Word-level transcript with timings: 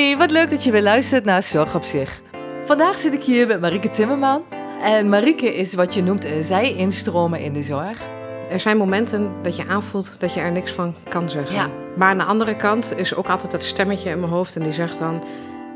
Hey, 0.00 0.16
wat 0.16 0.30
leuk 0.30 0.50
dat 0.50 0.64
je 0.64 0.70
weer 0.70 0.82
luistert 0.82 1.24
naar 1.24 1.42
Zorg 1.42 1.74
op 1.74 1.84
zich. 1.84 2.20
Vandaag 2.64 2.98
zit 2.98 3.12
ik 3.12 3.22
hier 3.22 3.46
met 3.46 3.60
Marieke 3.60 3.88
Timmerman. 3.88 4.42
En 4.82 5.08
Marieke 5.08 5.54
is 5.54 5.74
wat 5.74 5.94
je 5.94 6.02
noemt 6.02 6.24
een 6.24 6.42
zij-instromen 6.42 7.40
in 7.40 7.52
de 7.52 7.62
zorg. 7.62 7.98
Er 8.50 8.60
zijn 8.60 8.76
momenten 8.76 9.32
dat 9.42 9.56
je 9.56 9.66
aanvoelt 9.66 10.20
dat 10.20 10.34
je 10.34 10.40
er 10.40 10.52
niks 10.52 10.72
van 10.72 10.94
kan 11.08 11.28
zeggen. 11.28 11.54
Ja. 11.54 11.68
Maar 11.96 12.08
aan 12.08 12.18
de 12.18 12.24
andere 12.24 12.56
kant 12.56 12.98
is 12.98 13.14
ook 13.14 13.28
altijd 13.28 13.52
dat 13.52 13.62
stemmetje 13.62 14.10
in 14.10 14.20
mijn 14.20 14.32
hoofd 14.32 14.56
en 14.56 14.62
die 14.62 14.72
zegt 14.72 14.98
dan... 14.98 15.24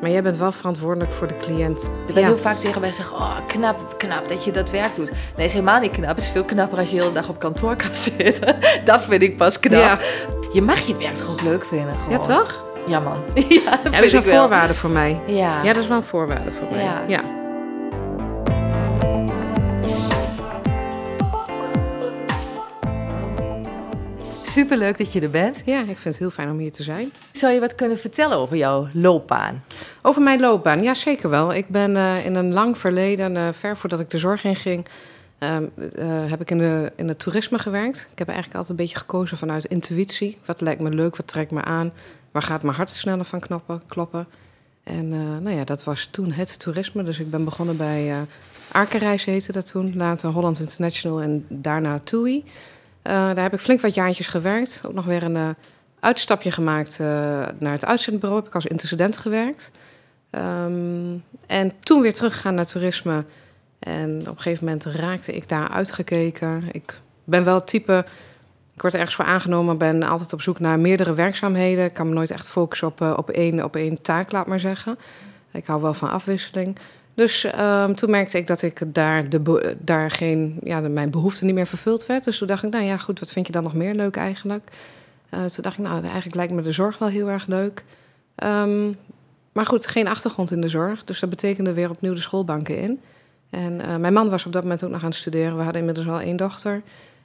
Maar 0.01 0.11
jij 0.11 0.23
bent 0.23 0.37
wel 0.37 0.53
verantwoordelijk 0.53 1.13
voor 1.13 1.27
de 1.27 1.37
cliënt. 1.37 1.89
Je 2.07 2.13
bent 2.13 2.27
heel 2.27 2.39
vaak 2.39 2.59
tegen 2.59 2.81
mij 2.81 2.93
zeggen, 2.93 3.17
oh 3.17 3.37
knap, 3.47 3.95
knap 3.99 4.29
dat 4.29 4.45
je 4.45 4.51
dat 4.51 4.71
werk 4.71 4.95
doet. 4.95 5.11
Nee, 5.37 5.47
is 5.47 5.53
helemaal 5.53 5.81
niet 5.81 5.93
knap. 5.93 6.15
Het 6.15 6.25
is 6.25 6.31
veel 6.31 6.45
knapper 6.45 6.79
als 6.79 6.91
je 6.91 6.97
de 6.97 7.03
hele 7.03 7.15
dag 7.15 7.29
op 7.29 7.39
kantoor 7.39 7.77
kan 7.77 7.95
zitten. 8.17 8.57
Dat 8.85 9.05
vind 9.05 9.23
ik 9.23 9.37
pas 9.37 9.59
knap. 9.59 9.81
Ja. 9.81 9.99
Je 10.53 10.63
mag 10.63 10.79
je 10.81 10.97
werk 10.97 11.17
toch 11.17 11.31
ook 11.31 11.43
leuk 11.43 11.65
vinden? 11.65 11.97
Ja, 12.09 12.19
gewoon. 12.19 12.39
toch? 12.39 12.64
Ja, 12.87 13.01
man. 13.01 13.19
Ja, 13.35 13.45
dat 13.45 13.49
Ja, 13.49 13.81
vind 13.83 13.93
dat 13.95 14.03
is 14.03 14.13
een 14.13 14.23
wel. 14.23 14.39
voorwaarde 14.41 14.75
voor 14.75 14.91
mij. 14.91 15.21
Ja. 15.27 15.63
Ja, 15.63 15.73
dat 15.73 15.83
is 15.83 15.89
wel 15.89 15.97
een 15.97 16.03
voorwaarde 16.03 16.53
voor 16.53 16.67
mij. 16.71 16.83
Ja. 16.85 17.03
ja. 17.07 17.23
Superleuk 24.43 24.99
dat 24.99 25.13
je 25.13 25.21
er 25.21 25.31
bent. 25.31 25.63
Ja, 25.65 25.81
ik 25.81 25.87
vind 25.87 26.05
het 26.05 26.19
heel 26.19 26.31
fijn 26.31 26.51
om 26.51 26.59
hier 26.59 26.73
te 26.73 26.83
zijn. 26.83 27.11
Zou 27.33 27.53
je 27.53 27.61
wat 27.61 27.75
kunnen 27.75 27.99
vertellen 27.99 28.37
over 28.37 28.57
jouw 28.57 28.89
loopbaan? 28.93 29.65
Over 30.03 30.23
mijn 30.23 30.41
loopbaan, 30.41 30.83
ja 30.83 30.95
zeker 30.95 31.31
wel. 31.31 31.55
Ik 31.55 31.69
ben 31.69 31.97
eh, 31.97 32.25
in 32.27 32.35
een 32.35 32.53
lang 32.53 32.79
verleden, 32.79 33.37
eh, 33.37 33.49
ver 33.53 33.77
voordat 33.77 34.01
ik 34.01 34.11
de 34.11 34.19
zorg 34.19 34.45
inging, 34.45 34.87
ehm, 35.39 35.65
eh, 35.97 36.07
heb 36.31 36.41
ik 36.41 36.51
in, 36.51 36.59
de, 36.59 36.93
in 36.97 37.09
het 37.09 37.19
toerisme 37.19 37.59
gewerkt. 37.59 38.09
Ik 38.13 38.19
heb 38.19 38.29
eigenlijk 38.29 38.59
altijd 38.59 38.79
een 38.79 38.85
beetje 38.85 38.99
gekozen 39.01 39.37
vanuit 39.37 39.65
intuïtie. 39.65 40.39
Wat 40.45 40.61
lijkt 40.61 40.81
me 40.81 40.91
leuk, 40.91 41.17
wat 41.17 41.27
trekt 41.27 41.51
me 41.51 41.63
aan? 41.63 41.93
Waar 42.35 42.43
gaat 42.43 42.63
mijn 42.63 42.77
hart 42.77 42.91
sneller 42.91 43.25
van 43.25 43.41
knoppen, 43.41 43.83
kloppen? 43.87 44.27
En 44.83 45.13
eh, 45.13 45.19
nou 45.19 45.57
ja, 45.57 45.65
dat 45.65 45.85
was 45.85 46.07
toen 46.07 46.33
het 46.33 46.59
toerisme. 46.59 47.03
Dus 47.03 47.19
ik 47.19 47.31
ben 47.31 47.45
begonnen 47.45 47.77
bij 47.77 48.11
eh 48.11 48.19
Arkenreis 48.73 49.25
heette 49.25 49.53
dat 49.53 49.67
toen. 49.67 49.97
Later 49.97 50.31
Holland 50.31 50.61
International 50.61 51.21
en 51.21 51.47
daarna 51.49 51.99
TUI. 51.99 52.45
Eh, 53.03 53.13
daar 53.13 53.43
heb 53.43 53.53
ik 53.53 53.61
flink 53.61 53.81
wat 53.81 53.95
jaartjes 53.95 54.29
gewerkt. 54.29 54.83
Ook 54.87 54.93
nog 54.93 55.05
weer 55.05 55.23
een 55.23 55.55
uitstapje 56.01 56.51
gemaakt 56.51 56.99
naar 57.59 57.73
het 57.73 57.85
uitzendbureau. 57.85 58.41
Heb 58.41 58.49
ik 58.49 58.55
als 58.55 58.67
intercedent 58.67 59.19
gewerkt. 59.19 59.71
Ehm, 60.31 61.17
en 61.47 61.73
toen 61.81 62.01
weer 62.01 62.15
teruggegaan 62.15 62.55
naar 62.55 62.67
toerisme. 62.67 63.25
En 63.79 64.21
op 64.21 64.37
een 64.37 64.43
gegeven 64.43 64.65
moment 64.65 64.85
raakte 64.85 65.35
ik 65.35 65.49
daar 65.49 65.69
uitgekeken. 65.69 66.63
Ik 66.73 67.01
ben 67.25 67.45
wel 67.45 67.55
het 67.55 67.67
type... 67.67 68.05
Ik 68.75 68.83
word 68.83 68.95
ergens 68.95 69.15
voor 69.15 69.25
aangenomen, 69.25 69.79
ben 69.79 70.03
altijd 70.03 70.33
op 70.33 70.43
zoek 70.43 70.61
naar 70.61 70.79
meerdere 70.79 71.15
werkzaamheden. 71.15 71.85
Ik 71.85 71.95
kan 71.95 72.09
me 72.09 72.15
nooit 72.15 72.31
echt 72.31 72.51
focussen 72.51 72.89
op, 72.89 73.01
eh, 73.01 73.13
op, 73.17 73.31
één, 73.31 73.65
op 73.65 73.77
één 73.77 74.03
taak, 74.03 74.33
laat 74.33 74.47
maar 74.47 74.61
zeggen. 74.61 74.99
Ik 75.51 75.67
hou 75.67 75.83
wel 75.83 75.95
van 75.95 76.11
afwisseling. 76.11 76.79
Dus 77.15 77.45
ehm, 77.45 77.95
toen 77.95 78.11
merkte 78.11 78.39
ik 78.39 78.47
dat 78.47 78.63
ik 78.63 78.95
daar, 78.95 79.29
de, 79.29 79.77
daar 79.79 80.11
geen, 80.11 80.59
ja, 80.63 80.81
mijn 80.81 81.11
behoefte 81.11 81.45
niet 81.45 81.55
meer 81.55 81.67
vervuld 81.67 82.07
werd. 82.07 82.25
Dus 82.25 82.39
toen 82.39 82.49
dacht 82.49 82.63
ik, 82.63 82.71
nou 82.71 82.85
ja, 82.85 82.97
goed, 82.97 83.21
wat 83.21 83.33
vind 83.33 83.47
je 83.47 83.53
dan 83.53 83.63
nog 83.63 83.75
meer 83.75 83.95
leuk 83.95 84.17
eigenlijk? 84.17 84.71
Eh, 85.29 85.45
toen 85.45 85.63
dacht 85.63 85.79
ik, 85.79 85.85
nou, 85.85 86.03
eigenlijk 86.03 86.35
lijkt 86.35 86.53
me 86.53 86.63
de 86.63 86.73
zorg 86.73 86.99
wel 86.99 87.09
heel 87.09 87.31
erg 87.31 87.47
leuk. 87.47 87.85
Ehm, 88.35 88.93
maar 89.53 89.67
goed, 89.67 89.87
geen 89.87 90.09
achtergrond 90.09 90.51
in 90.51 90.61
de 90.61 90.69
zorg. 90.69 91.05
Dus 91.05 91.21
dat 91.21 91.31
betekende 91.31 91.73
weer 91.73 91.91
opnieuw 91.91 92.15
de 92.15 92.21
schoolbanken 92.21 92.79
in. 92.79 93.01
En 93.51 93.81
eh, 93.81 93.97
mijn 93.97 94.13
man 94.13 94.29
was 94.29 94.47
op 94.47 94.53
dat 94.53 94.63
moment 94.63 94.85
ook 94.85 94.91
nog 94.91 95.03
aan 95.03 95.09
het 95.09 95.19
studeren. 95.19 95.57
We 95.57 95.63
hadden 95.63 95.81
inmiddels 95.81 96.09
al 96.09 96.21
één 96.21 96.37
dochter. 96.37 96.83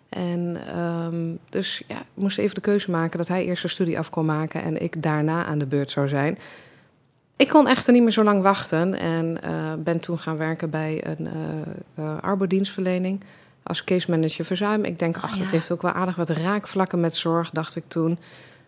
En 0.10 0.58
ehm, 0.68 1.36
dus 1.50 1.84
ja, 1.88 2.00
ik 2.00 2.06
moest 2.14 2.38
even 2.38 2.56
de 2.56 2.62
keuze 2.62 2.92
maken 2.92 3.18
dat 3.18 3.28
hij 3.28 3.46
eerst 3.46 3.62
de 3.62 3.68
studie 3.68 3.98
af 3.98 4.10
kon 4.10 4.26
maken 4.26 4.64
en 4.64 4.82
ik 4.82 5.04
daarna 5.04 5.46
aan 5.46 5.60
de 5.60 5.66
beurt 5.66 5.92
zou 5.92 6.08
zijn. 6.08 6.38
Ik 7.36 7.48
kon 7.48 7.68
echter 7.68 7.94
niet 7.94 8.02
meer 8.02 8.12
zo 8.12 8.24
lang 8.24 8.42
wachten 8.42 9.00
en 9.00 9.42
eh, 9.42 9.74
ben 9.78 10.00
toen 10.00 10.20
gaan 10.20 10.38
werken 10.38 10.70
bij 10.70 11.04
een 11.06 11.28
eh, 11.96 12.18
arbodienstverlening 12.22 13.24
als 13.64 13.84
case 13.84 14.12
manager 14.12 14.46
verzuim. 14.46 14.84
Ik 14.84 15.00
denk, 15.00 15.18
ach, 15.18 15.34
ja. 15.34 15.42
dat 15.42 15.52
heeft 15.52 15.72
ook 15.72 15.82
wel 15.82 15.92
aardig 15.92 16.16
wat 16.16 16.30
raakvlakken 16.30 17.00
met 17.00 17.16
zorg, 17.16 17.50
dacht 17.50 17.76
ik 17.76 17.84
toen. 17.88 18.18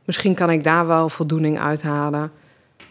Misschien 0.05 0.35
kan 0.35 0.49
ik 0.49 0.63
daar 0.63 0.87
wel 0.87 1.09
voldoening 1.09 1.59
uithalen. 1.59 2.31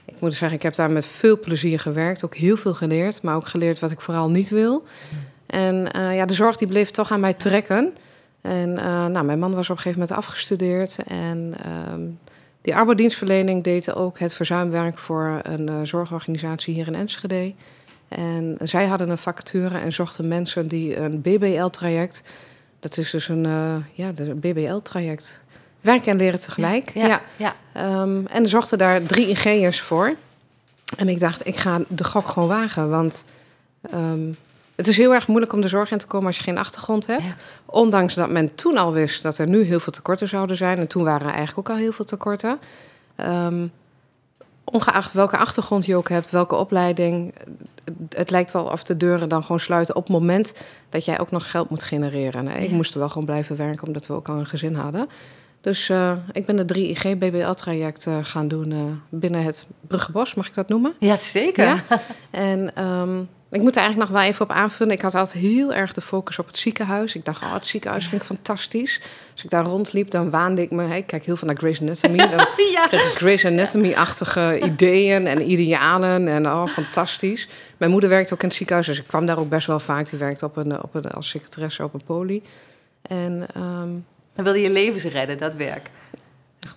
Ik 0.04 0.20
moet 0.20 0.34
zeggen, 0.34 0.56
ik 0.56 0.62
heb 0.62 0.75
daar 0.75 0.91
met 0.91 1.06
veel 1.06 1.38
plezier 1.38 1.80
gewerkt, 1.80 2.25
ook 2.25 2.34
heel 2.34 2.56
veel 2.56 2.75
geleerd, 2.75 3.22
maar 3.22 3.34
ook 3.34 3.46
geleerd 3.46 3.78
wat 3.78 3.91
ik 3.91 4.00
vooral 4.00 4.30
niet 4.30 4.48
wil. 4.48 4.84
En 5.46 5.92
eh, 5.92 6.16
ja, 6.16 6.26
de 6.26 6.34
zorg 6.34 6.56
die 6.56 6.69
bleef 6.69 6.91
toch 6.91 7.10
aan 7.10 7.20
mij 7.20 7.34
trekken. 7.34 7.92
En 8.40 8.78
eh, 8.78 9.06
nou, 9.06 9.24
mijn 9.24 9.38
man 9.38 9.54
was 9.54 9.70
op 9.70 9.76
een 9.76 9.82
gegeven 9.82 10.00
moment 10.00 10.18
afgestudeerd. 10.18 10.96
En 11.06 11.54
ehm, 11.64 12.00
die 12.62 12.74
arbeidsdienstverlening 12.74 13.64
deed 13.64 13.94
ook 13.94 14.18
het 14.18 14.32
verzuimwerk 14.32 14.98
voor 14.98 15.40
een 15.42 15.68
eh, 15.68 15.80
zorgorganisatie 15.82 16.74
hier 16.74 16.86
in 16.86 16.94
Enschede. 16.94 17.54
En 18.08 18.56
zij 18.62 18.86
hadden 18.86 19.10
een 19.10 19.18
vacature 19.18 19.78
en 19.78 19.92
zochten 19.92 20.28
mensen 20.28 20.68
die 20.68 20.96
een 20.96 21.20
BBL-traject... 21.20 22.22
Dat 22.80 22.96
is 22.96 23.10
dus 23.10 23.28
een 23.28 23.46
eh, 23.46 23.76
ja, 23.92 24.12
de 24.12 24.34
BBL-traject. 24.34 25.42
Werken 25.80 26.12
en 26.12 26.16
leren 26.16 26.40
tegelijk. 26.40 26.90
Ja. 26.94 27.20
ja. 27.36 27.54
Ehm, 27.72 28.26
en 28.26 28.48
zochten 28.48 28.78
daar 28.78 29.02
drie 29.02 29.28
ingenieurs 29.28 29.80
voor. 29.80 30.14
En 30.96 31.08
ik 31.08 31.18
dacht, 31.18 31.46
ik 31.46 31.56
ga 31.56 31.80
de 31.88 32.04
gok 32.04 32.28
gewoon 32.28 32.48
wagen. 32.48 32.90
Want 32.90 33.24
ehm, 33.90 34.32
het 34.80 34.88
is 34.88 34.96
heel 34.96 35.14
erg 35.14 35.26
moeilijk 35.28 35.52
om 35.52 35.60
de 35.60 35.68
zorg 35.68 35.91
in 35.91 35.98
te 35.98 36.06
komen 36.06 36.26
als 36.26 36.36
je 36.36 36.42
geen 36.42 36.58
achtergrond 36.58 37.06
hebt. 37.06 37.22
Ja. 37.22 37.34
Ondanks 37.66 38.14
dat 38.14 38.30
men 38.30 38.54
toen 38.54 38.76
al 38.76 38.92
wist 38.92 39.22
dat 39.22 39.38
er 39.38 39.48
nu 39.48 39.62
heel 39.62 39.80
veel 39.80 39.92
tekorten 39.92 40.28
zouden 40.28 40.56
zijn. 40.56 40.78
En 40.78 40.86
toen 40.86 41.04
waren 41.04 41.26
er 41.28 41.34
eigenlijk 41.34 41.68
ook 41.68 41.76
al 41.76 41.82
heel 41.82 41.92
veel 41.92 42.04
tekorten. 42.04 42.58
Ehm, 43.16 43.66
ongeacht 44.64 45.12
welke 45.12 45.36
achtergrond 45.36 45.86
je 45.86 45.96
ook 45.96 46.08
hebt, 46.08 46.30
welke 46.30 46.54
opleiding. 46.54 47.34
Het 48.08 48.30
lijkt 48.30 48.52
wel 48.52 48.64
of 48.64 48.84
de 48.84 48.96
deuren 48.96 49.28
dan 49.28 49.42
gewoon 49.42 49.60
sluiten 49.60 49.96
op 49.96 50.02
het 50.02 50.12
moment 50.12 50.54
dat 50.88 51.04
jij 51.04 51.20
ook 51.20 51.30
nog 51.30 51.50
geld 51.50 51.70
moet 51.70 51.82
genereren. 51.82 52.44
Nee, 52.44 52.62
Ik 52.62 52.70
Ja. 52.70 52.74
moest 52.76 52.92
er 52.92 52.98
wel 52.98 53.08
gewoon 53.08 53.24
blijven 53.26 53.56
werken, 53.56 53.86
omdat 53.86 54.06
we 54.06 54.12
ook 54.14 54.28
al 54.28 54.38
een 54.38 54.46
gezin 54.46 54.74
hadden. 54.74 55.08
Dus 55.60 55.88
eh, 55.88 56.12
ik 56.32 56.46
ben 56.46 56.56
de 56.56 56.64
3IG 56.64 57.19
BBL-traject 57.19 58.06
eh, 58.06 58.16
gaan 58.22 58.48
doen 58.48 58.72
eh, 58.72 58.78
binnen 59.08 59.42
het 59.42 59.66
Bruggebos, 59.86 60.34
mag 60.34 60.46
ik 60.46 60.54
dat 60.54 60.69
noemen? 60.69 60.92
Ja, 60.98 61.16
zeker. 61.16 61.64
Ja. 61.64 61.76
En 62.30 62.74
ehm, 62.76 63.22
ik 63.50 63.61
moet 63.61 63.77
er 63.77 63.83
eigenlijk 63.83 64.11
nog 64.11 64.21
wel 64.21 64.28
even 64.28 64.43
op 64.43 64.50
aanvullen. 64.50 64.94
Ik 64.94 65.03
had 65.03 65.15
altijd 65.15 65.43
heel 65.44 65.75
erg 65.75 65.93
de 65.93 66.00
focus 66.00 66.38
op 66.38 66.47
het 66.47 66.59
ziekenhuis. 66.59 67.15
Ik 67.15 67.25
dacht, 67.25 67.43
oh, 67.43 67.53
het 67.53 67.66
ziekenhuis 67.66 68.09
vind 68.09 68.21
ik 68.21 68.27
fantastisch. 68.27 69.00
Als 69.33 69.44
ik 69.44 69.50
daar 69.50 69.65
rondliep, 69.65 70.11
dan 70.11 70.31
waande 70.31 70.62
ik 70.62 70.71
me... 70.71 70.97
Ik 70.97 71.06
kijk 71.06 71.25
heel 71.25 71.37
veel 71.37 71.47
naar 71.47 71.56
Grey's 71.56 71.81
Anatomy. 71.81 72.16
Dan 72.37 72.47
Ja. 72.72 72.87
Grey's 72.88 73.44
Anatomy-achtige 73.44 74.61
ideeën 74.62 75.27
en 75.27 75.50
idealen. 75.50 76.28
En 76.28 76.47
oh, 76.47 76.66
fantastisch. 76.66 77.49
Mijn 77.77 77.91
moeder 77.91 78.11
werkte 78.11 78.34
ook 78.34 78.43
in 78.43 78.49
het 78.49 78.56
ziekenhuis, 78.56 78.87
dus 78.87 78.99
ik 78.99 79.06
kwam 79.06 79.27
daar 79.27 79.38
ook 79.38 79.49
best 79.49 79.67
wel 79.67 79.78
vaak. 79.78 80.11
Die 80.11 80.19
werkte 80.19 80.44
op 80.44 80.56
een, 80.56 80.82
op 80.82 80.94
een, 80.94 81.11
als 81.11 81.28
secretaresse 81.28 81.84
op 81.84 81.94
een 81.94 82.05
poli. 82.06 82.43
En 83.03 83.47
ehm, 83.55 83.88
Dan 84.34 84.44
wilde 84.44 84.61
je 84.61 84.71
levens 84.71 85.05
redden, 85.05 85.38
dat 85.38 85.55
werk. 85.55 85.91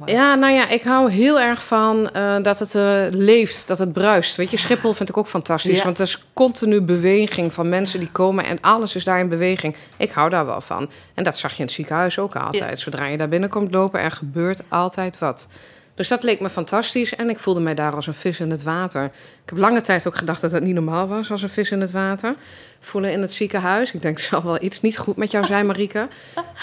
Ja, 0.05 0.35
nou 0.35 0.53
ja, 0.53 0.69
ik 0.69 0.83
hou 0.83 1.11
heel 1.11 1.39
erg 1.39 1.65
van 1.65 2.09
eh, 2.09 2.35
dat 2.41 2.59
het 2.59 2.75
eh, 2.75 3.01
leeft, 3.09 3.67
dat 3.67 3.79
het 3.79 3.93
bruist. 3.93 4.35
Weet 4.35 4.51
je, 4.51 4.57
Schiphol 4.57 4.93
vind 4.93 5.09
ik 5.09 5.17
ook 5.17 5.27
fantastisch. 5.27 5.77
Ja. 5.77 5.83
Want 5.83 5.97
er 5.97 6.05
is 6.05 6.23
continu 6.33 6.81
beweging 6.81 7.53
van 7.53 7.69
mensen 7.69 7.99
die 7.99 8.11
komen 8.11 8.45
en 8.45 8.61
alles 8.61 8.95
is 8.95 9.03
daar 9.03 9.19
in 9.19 9.29
beweging. 9.29 9.75
Ik 9.97 10.11
hou 10.11 10.29
daar 10.29 10.45
wel 10.45 10.61
van. 10.61 10.89
En 11.13 11.23
dat 11.23 11.37
zag 11.37 11.51
je 11.51 11.57
in 11.57 11.63
het 11.63 11.73
ziekenhuis 11.73 12.19
ook 12.19 12.35
altijd. 12.35 12.79
Zodra 12.79 13.05
je 13.05 13.17
daar 13.17 13.29
binnenkomt 13.29 13.71
lopen, 13.71 13.99
er 13.99 14.11
gebeurt 14.11 14.61
altijd 14.67 15.19
wat. 15.19 15.47
Dus 15.95 16.07
dat 16.07 16.23
leek 16.23 16.39
me 16.39 16.49
fantastisch 16.49 17.15
en 17.15 17.29
ik 17.29 17.39
voelde 17.39 17.59
mij 17.59 17.75
daar 17.75 17.95
als 17.95 18.07
een 18.07 18.13
vis 18.13 18.39
in 18.39 18.49
het 18.49 18.63
water. 18.63 19.03
Ik 19.03 19.49
heb 19.49 19.57
lange 19.57 19.81
tijd 19.81 20.07
ook 20.07 20.15
gedacht 20.15 20.41
dat 20.41 20.51
dat 20.51 20.61
niet 20.61 20.73
normaal 20.73 21.07
was 21.07 21.31
als 21.31 21.41
een 21.41 21.49
vis 21.49 21.71
in 21.71 21.81
het 21.81 21.91
water. 21.91 22.35
Voelen 22.79 23.11
in 23.11 23.21
het 23.21 23.31
ziekenhuis. 23.31 23.93
Ik 23.93 24.01
denk, 24.01 24.19
zal 24.29 24.43
wel 24.43 24.63
iets 24.63 24.81
niet 24.81 24.97
goed 24.97 25.15
met 25.15 25.31
jou 25.31 25.45
zijn, 25.45 25.65
Marieke. 25.65 26.07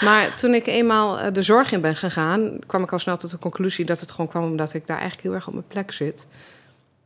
Maar 0.01 0.35
toen 0.35 0.53
ik 0.53 0.67
eenmaal 0.67 1.19
eh, 1.19 1.33
de 1.33 1.43
zorg 1.43 1.71
in 1.71 1.81
ben 1.81 1.95
gegaan, 1.95 2.59
kwam 2.65 2.83
ik 2.83 2.91
al 2.91 2.99
snel 2.99 3.17
tot 3.17 3.31
de 3.31 3.39
conclusie 3.39 3.85
dat 3.85 3.99
het 3.99 4.11
gewoon 4.11 4.27
kwam 4.27 4.43
omdat 4.43 4.73
ik 4.73 4.87
daar 4.87 4.99
eigenlijk 4.99 5.27
heel 5.27 5.35
erg 5.35 5.47
op 5.47 5.53
mijn 5.53 5.67
plek 5.67 5.91
zit. 5.91 6.27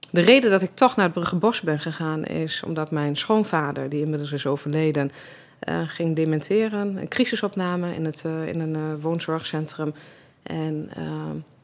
De 0.10 0.22
reden 0.22 0.52
dat 0.52 0.62
ik 0.62 0.72
toch 0.74 0.96
naar 0.96 1.06
het 1.06 1.14
Bruggebos 1.14 1.62
ben 1.62 1.80
gegaan 1.80 2.26
is 2.26 2.64
omdat 2.66 2.92
mijn 2.92 3.16
schoonvader, 3.16 3.90
die 3.90 4.02
inmiddels 4.02 4.32
is 4.32 4.46
overleden, 4.46 5.12
eh, 5.60 5.82
ging 5.88 6.16
dementeren. 6.16 6.98
Een 6.98 7.08
crisisopname 7.08 7.96
in, 7.96 8.06
het, 8.06 8.24
eh, 8.26 8.48
in 8.48 8.60
een 8.60 9.02
woonzorgcentrum. 9.02 9.94
En, 10.44 10.90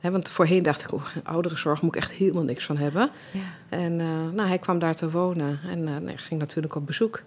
want 0.02 0.30
voorheen 0.30 0.64
dacht 0.64 0.84
ik, 0.84 0.94
oh, 0.94 1.06
ouderenzorg 1.24 1.82
moet 1.82 1.96
ik 1.96 2.02
echt 2.02 2.12
helemaal 2.12 2.44
niks 2.44 2.66
van 2.66 2.78
hebben. 2.78 3.10
Ja. 3.32 3.40
En 3.70 4.00
eh, 4.00 4.08
nou, 4.34 4.48
hij 4.48 4.60
kwam 4.60 4.80
daar 4.80 4.96
te 4.96 5.12
wonen 5.12 5.60
en 5.64 6.08
eh, 6.08 6.14
ging 6.16 6.40
natuurlijk 6.40 6.76
op 6.76 6.86
bezoek. 6.86 7.22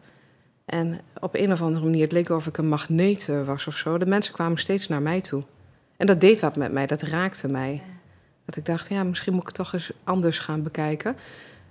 En 0.64 1.00
op 1.20 1.34
een 1.34 1.52
of 1.52 1.62
andere 1.62 1.84
manier, 1.84 2.02
het 2.02 2.12
leek 2.12 2.28
of 2.28 2.46
ik 2.46 2.56
een 2.56 2.68
magneet 2.68 3.28
eh, 3.28 3.44
was 3.44 3.66
of 3.66 3.76
zo. 3.76 3.98
De 3.98 4.06
mensen 4.06 4.34
kwamen 4.34 4.58
steeds 4.58 4.88
naar 4.88 5.02
mij 5.02 5.20
toe. 5.20 5.42
En 5.96 6.06
dat 6.06 6.20
deed 6.20 6.40
wat 6.40 6.56
met 6.56 6.72
mij, 6.72 6.86
dat 6.86 7.02
raakte 7.02 7.48
mij. 7.48 7.82
Dat 8.44 8.56
ik 8.56 8.66
dacht, 8.66 8.88
ja, 8.88 9.04
misschien 9.04 9.32
moet 9.32 9.42
ik 9.42 9.48
het 9.48 9.56
toch 9.56 9.72
eens 9.72 9.92
anders 10.04 10.38
gaan 10.38 10.62
bekijken. 10.62 11.16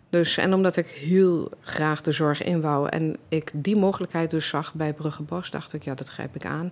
Dus, 0.09 0.37
en 0.37 0.53
omdat 0.53 0.75
ik 0.75 0.87
heel 0.87 1.51
graag 1.61 2.01
de 2.01 2.11
zorg 2.11 2.43
in 2.43 2.61
wou 2.61 2.89
en 2.89 3.17
ik 3.27 3.51
die 3.53 3.75
mogelijkheid 3.75 4.31
dus 4.31 4.47
zag 4.47 4.73
bij 4.73 4.93
Bruggebos, 4.93 5.51
dacht 5.51 5.73
ik, 5.73 5.83
ja, 5.83 5.93
dat 5.93 6.09
grijp 6.09 6.35
ik 6.35 6.45
aan. 6.45 6.71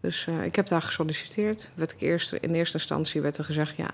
Dus 0.00 0.26
eh, 0.26 0.44
ik 0.44 0.56
heb 0.56 0.68
daar 0.68 0.82
gesolliciteerd. 0.82 1.70
Werd 1.74 1.92
ik 1.92 2.00
eerst, 2.00 2.32
in 2.32 2.54
eerste 2.54 2.76
instantie 2.76 3.20
werd 3.20 3.38
er 3.38 3.44
gezegd, 3.44 3.76
ja, 3.76 3.90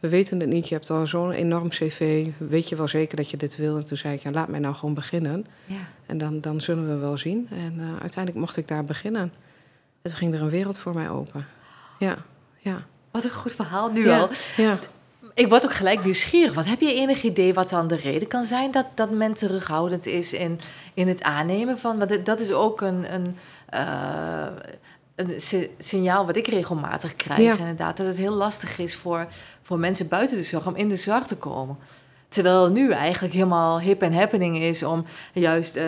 we 0.00 0.06
we 0.06 0.12
weten 0.12 0.40
het 0.40 0.48
niet, 0.48 0.68
je 0.68 0.74
hebt 0.74 0.90
al 0.90 1.06
zo'n 1.06 1.30
enorm 1.30 1.68
cv, 1.68 2.26
weet 2.38 2.68
je 2.68 2.76
wel 2.76 2.88
zeker 2.88 3.16
dat 3.16 3.30
je 3.30 3.36
dit 3.36 3.56
wil? 3.56 3.76
En 3.76 3.86
toen 3.86 3.96
zei 3.96 4.14
ik, 4.14 4.22
ja, 4.22 4.30
laat 4.30 4.48
mij 4.48 4.60
nou 4.60 4.74
gewoon 4.74 4.94
beginnen. 4.94 5.46
Ja. 5.64 5.88
En 6.06 6.18
dan, 6.18 6.40
dan 6.40 6.60
zullen 6.60 6.88
we 6.88 6.96
wel 6.96 7.18
zien. 7.18 7.48
En 7.50 7.74
uh, 7.78 7.88
uiteindelijk 8.00 8.34
mocht 8.36 8.56
ik 8.56 8.68
daar 8.68 8.84
beginnen. 8.84 9.22
En 10.02 10.10
toen 10.10 10.16
ging 10.16 10.34
er 10.34 10.42
een 10.42 10.50
wereld 10.50 10.78
voor 10.78 10.94
mij 10.94 11.10
open. 11.10 11.46
Ja, 11.98 12.16
ja. 12.58 12.82
Wat 13.10 13.24
een 13.24 13.30
goed 13.30 13.52
verhaal 13.52 13.90
nu 13.90 14.06
ja, 14.06 14.18
al. 14.18 14.28
Ja. 14.56 14.78
Ik 15.34 15.48
word 15.48 15.64
ook 15.64 15.74
gelijk 15.74 16.04
nieuwsgierig. 16.04 16.54
Wat 16.54 16.66
heb 16.66 16.80
je 16.80 16.94
enig 16.94 17.22
idee 17.22 17.54
wat 17.54 17.68
dan 17.68 17.88
de 17.88 17.96
reden 17.96 18.28
kan 18.28 18.44
zijn 18.44 18.70
dat, 18.70 18.86
dat 18.94 19.10
men 19.10 19.32
terughoudend 19.32 20.06
is 20.06 20.32
in, 20.32 20.60
in 20.94 21.08
het 21.08 21.22
aannemen 21.22 21.78
van... 21.78 21.98
Want 21.98 22.26
dat 22.26 22.40
is 22.40 22.52
ook 22.52 22.80
een, 22.80 23.14
een, 23.14 23.36
uh, 23.74 24.46
een 25.16 25.40
signaal 25.78 26.26
wat 26.26 26.36
ik 26.36 26.46
regelmatig 26.46 27.16
krijg. 27.16 27.40
Ja. 27.40 27.56
Inderdaad, 27.56 27.96
dat 27.96 28.06
het 28.06 28.16
heel 28.16 28.34
lastig 28.34 28.78
is 28.78 28.96
voor, 28.96 29.26
voor 29.62 29.78
mensen 29.78 30.08
buiten 30.08 30.36
de 30.36 30.42
zorg 30.42 30.66
om 30.66 30.76
in 30.76 30.88
de 30.88 30.96
zorg 30.96 31.26
te 31.26 31.36
komen. 31.36 31.78
Terwijl 32.28 32.70
nu 32.70 32.92
eigenlijk 32.92 33.34
helemaal 33.34 33.80
hip 33.80 34.02
en 34.02 34.12
happening 34.12 34.58
is 34.58 34.82
om 34.82 35.04
juist 35.32 35.76
uh, 35.76 35.82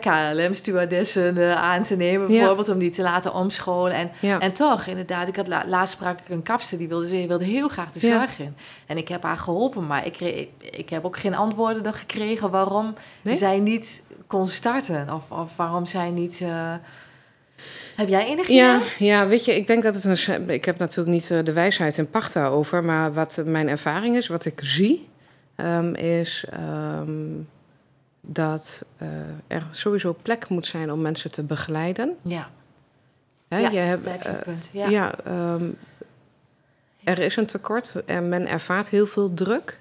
KLM-stewardessen 0.00 1.36
uh, 1.36 1.54
aan 1.54 1.82
te 1.82 1.96
nemen, 1.96 2.26
bijvoorbeeld, 2.26 2.68
om 2.68 2.78
die 2.78 2.90
te 2.90 3.02
laten 3.02 3.34
omscholen. 3.34 3.92
En, 3.92 4.10
ja. 4.20 4.40
en 4.40 4.52
toch, 4.52 4.86
inderdaad, 4.86 5.28
ik 5.28 5.36
had 5.36 5.46
la 5.46 5.64
laatst 5.66 5.94
sprak 5.94 6.20
ik 6.20 6.28
een 6.28 6.42
kapster 6.42 6.78
die 6.78 6.88
wilde, 6.88 7.08
die 7.08 7.28
wilde 7.28 7.44
heel 7.44 7.68
graag 7.68 7.92
de 7.92 8.00
zorg 8.00 8.38
in. 8.38 8.56
En 8.86 8.96
ik 8.96 9.08
heb 9.08 9.22
haar 9.22 9.36
geholpen, 9.36 9.86
maar 9.86 10.06
ik, 10.06 10.20
ik, 10.20 10.48
ik, 10.70 10.90
heb 10.90 11.04
ook 11.04 11.18
geen 11.18 11.34
antwoorden 11.34 11.82
nog 11.82 11.98
gekregen 11.98 12.50
waarom 12.50 12.94
nee? 13.22 13.36
zij 13.36 13.58
niet 13.58 14.04
kon 14.26 14.48
starten. 14.48 15.14
Of, 15.14 15.30
of 15.30 15.56
waarom 15.56 15.86
zij 15.86 16.10
niet. 16.10 16.40
Uh, 16.40 16.72
heb 17.96 18.08
jij 18.08 18.26
enig 18.26 18.44
idee? 18.44 18.56
Ja, 18.56 18.80
ja, 18.98 19.26
weet 19.26 19.44
je, 19.44 19.56
ik 19.56 19.66
denk 19.66 19.82
dat 19.82 19.94
het 20.02 20.28
een. 20.28 20.50
Ik 20.50 20.64
heb 20.64 20.78
natuurlijk 20.78 21.08
niet 21.08 21.28
de 21.46 21.52
wijsheid 21.52 21.98
in 21.98 22.10
pacht 22.10 22.32
daarover, 22.32 22.84
maar 22.84 23.12
wat 23.12 23.42
mijn 23.46 23.68
ervaring 23.68 24.16
is, 24.16 24.26
wat 24.26 24.44
ik 24.44 24.60
zie 24.62 25.08
um, 25.56 25.94
is 25.94 26.44
um, 27.00 27.48
dat 28.20 28.84
uh, 29.02 29.08
er 29.46 29.66
sowieso 29.70 30.16
plek 30.22 30.48
moet 30.48 30.66
zijn 30.66 30.92
om 30.92 31.00
mensen 31.00 31.30
te 31.30 31.42
begeleiden. 31.42 32.16
Ja. 32.22 32.50
Hè, 33.48 33.58
ja, 33.58 33.70
je 33.70 33.78
hebt, 33.78 34.06
uh, 34.06 34.32
punt. 34.44 34.68
Ja, 34.72 34.88
ja 34.88 35.12
um, 35.28 35.76
er 37.04 37.18
is 37.18 37.36
een 37.36 37.46
tekort 37.46 37.92
en 38.06 38.28
men 38.28 38.48
ervaart 38.48 38.88
heel 38.88 39.06
veel 39.06 39.34
druk. 39.34 39.78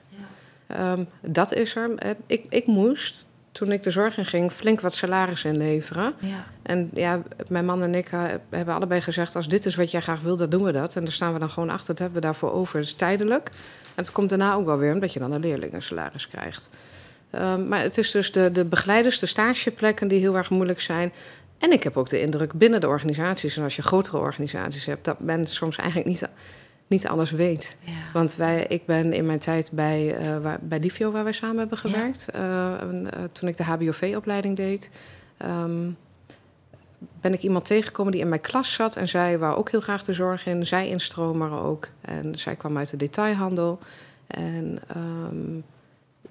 Ja. 0.68 0.96
dat 1.22 1.54
is 1.54 1.76
er. 1.76 2.16
Ik, 2.26 2.46
ik 2.50 2.68
moest, 2.68 3.26
toen 3.54 3.72
ik 3.72 3.84
de 3.84 3.92
zorg 3.92 4.18
in 4.18 4.26
ging, 4.26 4.52
flink 4.52 4.82
wat 4.82 4.94
salaris 4.94 5.44
inleveren. 5.44 6.14
Ja. 6.20 6.46
En 6.62 6.90
ja, 6.94 7.22
mijn 7.50 7.66
man 7.66 7.84
en 7.84 7.96
ik 7.96 8.10
hebben 8.50 8.74
allebei 8.74 9.02
gezegd... 9.02 9.36
als 9.36 9.48
dit 9.48 9.66
is 9.66 9.76
wat 9.76 9.92
jij 9.92 10.02
graag 10.02 10.22
wil, 10.22 10.38
dan 10.38 10.50
doen 10.50 10.64
we 10.64 10.72
dat. 10.72 10.96
En 10.96 11.04
daar 11.04 11.14
staan 11.14 11.34
we 11.34 11.40
dan 11.40 11.50
gewoon 11.50 11.70
achter. 11.70 11.88
Dat 11.88 12.00
hebben 12.00 12.22
we 12.22 12.26
daarvoor 12.26 12.52
over. 12.52 12.78
Het 12.78 12.88
is 12.88 12.94
tijdelijk. 12.94 13.50
En 13.84 14.04
het 14.04 14.12
komt 14.12 14.30
daarna 14.30 14.54
ook 14.54 14.66
wel 14.66 14.78
weer 14.78 14.94
omdat 14.94 15.14
je 15.14 15.20
dan 15.20 15.32
een 15.32 15.42
leerlingensalaris 15.42 16.28
krijgt. 16.28 16.70
Um, 17.36 17.68
maar 17.68 17.82
het 17.82 17.98
is 17.98 18.12
dus 18.12 18.32
de, 18.32 18.52
de 18.52 18.66
begeleiders, 18.66 19.20
de 19.20 19.26
stageplekken 19.26 20.08
die 20.08 20.20
heel 20.20 20.38
erg 20.38 20.50
moeilijk 20.50 20.82
zijn. 20.82 21.12
En 21.58 21.72
ik 21.72 21.84
heb 21.84 21.98
ook 21.98 22.10
de 22.10 22.22
indruk 22.22 22.54
binnen 22.54 22.82
de 22.82 22.88
organisaties, 22.88 23.58
en 23.58 23.64
als 23.64 23.76
je 23.76 23.82
grotere 23.82 24.18
organisaties 24.18 24.86
hebt, 24.86 25.06
dat 25.06 25.20
men 25.20 25.48
soms 25.48 25.78
eigenlijk 25.78 26.10
niet, 26.10 26.28
niet 26.94 27.08
alles 27.08 27.32
weet. 27.32 27.78
Ja. 27.80 27.92
Want 28.14 28.36
wij, 28.36 28.66
ik 28.68 28.86
ben 28.86 29.14
in 29.14 29.26
mijn 29.26 29.40
tijd 29.40 29.72
bij, 29.72 30.20
uh, 30.20 30.38
waar, 30.38 30.60
bij 30.62 30.80
Livio, 30.80 31.12
waar 31.12 31.24
wij 31.24 31.34
samen 31.34 31.58
hebben 31.58 31.78
gewerkt, 31.78 32.30
ja. 32.34 32.82
uh, 32.84 33.02
uh, 33.02 33.10
toen 33.32 33.50
ik 33.50 33.58
de 33.58 33.64
HBOV-opleiding 33.64 34.56
deed. 34.56 34.90
Um, 35.46 35.98
ben 37.22 37.34
ik 37.34 37.42
iemand 37.42 37.66
tegengekomen 37.66 38.12
die 38.12 38.22
in 38.22 38.30
mijn 38.30 38.42
klas 38.42 38.74
zat 38.74 38.96
en 38.96 39.08
zij 39.08 39.40
wou 39.40 39.56
ook 39.56 39.72
heel 39.72 39.82
graag 39.82 40.04
de 40.04 40.14
zorg 40.14 40.46
in. 40.46 40.66
Zij 40.66 40.88
instromeren 40.88 41.62
ook. 41.62 41.88
En 42.02 42.36
zij 42.38 42.56
kwam 42.56 42.78
uit 42.78 42.90
de 42.90 42.98
detailhandel. 42.98 43.80
En 44.28 44.80
um, 44.98 45.64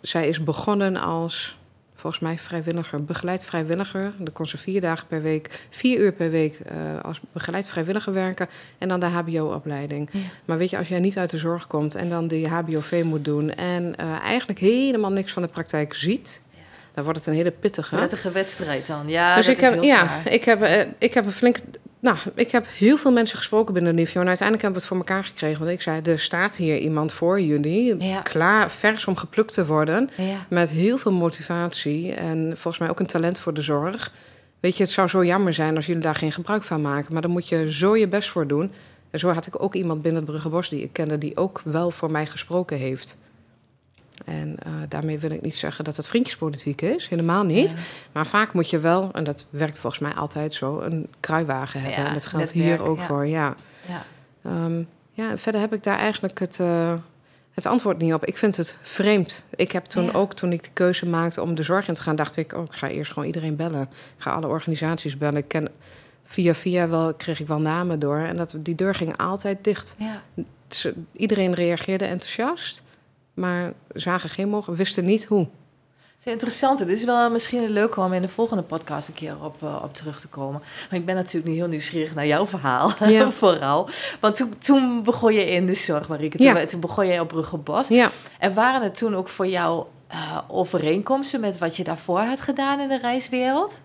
zij 0.00 0.28
is 0.28 0.44
begonnen 0.44 0.96
als, 0.96 1.58
volgens 2.02 2.22
mij, 2.22 2.38
vrijwilliger, 2.38 3.04
begeleid 3.04 3.44
vrijwilliger. 3.44 4.12
Dan 4.18 4.32
kon 4.32 4.46
ze 4.46 4.58
vier 4.58 4.80
dagen 4.80 5.06
per 5.06 5.22
week, 5.22 5.66
vier 5.70 5.98
uur 5.98 6.12
per 6.12 6.30
week 6.30 6.58
uh, 6.58 7.00
als 7.02 7.20
begeleid 7.32 7.68
vrijwilliger 7.68 8.12
werken. 8.12 8.48
En 8.78 8.88
dan 8.88 9.00
de 9.00 9.06
HBO-opleiding. 9.06 10.08
Ja. 10.12 10.20
Maar 10.44 10.58
weet 10.58 10.70
je, 10.70 10.78
als 10.78 10.88
jij 10.88 11.00
niet 11.00 11.18
uit 11.18 11.30
de 11.30 11.38
zorg 11.38 11.66
komt 11.66 11.94
en 11.94 12.10
dan 12.10 12.28
die 12.28 12.48
HBOV 12.48 13.02
moet 13.04 13.24
doen. 13.24 13.50
en 13.50 13.94
uh, 14.00 14.20
eigenlijk 14.20 14.58
helemaal 14.58 15.12
niks 15.12 15.32
van 15.32 15.42
de 15.42 15.48
praktijk 15.48 15.94
ziet 15.94 16.42
dan 16.94 17.04
wordt 17.04 17.18
het 17.18 17.28
een 17.28 17.34
hele 17.34 17.50
pittige. 17.50 17.96
Pittige 17.96 18.30
wedstrijd 18.30 18.86
dan. 18.86 19.08
Ja, 19.08 19.36
dus 19.36 19.48
ik 19.48 19.60
heb, 19.60 19.82
ja, 19.82 20.04
zwaar. 20.04 20.32
ik 20.32 20.44
heb, 20.44 20.88
ik 20.98 21.14
heb 21.14 21.24
een 21.24 21.32
flink. 21.32 21.56
Nou, 22.02 22.16
ik 22.34 22.50
heb 22.50 22.66
heel 22.68 22.96
veel 22.96 23.12
mensen 23.12 23.38
gesproken 23.38 23.74
binnen 23.74 23.94
Nivio. 23.94 24.20
En 24.20 24.26
uiteindelijk 24.26 24.62
hebben 24.62 24.82
we 24.82 24.86
het 24.86 24.96
voor 24.96 25.08
elkaar 25.08 25.24
gekregen. 25.24 25.58
Want 25.58 25.70
ik 25.70 25.82
zei: 25.82 26.00
er 26.00 26.18
staat 26.18 26.56
hier 26.56 26.78
iemand 26.78 27.12
voor 27.12 27.40
jullie. 27.40 28.04
Ja. 28.04 28.20
Klaar, 28.20 28.70
vers 28.70 29.06
om 29.06 29.16
geplukt 29.16 29.54
te 29.54 29.66
worden. 29.66 30.10
Ja. 30.16 30.46
Met 30.48 30.70
heel 30.70 30.98
veel 30.98 31.12
motivatie. 31.12 32.12
En 32.12 32.44
volgens 32.46 32.78
mij 32.78 32.90
ook 32.90 33.00
een 33.00 33.06
talent 33.06 33.38
voor 33.38 33.54
de 33.54 33.62
zorg. 33.62 34.12
Weet 34.60 34.76
je, 34.76 34.82
het 34.82 34.92
zou 34.92 35.08
zo 35.08 35.24
jammer 35.24 35.54
zijn 35.54 35.76
als 35.76 35.86
jullie 35.86 36.02
daar 36.02 36.14
geen 36.14 36.32
gebruik 36.32 36.62
van 36.62 36.80
maken. 36.80 37.12
Maar 37.12 37.22
dan 37.22 37.30
moet 37.30 37.48
je 37.48 37.72
zo 37.72 37.96
je 37.96 38.08
best 38.08 38.28
voor 38.28 38.46
doen. 38.46 38.72
En 39.10 39.18
zo 39.18 39.30
had 39.30 39.46
ik 39.46 39.62
ook 39.62 39.74
iemand 39.74 40.02
binnen 40.02 40.22
het 40.22 40.30
Bruggebos 40.30 40.68
die 40.68 40.82
ik 40.82 40.92
kende. 40.92 41.18
die 41.18 41.36
ook 41.36 41.60
wel 41.64 41.90
voor 41.90 42.10
mij 42.10 42.26
gesproken 42.26 42.76
heeft. 42.76 43.16
En 44.24 44.56
uh, 44.66 44.72
daarmee 44.88 45.18
wil 45.18 45.30
ik 45.30 45.42
niet 45.42 45.56
zeggen 45.56 45.84
dat 45.84 45.96
het 45.96 46.06
vriendjespolitiek 46.06 46.82
is, 46.82 47.08
helemaal 47.08 47.44
niet. 47.44 47.70
Ja. 47.70 47.76
Maar 48.12 48.26
vaak 48.26 48.52
moet 48.52 48.70
je 48.70 48.78
wel, 48.78 49.10
en 49.12 49.24
dat 49.24 49.46
werkt 49.50 49.78
volgens 49.78 50.02
mij 50.02 50.12
altijd 50.12 50.54
zo, 50.54 50.80
een 50.80 51.06
kruiwagen 51.20 51.80
hebben. 51.80 52.00
Ja, 52.00 52.06
en 52.06 52.12
dat 52.12 52.26
geldt 52.26 52.54
netwerk, 52.54 52.78
hier 52.78 52.88
ook 52.88 52.98
ja. 52.98 53.06
voor, 53.06 53.26
ja. 53.26 53.54
Ja. 53.88 54.04
Um, 54.64 54.88
ja, 55.12 55.38
verder 55.38 55.60
heb 55.60 55.72
ik 55.72 55.82
daar 55.82 55.98
eigenlijk 55.98 56.38
het, 56.38 56.58
uh, 56.58 56.94
het 57.54 57.66
antwoord 57.66 57.98
niet 57.98 58.14
op. 58.14 58.24
Ik 58.24 58.38
vind 58.38 58.56
het 58.56 58.76
vreemd. 58.82 59.44
Ik 59.56 59.72
heb 59.72 59.84
toen 59.84 60.14
ook, 60.14 60.34
toen 60.34 60.52
ik 60.52 60.62
de 60.62 60.70
keuze 60.72 61.06
maakte 61.06 61.42
om 61.42 61.54
de 61.54 61.62
zorg 61.62 61.88
in 61.88 61.94
te 61.94 62.02
gaan, 62.02 62.16
dacht 62.16 62.36
ik, 62.36 62.52
oh, 62.52 62.64
ik 62.64 62.72
ga 62.72 62.88
eerst 62.88 63.12
gewoon 63.12 63.26
iedereen 63.28 63.56
bellen. 63.56 63.82
Ik 63.82 64.22
ga 64.22 64.32
alle 64.32 64.46
organisaties 64.46 65.18
bellen. 65.18 65.36
Ik 65.36 65.48
ken, 65.48 65.68
via 66.24 66.54
via 66.54 66.88
wel, 66.88 67.14
kreeg 67.14 67.40
ik 67.40 67.46
wel 67.46 67.60
namen 67.60 67.98
door. 67.98 68.18
En 68.18 68.36
dat, 68.36 68.54
die 68.58 68.74
deur 68.74 68.94
ging 68.94 69.16
altijd 69.16 69.64
dicht. 69.64 69.96
Iedereen 71.12 71.54
reageerde 71.54 72.04
enthousiast, 72.04 72.81
maar 73.34 73.72
zagen 73.92 74.28
geen 74.30 74.48
mogelijk, 74.48 74.78
wisten 74.78 75.04
niet 75.04 75.24
hoe. 75.24 75.46
Het 76.18 76.26
is 76.30 76.32
interessant. 76.32 76.78
Het 76.78 76.88
is 76.88 77.04
wel 77.04 77.30
misschien 77.30 77.68
leuk 77.70 77.96
om 77.96 78.12
in 78.12 78.22
de 78.22 78.28
volgende 78.28 78.62
podcast 78.62 79.08
een 79.08 79.14
keer 79.14 79.34
op, 79.44 79.62
uh, 79.62 79.80
op 79.82 79.94
terug 79.94 80.20
te 80.20 80.28
komen. 80.28 80.62
Maar 80.90 80.98
ik 80.98 81.06
ben 81.06 81.14
natuurlijk 81.14 81.46
nu 81.46 81.52
heel 81.58 81.66
nieuwsgierig 81.68 82.14
naar 82.14 82.26
jouw 82.26 82.46
verhaal. 82.46 82.92
Ja. 83.06 83.30
Vooral. 83.42 83.88
Want 84.20 84.36
toen, 84.36 84.58
toen 84.58 85.02
begon 85.02 85.34
je 85.34 85.44
in 85.50 85.66
de 85.66 85.74
zorg, 85.74 86.08
Marieke. 86.08 86.36
Toen, 86.36 86.46
Ja. 86.46 86.64
toen 86.66 86.80
begon 86.80 87.06
je 87.06 87.20
op 87.20 87.28
Bruggebos. 87.28 87.88
Ja. 87.88 88.10
En 88.38 88.54
waren 88.54 88.82
er 88.82 88.92
toen 88.92 89.14
ook 89.14 89.28
voor 89.28 89.46
jou 89.46 89.84
uh, 90.12 90.38
overeenkomsten 90.48 91.40
met 91.40 91.58
wat 91.58 91.76
je 91.76 91.84
daarvoor 91.84 92.20
had 92.20 92.40
gedaan 92.40 92.80
in 92.80 92.88
de 92.88 92.98
reiswereld? 92.98 93.80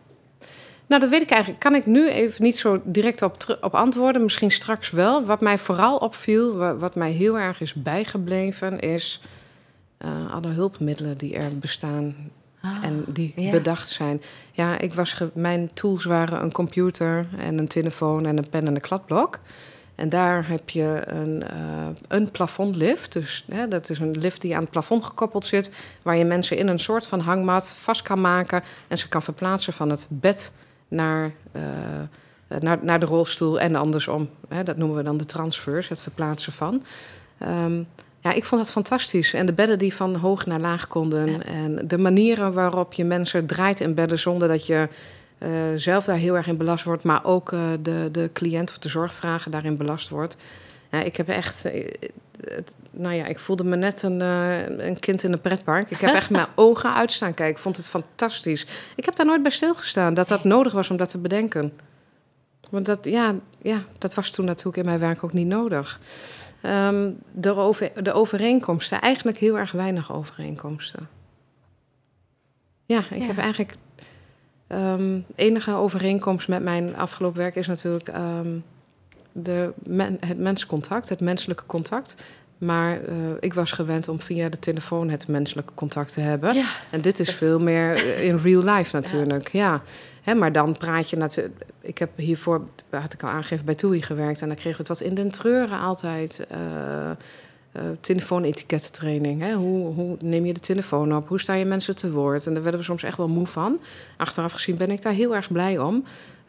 Nou, 0.88 1.02
dat 1.02 1.10
weet 1.10 1.22
ik 1.22 1.30
eigenlijk. 1.30 1.60
Kan 1.62 1.76
ik 1.76 1.86
nu 1.86 2.10
even 2.10 2.44
niet 2.44 2.58
zo 2.58 2.82
direct 2.84 3.22
op, 3.22 3.58
op 3.62 3.76
antwoorden. 3.76 4.24
Misschien 4.24 4.52
straks 4.52 4.90
wel. 4.90 5.26
Wat 5.26 5.42
mij 5.42 5.58
vooral 5.58 5.98
opviel, 5.98 6.58
wa- 6.58 6.76
wat 6.76 6.96
mij 6.96 7.12
heel 7.12 7.38
erg 7.40 7.62
is 7.62 7.74
bijgebleven, 7.74 8.80
is 8.80 9.22
uh, 10.06 10.34
alle 10.34 10.48
hulpmiddelen 10.48 11.18
die 11.18 11.36
er 11.36 11.58
bestaan 11.58 12.16
Ah, 12.62 12.84
en 12.84 13.06
die 13.08 13.34
ja. 13.36 13.52
bedacht 13.52 13.90
zijn. 13.90 14.22
Ja, 14.52 14.80
ik 14.80 14.94
was 14.94 15.22
mijn 15.34 15.72
tools 15.74 16.06
waren 16.06 16.42
een 16.42 16.52
computer 16.52 17.28
en 17.38 17.58
een 17.58 17.68
telefoon 17.68 18.26
en 18.26 18.38
een 18.38 18.50
pen 18.50 18.68
en 18.68 18.76
een 18.76 18.82
kladblok. 18.82 19.40
En 19.96 20.10
daar 20.10 20.48
heb 20.48 20.70
je 20.70 21.02
een, 21.06 21.44
uh, 21.54 21.88
een 22.08 22.32
plafondlift. 22.32 23.14
Dus 23.14 23.46
hè, 23.52 23.68
dat 23.68 23.90
is 23.90 24.00
een 24.00 24.18
lift 24.18 24.42
die 24.42 24.56
aan 24.56 24.62
het 24.62 24.72
plafond 24.72 25.04
gekoppeld 25.04 25.46
zit. 25.46 25.72
Waar 26.02 26.18
je 26.18 26.26
mensen 26.26 26.58
in 26.58 26.68
een 26.68 26.80
soort 26.80 27.06
van 27.06 27.20
hangmat 27.20 27.70
vast 27.70 28.02
kan 28.02 28.22
maken. 28.22 28.64
En 28.88 28.98
ze 28.98 29.08
kan 29.08 29.22
verplaatsen 29.22 29.74
van 29.74 29.90
het 29.90 30.06
bed 30.10 30.54
naar, 30.88 31.32
uh, 31.56 31.62
naar, 32.60 32.80
naar 32.82 33.00
de 33.00 33.06
rolstoel 33.06 33.60
en 33.60 33.76
andersom. 33.76 34.30
Hè, 34.48 34.64
dat 34.64 34.78
noemen 34.78 34.98
we 34.98 35.04
dan 35.04 35.18
de 35.18 35.26
transfers, 35.26 35.90
het 35.90 36.02
verplaatsen 36.02 36.54
van. 36.54 36.84
Um, 37.42 37.88
ja, 38.28 38.34
ik 38.34 38.46
vond 38.46 38.62
dat 38.62 38.72
fantastisch. 38.72 39.34
En 39.34 39.46
de 39.46 39.54
bedden 39.54 39.80
die 39.80 39.94
van 39.94 40.16
hoog 40.16 40.46
naar 40.46 40.60
laag 40.60 40.88
konden. 40.88 41.32
Ja. 41.32 41.42
En 41.44 41.88
de 41.88 41.98
manieren 41.98 42.54
waarop 42.54 42.94
je 42.94 43.04
mensen 43.04 43.46
draait 43.46 43.80
in 43.80 43.94
bedden 43.94 44.20
zonder 44.20 44.48
dat 44.48 44.66
je 44.66 44.90
uh, 45.40 45.50
zelf 45.76 46.06
daar 46.06 46.18
heel 46.18 46.36
erg 46.36 46.48
in 46.48 46.58
belast 46.58 46.84
wordt. 46.84 47.04
Maar 47.04 47.26
ook 47.26 47.52
uh, 47.52 47.62
de, 47.82 48.10
de 48.12 48.30
cliënt 48.34 48.70
of 48.70 48.78
de 48.78 48.90
zorgvragen 48.90 49.52
daarin 49.52 49.78
belast 49.78 50.10
wordt. 50.10 50.38
Ja, 50.92 51.02
ik 51.02 51.18
heb 51.18 51.30
echt. 51.30 51.64
Het, 51.64 52.74
nou 52.92 53.16
ja, 53.16 53.26
ik 53.26 53.40
voelde 53.40 53.64
me 53.64 53.76
net 53.76 54.04
een, 54.04 54.20
uh, 54.20 54.68
een 54.88 55.00
kind 55.00 55.24
in 55.24 55.32
een 55.32 55.42
pretpark. 55.42 55.92
Ik 55.92 56.00
heb 56.00 56.16
echt 56.16 56.30
mijn 56.30 56.48
ogen 56.66 56.94
uitstaan 56.94 57.34
kijken. 57.34 57.56
Ik 57.56 57.62
vond 57.62 57.78
het 57.78 57.90
fantastisch. 57.90 58.66
Ik 58.96 59.06
heb 59.06 59.16
daar 59.16 59.26
nooit 59.26 59.42
bij 59.42 59.52
stilgestaan 59.52 60.14
dat 60.14 60.28
dat 60.28 60.44
nodig 60.44 60.74
was 60.74 60.90
om 60.90 60.98
dat 60.98 61.10
te 61.10 61.18
bedenken. 61.18 61.74
Want 62.70 62.86
dat, 62.86 63.00
ja, 63.06 63.36
ja, 63.62 63.84
dat 63.98 64.14
was 64.14 64.30
toen 64.30 64.46
natuurlijk 64.46 64.78
in 64.78 64.86
mijn 64.86 65.00
werk 65.00 65.24
ook 65.24 65.34
niet 65.34 65.48
nodig. 65.48 66.00
Um, 66.64 67.18
de, 67.32 67.56
over, 67.56 68.04
de 68.04 68.14
overeenkomsten, 68.14 69.02
eigenlijk 69.02 69.38
heel 69.38 69.58
erg 69.58 69.72
weinig 69.72 70.14
overeenkomsten. 70.14 71.08
Ja, 72.86 73.00
ik 73.10 73.22
Ja. 73.22 73.26
heb 73.26 73.38
eigenlijk. 73.38 73.76
Um, 74.68 75.26
enige 75.36 75.72
overeenkomst 75.74 76.48
met 76.48 76.64
mijn 76.64 76.96
afgelopen 76.96 77.40
werk 77.40 77.56
is 77.56 77.68
natuurlijk 77.68 78.08
um, 78.16 78.64
de 79.32 79.74
men, 79.84 80.18
het 80.26 80.38
menscontact, 80.38 81.10
het 81.10 81.20
menselijke 81.22 81.66
contact. 81.66 82.16
Maar 82.58 83.00
uh, 83.02 83.16
ik 83.40 83.54
was 83.54 83.72
gewend 83.72 84.08
om 84.08 84.20
via 84.20 84.50
de 84.50 84.60
telefoon 84.60 85.10
het 85.10 85.28
menselijke 85.28 85.74
contact 85.74 86.14
te 86.14 86.20
hebben. 86.20 86.54
Ja, 86.54 86.68
en 86.90 87.02
dit 87.02 87.20
is 87.20 87.34
veel 87.34 87.60
meer 87.60 87.94
eh, 87.96 88.24
in 88.24 88.38
real 88.38 88.64
life 88.64 88.96
natuurlijk. 89.00 89.52
Ja. 89.52 89.82
Hè, 90.22 90.36
maar 90.36 90.52
dan 90.52 90.78
praat 90.78 91.10
je 91.10 91.18
natuurlijk. 91.18 91.66
Ik 91.82 91.98
heb 91.98 92.10
hiervoor, 92.16 92.62
had 92.90 93.14
ik 93.14 93.24
al 93.24 93.30
aangegeven, 93.30 93.66
bij 93.66 93.76
TUI 93.76 94.02
gewerkt. 94.02 94.42
En 94.42 94.48
dan 94.48 94.56
kregen 94.56 94.72
we 94.72 94.78
het 94.78 95.00
wat 95.00 95.08
in 95.08 95.16
den 95.16 95.32
treuren 95.32 95.80
altijd. 95.80 96.46
eh 96.50 96.58
uh. 96.60 97.12
Hè? 99.40 99.54
Hoe, 99.54 99.94
hoe 99.94 100.18
neem 100.20 100.46
je 100.46 100.54
de 100.54 100.60
telefoon 100.60 101.16
op? 101.16 101.28
Hoe 101.28 101.40
sta 101.40 101.54
je 101.54 101.66
mensen 101.66 101.96
te 101.96 102.12
woord? 102.12 102.48
En 102.48 102.54
daar 102.54 102.64
werden 102.64 102.80
we 102.80 102.86
soms 102.86 103.04
echt 103.04 103.18
wel 103.18 103.28
moe 103.28 103.48
van. 103.48 103.80
Achteraf 104.18 104.52
gezien 104.52 104.78
ben 104.78 104.92
ik 104.92 105.02
daar 105.02 105.14
heel 105.14 105.36
erg 105.36 105.52
blij 105.52 105.80
om. 105.80 106.04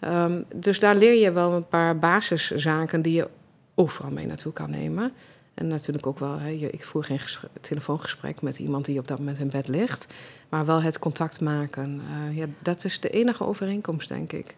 Um, 0.05 0.45
dus 0.55 0.79
daar 0.81 0.97
leer 0.97 1.21
je 1.23 1.33
wel 1.33 1.53
een 1.53 1.69
paar 1.69 1.99
basiszaken 1.99 3.03
die 3.03 3.15
je 3.15 3.29
overal 3.75 4.11
mee 4.11 4.27
naartoe 4.27 4.53
kan 4.53 4.71
nemen. 4.71 5.13
En 5.59 5.69
natuurlijk 5.69 6.07
ook 6.07 6.19
wel, 6.19 6.39
hè, 6.39 6.51
ik 6.51 6.85
voer 6.85 7.05
geen 7.05 7.21
telefoongesprek 7.61 8.43
met 8.43 8.59
iemand 8.59 8.85
die 8.85 8.99
op 8.99 9.09
dat 9.09 9.19
moment 9.19 9.39
in 9.39 9.51
bed 9.51 9.69
ligt. 9.69 10.07
Maar 10.49 10.67
wel 10.67 10.83
het 10.83 10.99
contact 10.99 11.41
maken. 11.41 12.01
Uh, 12.31 12.37
ja, 12.37 12.47
dat 12.59 12.85
is 12.85 13.01
de 13.01 13.11
enige 13.11 13.47
overeenkomst, 13.47 14.09
denk 14.09 14.33
ik. 14.33 14.55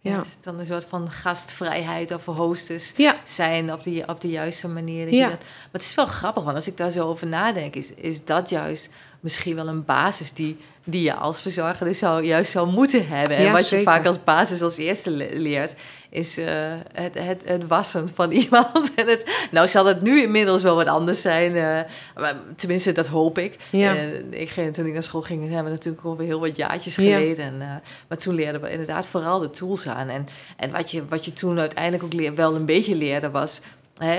Ja. 0.00 0.10
ja. 0.10 0.22
dan 0.42 0.58
een 0.58 0.66
soort 0.66 0.84
van 0.84 1.10
gastvrijheid 1.10 2.14
of 2.14 2.24
hostess 2.24 2.92
ja. 2.96 3.14
zijn 3.24 3.72
op 3.72 3.82
de, 3.82 4.02
op 4.06 4.20
de 4.20 4.28
juiste 4.28 4.68
manier. 4.68 5.04
Dat 5.04 5.14
ja. 5.14 5.28
dat, 5.28 5.38
maar 5.38 5.68
het 5.72 5.82
is 5.82 5.94
wel 5.94 6.06
grappig, 6.06 6.42
want 6.42 6.56
als 6.56 6.66
ik 6.66 6.76
daar 6.76 6.90
zo 6.90 7.08
over 7.08 7.26
nadenk, 7.26 7.74
is, 7.74 7.94
is 7.94 8.24
dat 8.24 8.48
juist 8.48 8.92
misschien 9.20 9.54
wel 9.54 9.68
een 9.68 9.84
basis 9.84 10.32
die, 10.32 10.56
die 10.84 11.02
je 11.02 11.14
als 11.14 11.40
verzorger 11.40 11.86
dus 11.86 11.98
zou, 11.98 12.24
juist 12.24 12.50
zou 12.50 12.70
moeten 12.70 13.08
hebben. 13.08 13.36
En 13.36 13.52
wat 13.52 13.62
zeker. 13.62 13.78
je 13.78 13.84
vaak 13.84 14.06
als 14.06 14.24
basis 14.24 14.62
als 14.62 14.76
eerste 14.76 15.10
le- 15.10 15.28
leert, 15.32 15.76
is 16.10 16.38
uh, 16.38 16.46
het, 16.92 17.14
het, 17.18 17.42
het 17.44 17.66
wassen 17.66 18.08
van 18.14 18.30
iemand. 18.42 18.94
En 18.94 19.06
het, 19.06 19.46
nou 19.50 19.68
zal 19.68 19.86
het 19.86 20.00
nu 20.00 20.22
inmiddels 20.22 20.62
wel 20.62 20.76
wat 20.76 20.86
anders 20.86 21.20
zijn, 21.20 21.54
uh, 21.54 21.80
maar 22.14 22.34
tenminste 22.56 22.92
dat 22.92 23.06
hoop 23.06 23.38
ik. 23.38 23.56
Ja. 23.70 23.94
Uh, 23.94 24.00
ik 24.30 24.50
ging, 24.50 24.74
toen 24.74 24.86
ik 24.86 24.92
naar 24.92 25.02
school 25.02 25.22
ging, 25.22 25.42
hebben 25.42 25.64
we 25.64 25.70
natuurlijk 25.70 26.04
alweer 26.04 26.26
heel 26.26 26.40
wat 26.40 26.56
jaartjes 26.56 26.94
geleden. 26.94 27.44
En, 27.44 27.82
maar 28.08 28.18
toen 28.18 28.34
leerden 28.34 28.60
we 28.60 28.70
inderdaad 28.70 29.06
vooral 29.06 29.38
de 29.38 29.50
tools 29.50 29.88
aan. 29.88 30.08
En, 30.08 30.26
en 30.56 30.70
wat, 30.70 30.90
je, 30.90 31.02
wat 31.08 31.24
je 31.24 31.32
toen 31.32 31.58
uiteindelijk 31.58 32.02
ook 32.02 32.12
leer, 32.12 32.34
wel 32.34 32.54
een 32.54 32.66
beetje 32.66 32.94
leerde 32.94 33.30
was... 33.30 33.60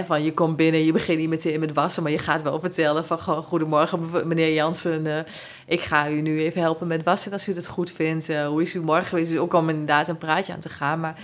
Van 0.06 0.24
je 0.24 0.34
komt 0.34 0.56
binnen, 0.56 0.86
je 0.86 0.92
begint 0.92 1.20
niet 1.20 1.30
meteen 1.30 1.60
met 1.60 1.74
wassen, 1.74 2.04
maar 2.04 2.12
je 2.12 2.18
gaat 2.18 2.42
wel 2.42 2.60
vertellen 2.60 3.06
van 3.06 3.20
gewoon 3.20 3.44
goedemorgen 3.44 4.28
meneer 4.28 4.54
Jansen, 4.54 5.06
uh, 5.06 5.18
ik 5.66 5.82
ga 5.82 6.10
u 6.10 6.22
nu 6.22 6.42
even 6.42 6.62
helpen 6.62 6.88
met 6.88 7.04
wassen 7.04 7.32
als 7.32 7.48
u 7.48 7.54
dat 7.54 7.68
goed 7.68 7.92
vindt. 7.92 8.30
Uh, 8.30 8.48
hoe 8.48 8.62
is 8.62 8.74
u 8.74 8.82
morgen 8.82 9.06
geweest? 9.06 9.32
Dus 9.32 9.40
ook 9.40 9.54
om 9.54 9.70
inderdaad 9.70 10.08
een 10.08 10.18
praatje 10.18 10.54
aan 10.54 10.60
te 10.60 10.70
gaan, 10.70 11.00
maar 11.00 11.16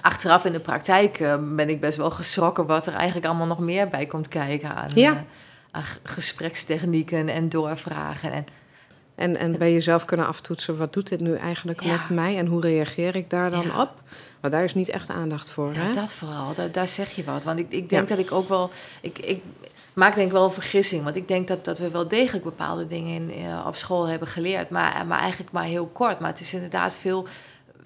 achteraf 0.00 0.44
in 0.44 0.52
de 0.52 0.60
praktijk 0.60 1.20
uh, 1.20 1.34
ben 1.54 1.68
ik 1.68 1.80
best 1.80 1.96
wel 1.96 2.10
geschrokken 2.10 2.66
wat 2.66 2.86
er 2.86 2.94
eigenlijk 2.94 3.26
allemaal 3.26 3.46
nog 3.46 3.58
meer 3.58 3.88
bij 3.88 4.06
komt 4.06 4.28
kijken 4.28 4.74
aan, 4.74 4.88
ja. 4.94 5.24
aan 5.70 5.84
gesprekstechnieken 6.02 7.28
en 7.28 7.48
doorvragen 7.48 8.32
en 8.32 8.46
en, 9.16 9.36
en 9.36 9.58
bij 9.58 9.72
jezelf 9.72 10.04
kunnen 10.04 10.26
aftoetsen, 10.26 10.78
wat 10.78 10.92
doet 10.92 11.08
dit 11.08 11.20
nu 11.20 11.34
eigenlijk 11.34 11.82
Ja. 11.82 11.92
met 11.92 12.10
mij 12.10 12.38
en 12.38 12.46
hoe 12.46 12.60
reageer 12.60 13.16
ik 13.16 13.30
daar 13.30 13.50
dan 13.50 13.62
Ja. 13.62 13.80
op? 13.80 13.90
Maar 14.40 14.50
daar 14.50 14.64
is 14.64 14.74
niet 14.74 14.88
echt 14.88 15.10
aandacht 15.10 15.50
voor. 15.50 15.74
Ja, 15.74 15.80
hè? 15.80 15.94
dat 15.94 16.12
vooral. 16.12 16.54
Daar, 16.54 16.70
daar 16.72 16.88
zeg 16.88 17.10
je 17.10 17.24
wat. 17.24 17.44
Want 17.44 17.58
ik, 17.58 17.66
ik 17.68 17.88
denk 17.88 18.08
dat 18.08 18.18
ik 18.18 18.32
ook 18.32 18.48
wel... 18.48 18.70
Ik, 19.00 19.18
ik 19.18 19.42
maak 19.92 20.14
denk 20.14 20.26
ik 20.26 20.32
wel 20.32 20.44
een 20.44 20.50
vergissing. 20.50 21.04
Want 21.04 21.16
ik 21.16 21.28
denk 21.28 21.48
dat, 21.48 21.64
dat 21.64 21.78
we 21.78 21.90
wel 21.90 22.08
degelijk 22.08 22.44
bepaalde 22.44 22.86
dingen 22.86 23.30
in, 23.30 23.44
eh, 23.44 23.66
op 23.66 23.76
school 23.76 24.06
hebben 24.06 24.28
geleerd. 24.28 24.70
Maar, 24.70 25.06
maar 25.06 25.18
eigenlijk 25.18 25.52
maar 25.52 25.64
heel 25.64 25.86
kort. 25.86 26.18
Maar 26.18 26.30
het 26.30 26.40
is 26.40 26.54
inderdaad 26.54 26.94
veel, 26.94 27.26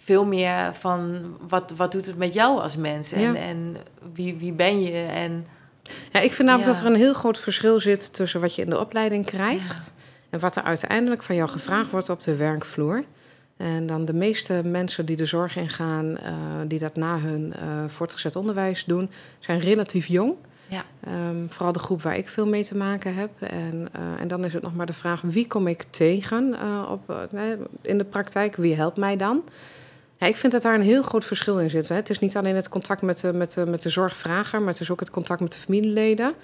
veel 0.05 0.27
meer 0.27 0.75
van... 0.79 1.21
Wat, 1.49 1.73
wat 1.77 1.93
doet 1.93 2.07
het 2.07 2.17
met 2.17 2.33
jou 2.35 2.61
als 2.61 2.77
mens? 2.77 3.13
En, 3.13 3.21
Ja. 3.21 3.35
en 3.35 3.77
wie, 4.13 4.35
wie 4.37 4.53
ben 4.53 4.83
je? 4.83 4.99
En 5.03 5.47
Ja, 6.13 6.21
ik 6.21 6.33
vind 6.33 6.49
namelijk 6.49 6.71
Ja. 6.71 6.75
dat 6.77 6.87
er 6.87 6.95
een 6.95 7.01
heel 7.01 7.15
groot 7.15 7.39
verschil 7.39 7.81
zit 7.81 8.15
tussen 8.15 8.41
wat 8.41 8.55
je 8.55 8.63
in 8.63 8.71
de 8.71 8.79
opleiding 8.79 9.25
krijgt 9.27 9.95
en 10.31 10.41
wat 10.41 10.57
er 10.57 10.63
uiteindelijk 10.63 11.23
van 11.23 11.35
jou 11.35 11.49
gevraagd 11.49 11.91
wordt 11.91 12.09
op 12.09 12.23
de 12.23 12.37
werkvloer. 12.37 13.05
En 13.57 13.87
dan 13.87 14.05
de 14.05 14.15
meeste 14.15 14.61
mensen 14.65 15.07
die 15.07 15.17
de 15.17 15.27
zorg 15.27 15.57
ingaan, 15.57 16.19
eh, 16.19 16.33
die 16.67 16.79
dat 16.79 16.97
na 16.97 17.19
hun 17.19 17.53
eh, 17.53 17.63
voortgezet 17.89 18.37
onderwijs 18.37 18.85
doen, 18.85 19.11
zijn 19.39 19.59
relatief 19.61 20.07
jong. 20.07 20.35
Ja. 20.69 20.85
Ehm, 21.05 21.47
vooral 21.49 21.73
de 21.73 21.79
groep 21.79 22.03
waar 22.03 22.17
ik 22.17 22.29
veel 22.29 22.47
mee 22.47 22.65
te 22.65 22.77
maken 22.77 23.15
heb. 23.15 23.31
En, 23.41 23.89
eh, 23.93 24.21
en 24.21 24.29
dan 24.29 24.45
is 24.45 24.53
het 24.53 24.63
nog 24.63 24.75
maar 24.75 24.87
de 24.87 24.93
vraag: 24.93 25.21
wie 25.21 25.47
kom 25.47 25.67
ik 25.67 25.85
tegen 25.91 26.57
op, 26.91 27.29
in 27.83 27.99
de 27.99 28.05
praktijk? 28.05 28.57
Wie 28.57 28.75
helpt 28.75 28.97
mij 28.97 29.17
dan? 29.17 29.43
Ja, 30.21 30.27
ik 30.27 30.37
vind 30.37 30.53
dat 30.53 30.63
daar 30.63 30.75
een 30.75 30.83
heel 30.83 31.03
groot 31.03 31.25
verschil 31.25 31.59
in 31.59 31.71
zit. 31.71 31.89
Hè. 31.89 31.95
Het 31.95 32.11
is 32.11 32.19
niet 32.19 32.37
alleen 32.37 32.55
het 32.55 32.69
contact 32.69 33.03
met 33.03 33.21
de, 33.21 33.33
met, 33.33 33.53
de, 33.53 33.67
met 33.67 33.83
de 33.83 33.89
zorgvrager, 33.89 34.61
maar 34.63 34.73
het 34.73 34.81
is 34.83 34.91
ook 34.91 35.01
het 35.01 35.11
contact 35.11 35.41
met 35.41 35.53
de 35.53 35.59
familieleden. 35.59 36.35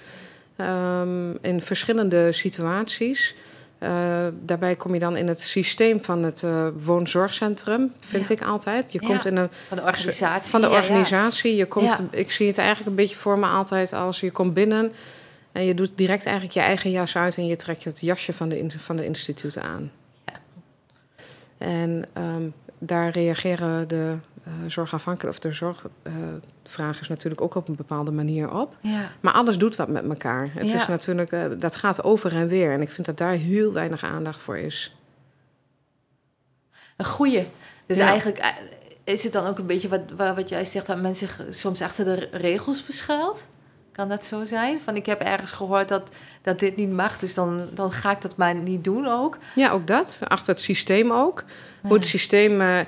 Ehm, 0.55 1.31
in 1.41 1.61
verschillende 1.61 2.31
situaties. 2.31 3.35
Uh, 3.83 4.27
daarbij 4.41 4.75
kom 4.75 4.93
je 4.93 4.99
dan 4.99 5.15
in 5.15 5.27
het 5.27 5.41
systeem 5.41 6.03
van 6.03 6.23
het 6.23 6.41
uh, 6.41 6.67
woonzorgcentrum, 6.83 7.93
vind 7.99 8.27
Ja. 8.27 8.33
ik 8.33 8.41
altijd. 8.41 8.91
Je 8.91 8.99
Ja. 9.01 9.07
komt 9.07 9.25
in 9.25 9.35
een 9.35 9.49
van 9.67 9.77
de 9.77 9.83
organisatie. 9.83 10.49
van 10.49 10.61
de 10.61 10.69
organisatie. 10.69 11.55
Je 11.55 11.65
komt. 11.65 11.99
Ik 12.09 12.31
zie 12.31 12.47
het 12.47 12.57
eigenlijk 12.57 12.89
een 12.89 12.95
beetje 12.95 13.15
voor 13.15 13.39
me 13.39 13.45
altijd 13.45 13.93
als 13.93 14.19
je 14.19 14.31
komt 14.31 14.53
binnen 14.53 14.91
en 15.51 15.65
je 15.65 15.73
doet 15.73 15.91
direct 15.95 16.25
eigenlijk 16.25 16.53
je 16.53 16.61
eigen 16.61 16.91
jas 16.91 17.15
uit 17.15 17.37
en 17.37 17.47
je 17.47 17.55
trekt 17.55 17.83
het 17.83 17.99
jasje 17.99 18.33
van 18.33 18.49
de, 18.49 18.65
van 18.77 18.95
de 18.95 19.05
instituten 19.05 19.63
aan. 19.63 19.91
Ja. 20.25 20.33
En 21.57 22.05
ehm, 22.13 22.47
daar 22.79 23.09
reageren 23.09 23.87
de 23.87 24.15
uh, 24.67 25.27
of 25.29 25.39
de 25.39 25.51
zorgvragers 25.51 27.07
natuurlijk 27.07 27.41
ook 27.41 27.55
op 27.55 27.67
een 27.67 27.75
bepaalde 27.75 28.11
manier 28.11 28.51
op. 28.51 28.75
Ja. 28.81 29.11
Maar 29.19 29.33
alles 29.33 29.57
doet 29.57 29.75
wat 29.75 29.87
met 29.87 30.03
elkaar. 30.09 30.49
Het 30.53 30.65
Ja. 30.69 30.75
is 30.75 30.87
natuurlijk, 30.87 31.31
eh, 31.31 31.45
dat 31.59 31.75
gaat 31.75 32.03
over 32.03 32.35
en 32.35 32.47
weer. 32.47 32.71
En 32.71 32.81
ik 32.81 32.89
vind 32.91 33.07
dat 33.07 33.17
daar 33.17 33.31
heel 33.31 33.73
weinig 33.73 34.03
aandacht 34.03 34.39
voor 34.39 34.57
is. 34.57 34.95
Een 36.97 37.05
goeie. 37.05 37.47
Dus 37.85 37.97
Ja. 37.97 38.07
eigenlijk 38.07 38.37
eh, 38.37 38.49
is 39.03 39.23
het 39.23 39.33
dan 39.33 39.45
ook 39.47 39.57
een 39.57 39.65
beetje 39.65 39.87
wat, 39.87 40.01
wa- 40.15 40.35
wat 40.35 40.49
jij 40.49 40.65
zegt, 40.65 40.87
dat 40.87 41.01
men 41.01 41.15
zich 41.15 41.41
soms 41.49 41.81
achter 41.81 42.05
de 42.05 42.29
regels 42.31 42.81
verschuilt? 42.81 43.45
Kan 43.97 44.09
dat 44.09 44.25
zo 44.25 44.43
zijn? 44.43 44.79
Van 44.81 44.95
ik 44.95 45.05
heb 45.05 45.21
ergens 45.21 45.51
gehoord 45.51 45.87
dat, 45.87 46.09
dat 46.41 46.59
dit 46.59 46.75
niet 46.75 46.91
mag, 46.91 47.19
dus 47.19 47.33
dan, 47.33 47.61
dan 47.73 47.91
ga 47.91 48.11
ik 48.11 48.21
dat 48.21 48.35
maar 48.35 48.55
niet 48.55 48.83
doen 48.83 49.07
ook. 49.07 49.37
Ja, 49.55 49.71
ook 49.71 49.87
dat. 49.87 50.19
Achter 50.27 50.53
het 50.53 50.63
systeem 50.63 51.11
ook. 51.11 51.43
Hoe 51.81 51.93
het 51.93 52.05
systeem. 52.05 52.61
eh, 52.61 52.79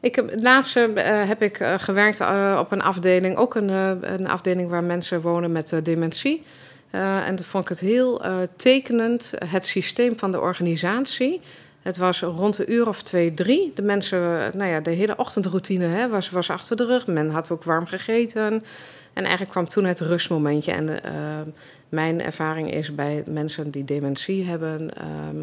ik 0.00 0.14
heb, 0.14 0.32
laatst 0.40 0.76
eh, 0.76 1.28
heb 1.28 1.42
ik 1.42 1.58
eh, 1.58 1.74
gewerkt 1.78 2.20
op 2.58 2.72
een 2.72 2.82
afdeling, 2.82 3.36
ook 3.36 3.54
een, 3.54 3.68
een 4.12 4.28
afdeling 4.28 4.70
waar 4.70 4.84
mensen 4.84 5.20
wonen 5.20 5.52
met 5.52 5.80
dementie. 5.82 6.44
En 6.90 7.36
toen 7.36 7.46
vond 7.46 7.62
ik 7.62 7.68
het 7.68 7.80
heel 7.80 8.22
tekenend, 8.56 9.32
het 9.44 9.66
systeem 9.66 10.18
van 10.18 10.32
de 10.32 10.40
organisatie. 10.40 11.40
Het 11.82 11.96
was 11.96 12.20
rond 12.20 12.58
een 12.58 12.72
uur 12.72 12.88
of 12.88 13.02
twee, 13.02 13.32
drie. 13.32 13.72
De 13.74 13.82
mensen, 13.82 14.50
nou 14.56 14.70
ja, 14.70 14.80
de 14.80 14.90
hele 14.90 15.16
ochtendroutine 15.16 15.84
hè, 15.84 16.08
was, 16.08 16.30
was 16.30 16.50
achter 16.50 16.76
de 16.76 16.86
rug. 16.86 17.06
Men 17.06 17.30
had 17.30 17.50
ook 17.50 17.64
warm 17.64 17.86
gegeten. 17.86 18.64
En 19.12 19.22
eigenlijk 19.22 19.50
kwam 19.50 19.68
toen 19.68 19.84
het 19.84 20.00
rustmomentje. 20.00 20.72
En 20.72 21.02
eh, 21.04 21.12
mijn 21.88 22.22
ervaring 22.22 22.72
is 22.72 22.94
bij 22.94 23.22
mensen 23.26 23.70
die 23.70 23.84
dementie 23.84 24.44
hebben, 24.44 24.96
ehm, 24.96 25.36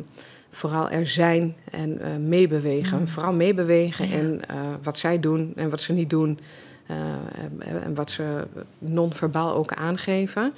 vooral 0.52 0.90
er 0.90 1.08
zijn 1.08 1.56
en 1.72 2.02
eh, 2.02 2.16
meebewegen. 2.16 3.00
Mm. 3.00 3.08
Vooral 3.08 3.34
meebewegen 3.34 4.08
Ja. 4.10 4.16
in 4.16 4.42
eh, 4.48 4.56
wat 4.84 4.98
zij 4.98 5.20
doen 5.20 5.54
en 5.56 5.70
wat 5.70 5.82
ze 5.82 5.94
niet 5.94 6.10
doen. 6.10 6.40
eh, 6.88 6.96
en, 7.68 7.84
en 7.84 7.96
wat 7.96 8.12
ze 8.12 8.44
non-verbaal 8.80 9.54
ook 9.56 9.74
aangeven. 9.74 10.54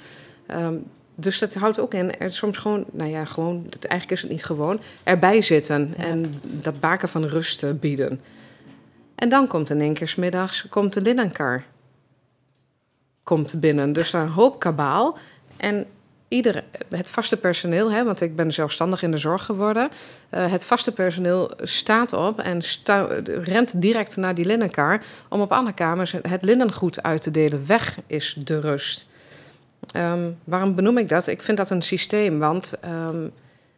Ehm, 0.46 0.74
dus 1.14 1.38
dat 1.38 1.54
houdt 1.54 1.80
ook 1.80 1.94
in, 1.94 2.18
er 2.18 2.32
soms 2.32 2.56
gewoon, 2.56 2.84
nou 2.90 3.10
ja, 3.10 3.24
gewoon, 3.24 3.66
dat, 3.68 3.84
eigenlijk 3.84 4.12
is 4.20 4.22
het 4.22 4.30
niet 4.30 4.44
gewoon, 4.44 4.80
erbij 5.04 5.42
zitten 5.42 5.94
Ja. 5.96 6.04
en 6.04 6.34
dat 6.42 6.80
baken 6.80 7.08
van 7.08 7.24
rust 7.24 7.80
bieden. 7.80 8.20
En 9.14 9.28
dan 9.28 9.46
komt 9.46 9.70
in 9.70 9.80
één 9.80 9.94
keer 9.94 10.08
's 10.08 10.14
middags 10.14 10.66
komt 10.68 10.92
de 10.94 11.00
linnenkar 11.00 11.64
komt 13.30 13.60
binnen. 13.60 13.92
Dus 13.92 14.12
een 14.12 14.28
hoop 14.28 14.58
kabaal. 14.58 15.18
En 15.56 15.86
ieder, 16.28 16.64
het 16.88 17.10
vaste 17.10 17.36
personeel, 17.36 17.92
hè, 17.92 18.04
want 18.04 18.20
ik 18.20 18.36
ben 18.36 18.52
zelfstandig 18.52 19.02
in 19.02 19.10
de 19.10 19.18
zorg 19.18 19.44
geworden. 19.44 19.90
eh, 20.30 20.50
het 20.50 20.64
vaste 20.64 20.92
personeel 20.92 21.50
staat 21.62 22.12
op 22.12 22.40
en 22.40 22.62
rent 23.42 23.80
direct 23.80 24.16
naar 24.16 24.34
die 24.34 24.44
linnenkar... 24.44 25.02
om 25.28 25.40
op 25.40 25.52
alle 25.52 25.72
kamers 25.72 26.14
het 26.22 26.42
linnengoed 26.42 27.02
uit 27.02 27.22
te 27.22 27.30
delen. 27.30 27.66
Weg 27.66 27.98
is 28.06 28.36
de 28.44 28.60
rust. 28.60 29.06
Ehm, 29.92 30.30
waarom 30.44 30.74
benoem 30.74 30.98
ik 30.98 31.08
dat? 31.08 31.26
Ik 31.26 31.42
vind 31.42 31.56
dat 31.56 31.70
een 31.70 31.82
systeem, 31.82 32.38
want... 32.38 32.74
ehm, 32.80 33.26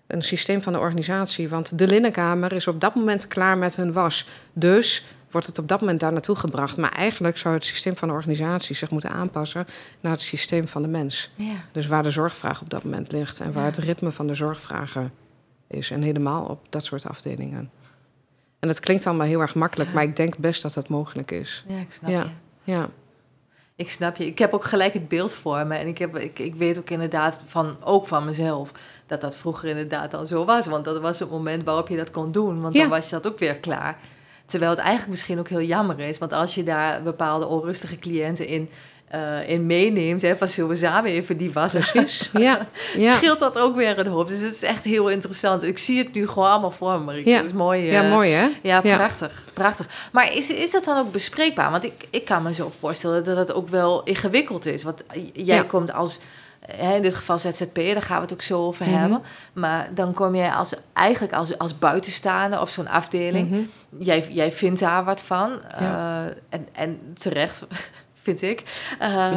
een 0.06 0.23
systeem 0.23 0.62
van 0.62 0.73
de 0.73 0.78
organisatie. 0.78 1.49
Want 1.49 1.78
de 1.78 1.87
linnenkamer 1.87 2.52
is 2.52 2.66
op 2.66 2.80
dat 2.80 2.94
moment 2.94 3.28
klaar 3.28 3.59
met 3.59 3.76
hun 3.76 3.92
was. 3.92 4.28
Dus 4.52 5.04
wordt 5.32 5.46
het 5.46 5.58
op 5.58 5.68
dat 5.68 5.80
moment 5.80 6.00
daar 6.00 6.12
naartoe 6.12 6.36
gebracht. 6.36 6.76
Maar 6.76 6.92
eigenlijk 6.92 7.36
zou 7.38 7.54
het 7.54 7.64
systeem 7.64 7.96
van 7.96 8.08
de 8.08 8.14
organisatie 8.14 8.74
zich 8.76 8.90
moeten 8.90 9.10
aanpassen 9.10 9.66
naar 10.00 10.12
het 10.12 10.20
systeem 10.22 10.68
van 10.68 10.82
de 10.82 10.88
mens. 10.88 11.30
Ja. 11.34 11.54
Dus 11.72 11.86
waar 11.86 12.02
de 12.02 12.10
zorgvraag 12.10 12.60
op 12.60 12.70
dat 12.70 12.84
moment 12.84 13.12
ligt 13.12 13.40
en 13.40 13.52
waar 13.52 13.62
Ja. 13.64 13.68
het 13.68 13.78
ritme 13.78 14.12
van 14.12 14.26
de 14.26 14.34
zorgvragen 14.34 15.12
is. 15.66 15.90
En 15.90 16.02
helemaal 16.02 16.44
op 16.44 16.66
dat 16.70 16.84
soort 16.84 17.06
afdelingen. 17.08 17.70
En 18.58 18.68
dat 18.68 18.80
klinkt 18.80 19.06
allemaal 19.06 19.26
heel 19.26 19.40
erg 19.40 19.54
makkelijk, 19.54 19.88
Ja. 19.88 19.94
maar 19.94 20.04
ik 20.04 20.16
denk 20.16 20.36
best 20.36 20.62
dat 20.62 20.74
dat 20.74 20.88
mogelijk 20.88 21.30
is. 21.30 21.64
ja, 21.68 21.78
ik 21.78 21.92
snap 21.92 22.10
je. 22.10 22.24
Ja, 22.64 22.88
Ik 23.76 23.90
snap 23.90 24.16
je. 24.16 24.26
Ik 24.26 24.38
heb 24.38 24.52
ook 24.52 24.64
gelijk 24.64 24.92
het 24.92 25.08
beeld 25.08 25.32
voor 25.34 25.66
me. 25.66 25.74
En 25.74 25.86
ik, 25.86 25.98
heb, 25.98 26.16
ik, 26.16 26.38
ik 26.38 26.54
weet 26.54 26.78
ook 26.78 26.90
inderdaad 26.90 27.36
van, 27.46 27.76
ook 27.84 28.06
van 28.06 28.24
mezelf 28.24 28.72
dat 29.06 29.20
dat 29.20 29.36
vroeger 29.36 29.68
inderdaad 29.68 30.14
al 30.14 30.26
zo 30.26 30.44
was. 30.44 30.66
Want 30.66 30.84
dat 30.84 31.00
was 31.00 31.18
het 31.18 31.30
moment 31.30 31.64
waarop 31.64 31.88
je 31.88 31.96
dat 31.96 32.10
kon 32.10 32.32
doen. 32.32 32.60
Want 32.60 32.74
dan 32.74 32.88
was 32.88 33.04
je 33.08 33.14
dat 33.14 33.26
ook 33.26 33.38
weer 33.38 33.54
klaar. 33.56 33.98
Terwijl 34.52 34.73
het 34.73 34.80
eigenlijk 34.80 35.11
misschien 35.11 35.38
ook 35.38 35.49
heel 35.49 35.62
jammer 35.62 36.00
is. 36.00 36.18
Want 36.18 36.32
als 36.32 36.54
je 36.54 36.64
daar 36.64 37.02
bepaalde 37.02 37.47
onrustige 37.47 37.99
cliënten 37.99 38.47
in 38.47 38.68
uh, 39.14 39.49
in 39.49 39.66
meeneemt. 39.66 40.23
Hè, 40.23 40.37
van 40.37 40.49
zullen 40.49 40.71
we 40.71 40.76
samen 40.76 41.11
even 41.11 41.37
die 41.37 41.52
wassen? 41.52 41.80
Precies, 41.80 42.30
ja. 42.32 42.66
ja. 42.97 43.16
Scheelt 43.16 43.38
dat 43.38 43.59
ook 43.59 43.76
weer 43.76 43.99
een 43.99 44.06
hoop. 44.06 44.28
Dus 44.28 44.40
het 44.40 44.52
is 44.52 44.62
echt 44.62 44.85
heel 44.85 45.09
interessant. 45.09 45.62
Ik 45.62 45.78
zie 45.78 45.99
het 45.99 46.12
nu 46.12 46.28
gewoon 46.28 46.49
allemaal 46.49 46.71
voor 46.71 47.00
me. 47.00 47.28
Ja. 47.28 47.37
Dat 47.37 47.44
is 47.44 47.52
mooi. 47.52 47.82
ja, 47.82 48.02
eh, 48.02 48.11
mooi 48.11 48.30
hè? 48.30 48.49
Ja, 48.62 48.80
prachtig. 48.80 49.44
prachtig. 49.52 50.09
Maar 50.12 50.35
is, 50.35 50.50
is 50.50 50.71
dat 50.71 50.85
dan 50.85 50.99
ook 50.99 51.12
bespreekbaar? 51.12 51.71
Want 51.71 51.85
ik, 51.85 52.06
ik 52.11 52.25
kan 52.25 52.42
me 52.42 52.54
zo 52.54 52.73
voorstellen 52.78 53.25
dat 53.25 53.37
het 53.37 53.52
ook 53.52 53.68
wel 53.68 54.02
ingewikkeld 54.02 54.66
is. 54.66 54.82
Want 54.82 55.02
jij 55.32 55.64
komt 55.64 55.92
als... 55.92 56.18
in 56.94 57.02
dit 57.02 57.14
geval 57.14 57.38
ZZP, 57.38 57.75
daar 57.75 58.02
gaan 58.02 58.16
we 58.16 58.23
het 58.23 58.32
ook 58.32 58.42
zo 58.42 58.66
over 58.66 58.87
mhm. 58.87 58.99
hebben. 58.99 59.23
Maar 59.52 59.88
dan 59.94 60.14
kom 60.14 60.35
jij 60.35 60.50
als, 60.50 60.75
eigenlijk 60.92 61.35
als, 61.35 61.59
als 61.59 61.78
buitenstaander 61.78 62.61
op 62.61 62.68
zo'n 62.68 62.88
afdeling. 62.88 63.50
Mhm. 63.50 63.61
Jij, 63.99 64.28
jij 64.30 64.52
vindt 64.52 64.80
daar 64.80 65.04
wat 65.04 65.22
van. 65.22 65.61
Uh, 65.80 66.25
en, 66.49 66.68
en 66.72 67.00
terecht 67.14 67.66
vind 68.22 68.42
ik. 68.42 68.87
Uh, 69.00 69.37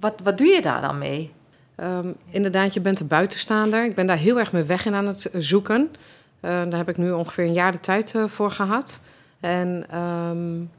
wat, 0.00 0.20
wat 0.24 0.38
doe 0.38 0.46
je 0.46 0.62
daar 0.62 0.80
dan 0.80 0.98
mee? 0.98 1.32
Um, 1.76 2.16
inderdaad, 2.30 2.74
je 2.74 2.80
bent 2.80 3.00
een 3.00 3.06
buitenstaander. 3.06 3.84
Ik 3.84 3.94
ben 3.94 4.06
daar 4.06 4.16
heel 4.16 4.38
erg 4.38 4.52
mijn 4.52 4.66
weg 4.66 4.86
in 4.86 4.94
aan 4.94 5.06
het 5.06 5.30
zoeken. 5.32 5.80
Uh, 5.80 6.50
daar 6.50 6.76
heb 6.76 6.88
ik 6.88 6.96
nu 6.96 7.12
ongeveer 7.12 7.44
een 7.44 7.52
jaar 7.52 7.72
de 7.72 7.80
tijd 7.80 8.14
voor 8.26 8.50
gehad. 8.50 9.00
En 9.40 9.98
um, 9.98 10.70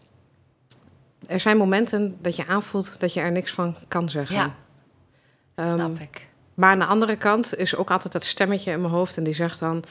er 1.27 1.39
zijn 1.39 1.58
momenten 1.58 2.17
dat 2.22 2.36
je 2.36 2.48
aanvoelt 2.48 3.00
dat 3.00 3.13
je 3.13 3.20
er 3.20 3.32
niks 3.32 3.51
van 3.51 3.75
kan 3.88 4.10
zeggen. 4.10 4.36
Ja, 4.36 4.55
um, 5.55 5.70
snap 5.70 6.00
ik. 6.00 6.27
Maar 6.53 6.72
aan 6.72 6.79
de 6.79 6.86
andere 6.86 7.15
kant 7.15 7.58
is 7.58 7.75
ook 7.75 7.91
altijd 7.91 8.13
dat 8.13 8.24
stemmetje 8.24 8.72
in 8.72 8.82
mijn 8.82 8.94
hoofd 8.94 9.17
en 9.17 9.24
die 9.24 9.34
zegt 9.34 9.60
dan... 9.60 9.84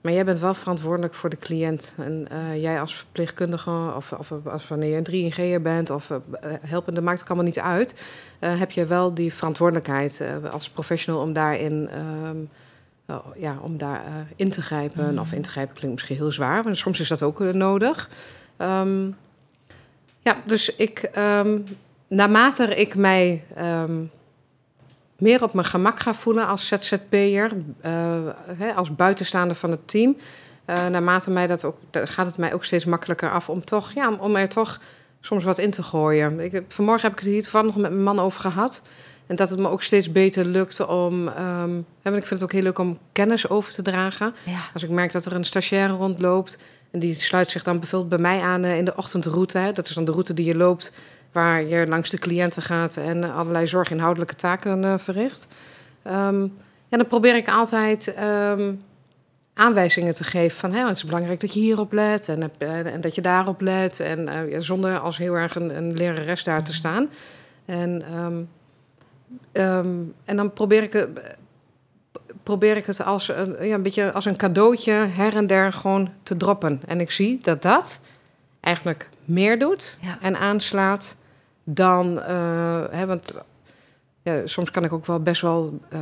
Maar 0.00 0.12
jij 0.12 0.24
bent 0.24 0.38
wel 0.38 0.54
verantwoordelijk 0.54 1.14
voor 1.14 1.30
de 1.30 1.36
cliënt. 1.36 1.94
En 1.98 2.28
uh, 2.32 2.62
jij 2.62 2.80
als 2.80 2.94
verpleegkundige, 2.94 3.92
of, 3.96 4.12
of 4.12 4.32
als 4.46 4.68
wanneer 4.68 4.90
je 4.90 5.02
een 5.04 5.32
3G'er 5.32 5.62
bent, 5.62 5.90
of 5.90 6.10
uh, 6.10 6.18
helpende, 6.60 7.00
maakt 7.00 7.20
het 7.20 7.28
allemaal 7.28 7.46
niet 7.46 7.60
uit. 7.60 7.94
Uh, 8.40 8.58
heb 8.58 8.70
je 8.70 8.86
wel 8.86 9.14
die 9.14 9.34
verantwoordelijkheid 9.34 10.24
als 10.50 10.70
professional 10.70 11.22
om 11.22 11.32
daarin. 11.32 11.88
Um, 12.26 12.48
oh, 13.06 13.26
ja, 13.36 13.58
om 13.62 13.78
daar 13.78 14.02
in 14.36 14.50
te 14.50 14.62
grijpen. 14.62 15.12
Mm. 15.12 15.18
Of 15.18 15.32
in 15.32 15.42
te 15.42 15.50
grijpen 15.50 15.74
klinkt 15.74 15.96
misschien 15.96 16.16
heel 16.16 16.32
zwaar, 16.32 16.64
maar 16.64 16.76
soms 16.76 17.00
is 17.00 17.08
dat 17.08 17.22
ook 17.22 17.38
nodig. 17.38 18.10
Um, 18.58 19.16
ja, 20.22 20.36
dus 20.44 20.76
ik, 20.76 21.10
um, 21.18 21.64
naarmate 22.08 22.74
ik 22.74 22.94
mij 22.94 23.44
meer 25.20 25.42
op 25.42 25.52
mijn 25.52 25.66
gemak 25.66 26.00
ga 26.00 26.14
voelen 26.14 26.46
als 26.46 26.66
ZZP'er, 26.66 27.50
uh, 27.86 28.76
als 28.76 28.94
buitenstaander 28.94 29.56
van 29.56 29.70
het 29.70 29.88
team. 29.88 30.16
Uh, 30.66 30.86
naarmate 30.86 31.30
mij 31.30 31.46
dat 31.46 31.64
ook, 31.64 31.76
gaat 31.92 32.26
het 32.26 32.38
mij 32.38 32.54
ook 32.54 32.64
steeds 32.64 32.84
makkelijker 32.84 33.30
af 33.30 33.48
om, 33.48 33.64
toch, 33.64 33.92
ja, 33.92 34.12
om 34.12 34.36
er 34.36 34.48
toch 34.48 34.80
soms 35.20 35.44
wat 35.44 35.58
in 35.58 35.70
te 35.70 35.82
gooien. 35.82 36.40
Ik, 36.40 36.62
vanmorgen 36.68 37.02
heb 37.02 37.12
ik 37.12 37.24
het 37.24 37.32
hier 37.32 37.42
toevallig 37.42 37.66
nog 37.66 37.82
met 37.82 37.90
mijn 37.90 38.02
man 38.02 38.20
over 38.20 38.40
gehad. 38.40 38.82
En 39.26 39.36
dat 39.36 39.50
het 39.50 39.58
me 39.58 39.68
ook 39.68 39.82
steeds 39.82 40.12
beter 40.12 40.44
lukt 40.44 40.86
om. 40.86 41.28
Um, 41.28 41.78
ik 42.02 42.12
vind 42.12 42.28
het 42.28 42.42
ook 42.42 42.52
heel 42.52 42.62
leuk 42.62 42.78
om 42.78 42.98
kennis 43.12 43.48
over 43.48 43.72
te 43.72 43.82
dragen. 43.82 44.34
Ja. 44.44 44.60
Als 44.72 44.82
ik 44.82 44.90
merk 44.90 45.12
dat 45.12 45.24
er 45.24 45.32
een 45.32 45.44
stagiaire 45.44 45.92
rondloopt. 45.92 46.58
En 46.90 46.98
die 46.98 47.14
sluit 47.14 47.50
zich 47.50 47.62
dan 47.62 47.78
bijvoorbeeld 47.78 48.10
bij 48.10 48.18
mij 48.18 48.40
aan 48.40 48.64
uh, 48.64 48.76
in 48.76 48.84
de 48.84 48.96
ochtendroute. 48.96 49.58
Hè. 49.58 49.72
Dat 49.72 49.88
is 49.88 49.94
dan 49.94 50.04
de 50.04 50.12
route 50.12 50.34
die 50.34 50.44
je 50.44 50.56
loopt 50.56 50.92
waar 51.32 51.64
je 51.64 51.86
langs 51.86 52.10
de 52.10 52.18
cliënten 52.18 52.62
gaat 52.62 52.96
en 52.96 53.32
allerlei 53.32 53.66
zorginhoudelijke 53.66 54.34
taken 54.34 54.82
uh, 54.82 54.94
verricht. 54.98 55.48
Um, 56.06 56.58
ja, 56.88 56.96
dan 56.96 57.06
probeer 57.06 57.36
ik 57.36 57.48
altijd 57.48 58.14
um, 58.50 58.82
aanwijzingen 59.54 60.14
te 60.14 60.24
geven 60.24 60.58
van 60.58 60.72
hè, 60.72 60.86
het 60.86 60.96
is 60.96 61.04
belangrijk 61.04 61.40
dat 61.40 61.54
je 61.54 61.60
hierop 61.60 61.92
let 61.92 62.28
en, 62.28 62.50
uh, 62.58 62.94
en 62.94 63.00
dat 63.00 63.14
je 63.14 63.20
daarop 63.20 63.60
let. 63.60 64.00
En 64.00 64.28
uh, 64.28 64.50
ja, 64.50 64.60
zonder 64.60 64.98
als 64.98 65.16
heel 65.16 65.34
erg 65.34 65.54
een, 65.54 65.76
een 65.76 65.96
lerares 65.96 66.44
daar 66.44 66.64
te 66.64 66.74
staan. 66.74 67.10
En, 67.64 68.04
um, 69.52 70.14
en 70.24 70.36
dan 70.36 70.52
probeer 70.52 70.82
ik, 70.82 71.06
probeer 72.42 72.76
ik 72.76 72.86
het 72.86 73.04
als 73.04 73.28
een, 73.28 73.66
ja, 73.66 73.74
een 73.74 73.82
beetje 73.82 74.12
als 74.12 74.24
een 74.24 74.36
cadeautje 74.36 74.92
her 74.92 75.36
en 75.36 75.46
der 75.46 75.72
gewoon 75.72 76.10
te 76.22 76.36
droppen. 76.36 76.80
En 76.86 77.00
ik 77.00 77.10
zie 77.10 77.38
dat 77.42 77.62
dat 77.62 78.00
eigenlijk 78.60 79.08
meer 79.24 79.58
doet 79.58 79.98
ja. 80.00 80.18
en 80.20 80.36
aanslaat 80.36 81.16
dan. 81.74 82.18
Uh, 82.18 82.84
hè, 82.90 83.06
want 83.06 83.32
ja, 84.22 84.46
soms 84.46 84.70
kan 84.70 84.84
ik 84.84 84.92
ook 84.92 85.06
wel 85.06 85.20
best 85.20 85.40
wel 85.40 85.80
uh, 85.92 85.98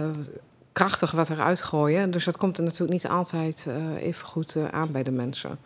krachtig 0.73 1.11
wat 1.11 1.31
eruit 1.31 1.63
gooien. 1.63 2.11
Dus 2.11 2.25
dat 2.25 2.37
komt 2.37 2.59
er 2.59 2.65
natuurlijk 2.65 2.93
niet 2.93 3.09
altijd 3.09 3.65
uh, 3.69 4.03
even 4.03 4.27
goed 4.27 4.57
aan 4.71 4.93
bij 4.93 5.03
de 5.03 5.11
mensen. 5.11 5.59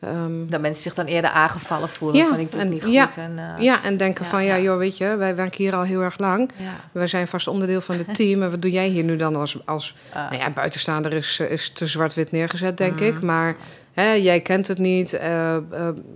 Um, 0.00 0.50
dat 0.50 0.60
mensen 0.60 0.82
zich 0.82 0.94
dan 0.94 1.06
eerder 1.06 1.30
aangevallen 1.30 1.88
voelen 1.88 2.20
ja, 2.20 2.28
van 2.28 2.38
ik 2.38 2.52
doe 2.52 2.60
het 2.60 2.70
niet 2.70 2.82
goed. 2.82 2.92
Ja, 2.92 3.08
en, 3.16 3.40
ja 3.58 3.84
en 3.84 3.96
denken 3.96 4.24
ja, 4.24 4.30
van 4.30 4.44
ja, 4.44 4.58
joh, 4.58 4.78
weet 4.78 4.96
je, 4.96 5.16
wij 5.16 5.36
werken 5.36 5.64
hier 5.64 5.74
al 5.74 5.82
heel 5.82 6.00
erg 6.00 6.18
lang. 6.18 6.50
Wij 6.92 7.06
zijn 7.06 7.28
vast 7.28 7.48
onderdeel 7.48 7.80
van 7.80 7.96
het 7.96 8.14
team. 8.14 8.42
en 8.42 8.50
wat 8.50 8.62
doe 8.62 8.70
jij 8.70 8.88
hier 8.88 9.04
nu 9.04 9.16
dan 9.16 9.36
als, 9.36 9.58
als 9.64 9.94
uh. 10.10 10.14
nou 10.14 10.36
ja, 10.36 10.50
buitenstaander 10.50 11.12
is, 11.12 11.40
is 11.40 11.70
te 11.70 11.86
zwart-wit 11.86 12.30
neergezet, 12.30 12.76
denk 12.76 13.00
mm. 13.00 13.06
ik. 13.06 13.20
Maar 13.22 13.56
hè, 13.92 14.12
jij 14.12 14.40
kent 14.40 14.68
het 14.68 14.78
niet. 14.78 15.20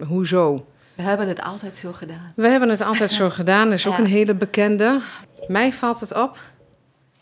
hoezo? 0.06 0.66
We 0.98 1.04
hebben 1.04 1.28
het 1.28 1.42
altijd 1.42 1.76
zo 1.76 1.92
gedaan. 1.92 2.32
We 2.36 2.48
hebben 2.48 2.68
het 2.68 2.80
altijd 2.80 3.10
zo 3.10 3.30
gedaan. 3.40 3.64
Dat 3.64 3.78
is 3.78 3.86
ook 3.86 3.92
ja. 3.92 3.98
een 3.98 4.06
hele 4.06 4.34
bekende. 4.34 5.00
Mij 5.46 5.72
valt 5.72 6.00
het 6.00 6.14
op 6.14 6.38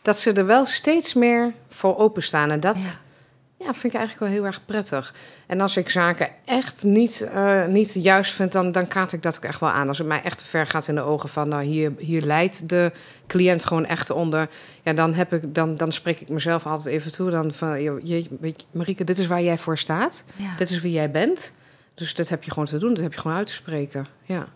dat 0.02 0.18
ze 0.18 0.32
er 0.32 0.46
wel 0.46 0.66
steeds 0.66 1.14
meer 1.14 1.52
voor 1.68 1.98
openstaan. 1.98 2.50
En 2.50 2.60
dat 2.60 2.76
ja. 2.76 3.66
ja. 3.66 3.72
vind 3.74 3.92
ik 3.92 3.98
eigenlijk 3.98 4.20
wel 4.20 4.28
heel 4.28 4.44
erg 4.44 4.64
prettig. 4.64 5.14
En 5.46 5.60
als 5.60 5.76
ik 5.76 5.88
zaken 5.88 6.28
echt 6.44 6.82
niet, 6.82 7.28
uh, 7.34 7.66
niet 7.66 7.94
juist 7.94 8.32
vind, 8.32 8.52
dan, 8.52 8.72
dan 8.72 8.88
kaart 8.88 9.12
ik 9.12 9.22
dat 9.22 9.36
ook 9.36 9.44
echt 9.44 9.60
wel 9.60 9.70
aan. 9.70 9.88
Als 9.88 9.98
het 9.98 10.06
mij 10.06 10.22
echt 10.22 10.38
te 10.38 10.44
ver 10.44 10.66
gaat 10.66 10.88
in 10.88 10.94
de 10.94 11.00
ogen 11.00 11.28
van, 11.28 11.48
nou, 11.48 11.62
hier, 11.62 11.92
hier 11.98 12.22
leidt 12.22 12.68
de 12.68 12.92
cliënt 13.26 13.64
gewoon 13.64 13.86
echt 13.86 14.10
onder. 14.10 14.48
Ja, 14.82 14.92
dan, 14.92 15.14
heb 15.14 15.32
ik, 15.32 15.54
dan, 15.54 15.76
dan 15.76 15.92
spreek 15.92 16.20
ik 16.20 16.28
mezelf 16.28 16.66
altijd 16.66 16.94
even 16.94 17.12
toe. 17.12 17.30
Dan 17.30 17.52
van, 17.52 17.82
je, 17.82 18.26
Marieke, 18.70 19.04
dit 19.04 19.18
is 19.18 19.26
waar 19.26 19.42
jij 19.42 19.58
voor 19.58 19.78
staat. 19.78 20.24
Ja. 20.36 20.54
Dit 20.56 20.70
is 20.70 20.80
wie 20.80 20.92
jij 20.92 21.10
bent. 21.10 21.52
Dus 21.96 22.14
dat 22.14 22.28
heb 22.28 22.44
je 22.44 22.50
gewoon 22.50 22.66
te 22.68 22.78
doen, 22.78 22.94
dat 22.94 23.02
heb 23.02 23.12
je 23.12 23.20
gewoon 23.20 23.36
uit 23.36 23.46
te 23.46 23.52
spreken. 23.52 24.06
Ja. 24.22 24.46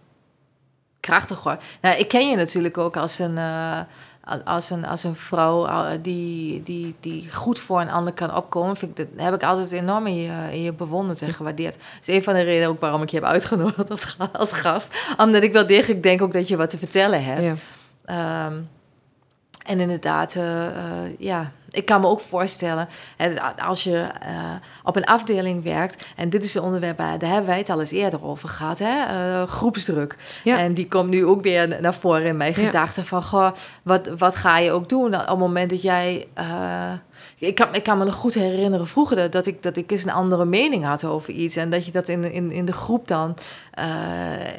Krachtig 1.01 1.43
hoor. 1.43 1.59
Nou, 1.81 1.99
ik 1.99 2.09
ken 2.09 2.29
je 2.29 2.37
natuurlijk 2.37 2.79
ook 2.79 2.97
als 2.97 3.19
een, 3.19 3.37
uh, 3.37 3.81
als 4.45 4.71
een, 4.71 4.87
als 4.87 5.05
een 5.05 5.15
vrouw 5.15 5.67
uh, 5.67 5.91
die, 6.03 6.63
die, 6.63 6.95
die 7.01 7.33
goed 7.33 7.59
voor 7.59 7.81
een 7.81 7.91
ander 7.91 8.13
kan 8.13 8.35
opkomen. 8.37 8.77
Vind 8.77 8.99
ik, 8.99 9.09
dat 9.17 9.25
heb 9.25 9.35
ik 9.35 9.43
altijd 9.43 9.73
enorm 9.73 10.07
in 10.07 10.17
je, 10.17 10.49
in 10.53 10.63
je 10.63 10.73
bewonderd 10.73 11.23
en 11.23 11.35
gewaardeerd. 11.35 11.75
Dat 11.75 12.09
is 12.09 12.15
een 12.15 12.23
van 12.23 12.35
de 12.35 12.41
redenen 12.41 12.69
ook 12.69 12.81
waarom 12.81 13.03
ik 13.03 13.09
je 13.09 13.17
heb 13.17 13.27
uitgenodigd 13.27 13.91
als, 13.91 14.17
als 14.33 14.53
gast. 14.53 15.15
Omdat 15.17 15.43
ik 15.43 15.53
wel 15.53 15.67
degelijk 15.67 16.03
denk 16.03 16.23
ook 16.23 16.33
dat 16.33 16.49
je 16.49 16.57
wat 16.57 16.71
te 16.71 16.79
vertellen 16.79 17.25
hebt. 17.25 17.59
Ja. 18.07 18.47
Um, 18.47 18.69
en 19.71 19.81
inderdaad, 19.81 20.35
uh, 20.35 20.43
uh, 20.45 20.71
ja, 21.19 21.53
ik 21.71 21.85
kan 21.85 22.01
me 22.01 22.07
ook 22.07 22.21
voorstellen, 22.21 22.89
als 23.59 23.85
je 23.85 24.07
uh, 24.23 24.53
op 24.83 24.97
een 24.97 25.05
afdeling 25.05 25.65
werkt, 25.65 26.05
en 26.17 26.31
dit 26.31 26.45
is 26.45 26.55
een 26.55 26.63
onderwerp, 26.63 26.97
daar 26.97 27.19
hebben 27.21 27.47
wij 27.47 27.59
het 27.59 27.71
al 27.71 27.81
eens 27.81 27.91
eerder 27.91 28.25
over 28.25 28.49
gehad, 28.49 28.79
hè, 28.79 29.05
uh, 29.05 29.43
groepsdruk. 29.49 30.17
Ja. 30.45 30.59
En 30.59 30.75
die 30.75 30.89
komt 30.89 31.11
nu 31.11 31.25
ook 31.27 31.43
weer 31.43 31.81
naar 31.81 31.95
voren 31.95 32.27
in 32.27 32.37
mijn 32.37 32.55
ja. 32.57 32.65
gedachten 32.67 33.07
van, 33.07 33.23
goh, 33.23 33.51
wat, 33.83 34.09
wat 34.19 34.37
ga 34.37 34.59
je 34.59 34.71
ook 34.71 34.89
doen 34.89 35.15
op 35.15 35.27
het 35.27 35.39
moment 35.39 35.71
dat 35.71 35.83
jij... 35.83 36.27
Uh, 36.39 36.93
ik 37.41 37.55
kan, 37.55 37.75
ik 37.75 37.83
kan 37.83 37.99
me 37.99 38.05
nog 38.05 38.15
goed 38.15 38.35
herinneren 38.35 38.87
vroeger 38.87 39.31
dat, 39.31 39.47
ik, 39.47 39.63
dat 39.63 39.77
ik 39.77 39.91
eens 39.91 40.03
een 40.03 40.11
andere 40.11 40.45
mening 40.45 40.85
had 40.85 41.05
over 41.05 41.33
iets. 41.33 41.57
En 41.57 41.71
dat 41.71 41.85
je 41.85 41.93
dat 41.93 42.09
in, 42.09 42.33
in, 42.33 42.53
in, 42.53 42.65
de, 42.65 42.73
groep 42.73 43.09
dan, 43.09 43.37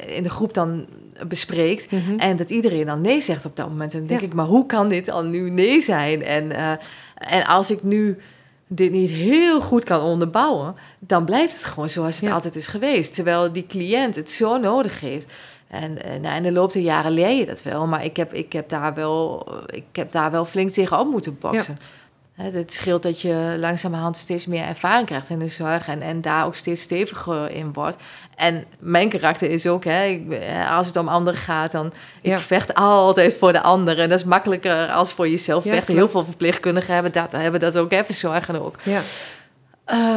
in 0.06 0.22
de 0.22 0.30
groep 0.30 0.54
dan 0.54 0.86
bespreekt. 1.26 1.90
Mm 1.90 2.02
-hmm. 2.06 2.18
En 2.18 2.36
dat 2.36 2.50
iedereen 2.50 2.86
dan 2.86 3.00
nee 3.00 3.20
zegt 3.20 3.44
op 3.44 3.56
dat 3.56 3.68
moment. 3.68 3.92
En 3.92 3.98
dan 3.98 4.08
denk 4.08 4.20
ja. 4.20 4.26
ik, 4.26 4.34
maar 4.34 4.46
hoe 4.46 4.66
kan 4.66 4.88
dit 4.88 5.10
al 5.10 5.24
nu 5.24 5.50
nee 5.50 5.80
zijn? 5.80 6.24
En, 6.24 6.44
uh, 6.44 6.72
en 7.14 7.46
als 7.46 7.70
ik 7.70 7.82
nu 7.82 8.18
dit 8.66 8.90
niet 8.90 9.10
heel 9.10 9.60
goed 9.60 9.84
kan 9.84 10.00
onderbouwen, 10.00 10.74
dan 10.98 11.24
blijft 11.24 11.54
het 11.54 11.64
gewoon 11.64 11.88
zoals 11.88 12.16
het 12.16 12.24
ja. 12.24 12.32
altijd 12.34 12.56
is 12.56 12.66
geweest. 12.66 13.14
Terwijl 13.14 13.52
die 13.52 13.66
cliënt 13.66 14.14
het 14.14 14.30
zo 14.30 14.56
nodig 14.56 15.00
heeft. 15.00 15.26
En, 15.68 16.02
en 16.04 16.20
nou, 16.20 16.36
in 16.36 16.42
de 16.42 16.52
loop 16.52 16.72
der 16.72 16.82
jaren 16.82 17.12
leer 17.12 17.30
je 17.30 17.46
dat 17.46 17.62
wel. 17.62 17.86
Maar 17.86 18.04
ik 18.04 18.16
heb, 18.16 18.34
ik 18.34 18.52
heb, 18.52 18.68
daar, 18.68 18.94
wel, 18.94 19.46
ik 19.66 19.84
heb 19.92 20.12
daar 20.12 20.30
wel 20.30 20.44
flink 20.44 20.70
tegenop 20.70 21.10
moeten 21.10 21.36
boksen. 21.40 21.76
Ja. 21.78 21.84
Het 22.32 22.72
scheelt 22.72 23.02
dat 23.02 23.20
je 23.20 23.56
langzamerhand 23.58 24.16
steeds 24.16 24.46
meer 24.46 24.64
ervaring 24.64 25.06
krijgt 25.06 25.28
in 25.28 25.38
de 25.38 25.48
zorg 25.48 25.88
en, 25.88 26.02
en 26.02 26.20
daar 26.20 26.46
ook 26.46 26.54
steeds 26.54 26.82
steviger 26.82 27.50
in 27.50 27.72
wordt. 27.72 27.96
En 28.36 28.64
mijn 28.78 29.08
karakter 29.08 29.50
is 29.50 29.66
ook, 29.66 29.84
hè, 29.84 30.04
ik, 30.04 30.38
als 30.68 30.86
het 30.86 30.96
om 30.96 31.08
anderen 31.08 31.38
gaat, 31.38 31.72
dan 31.72 31.92
ja. 32.22 32.36
ik 32.36 32.40
vecht 32.40 32.74
altijd 32.74 33.34
voor 33.34 33.52
de 33.52 33.60
anderen. 33.60 34.02
En 34.02 34.08
dat 34.08 34.18
is 34.18 34.24
makkelijker 34.24 34.88
als 34.88 35.12
voor 35.12 35.28
jezelf 35.28 35.64
ja, 35.64 35.70
vechten. 35.70 35.94
Heel 35.94 36.08
veel 36.08 36.24
verpleegkundigen 36.24 36.94
hebben 36.94 37.12
dat, 37.12 37.32
hebben 37.32 37.60
dat 37.60 37.76
ook, 37.76 37.90
hè, 37.90 38.04
verzorgen 38.04 38.62
ook. 38.62 38.76
Ja. 38.82 39.00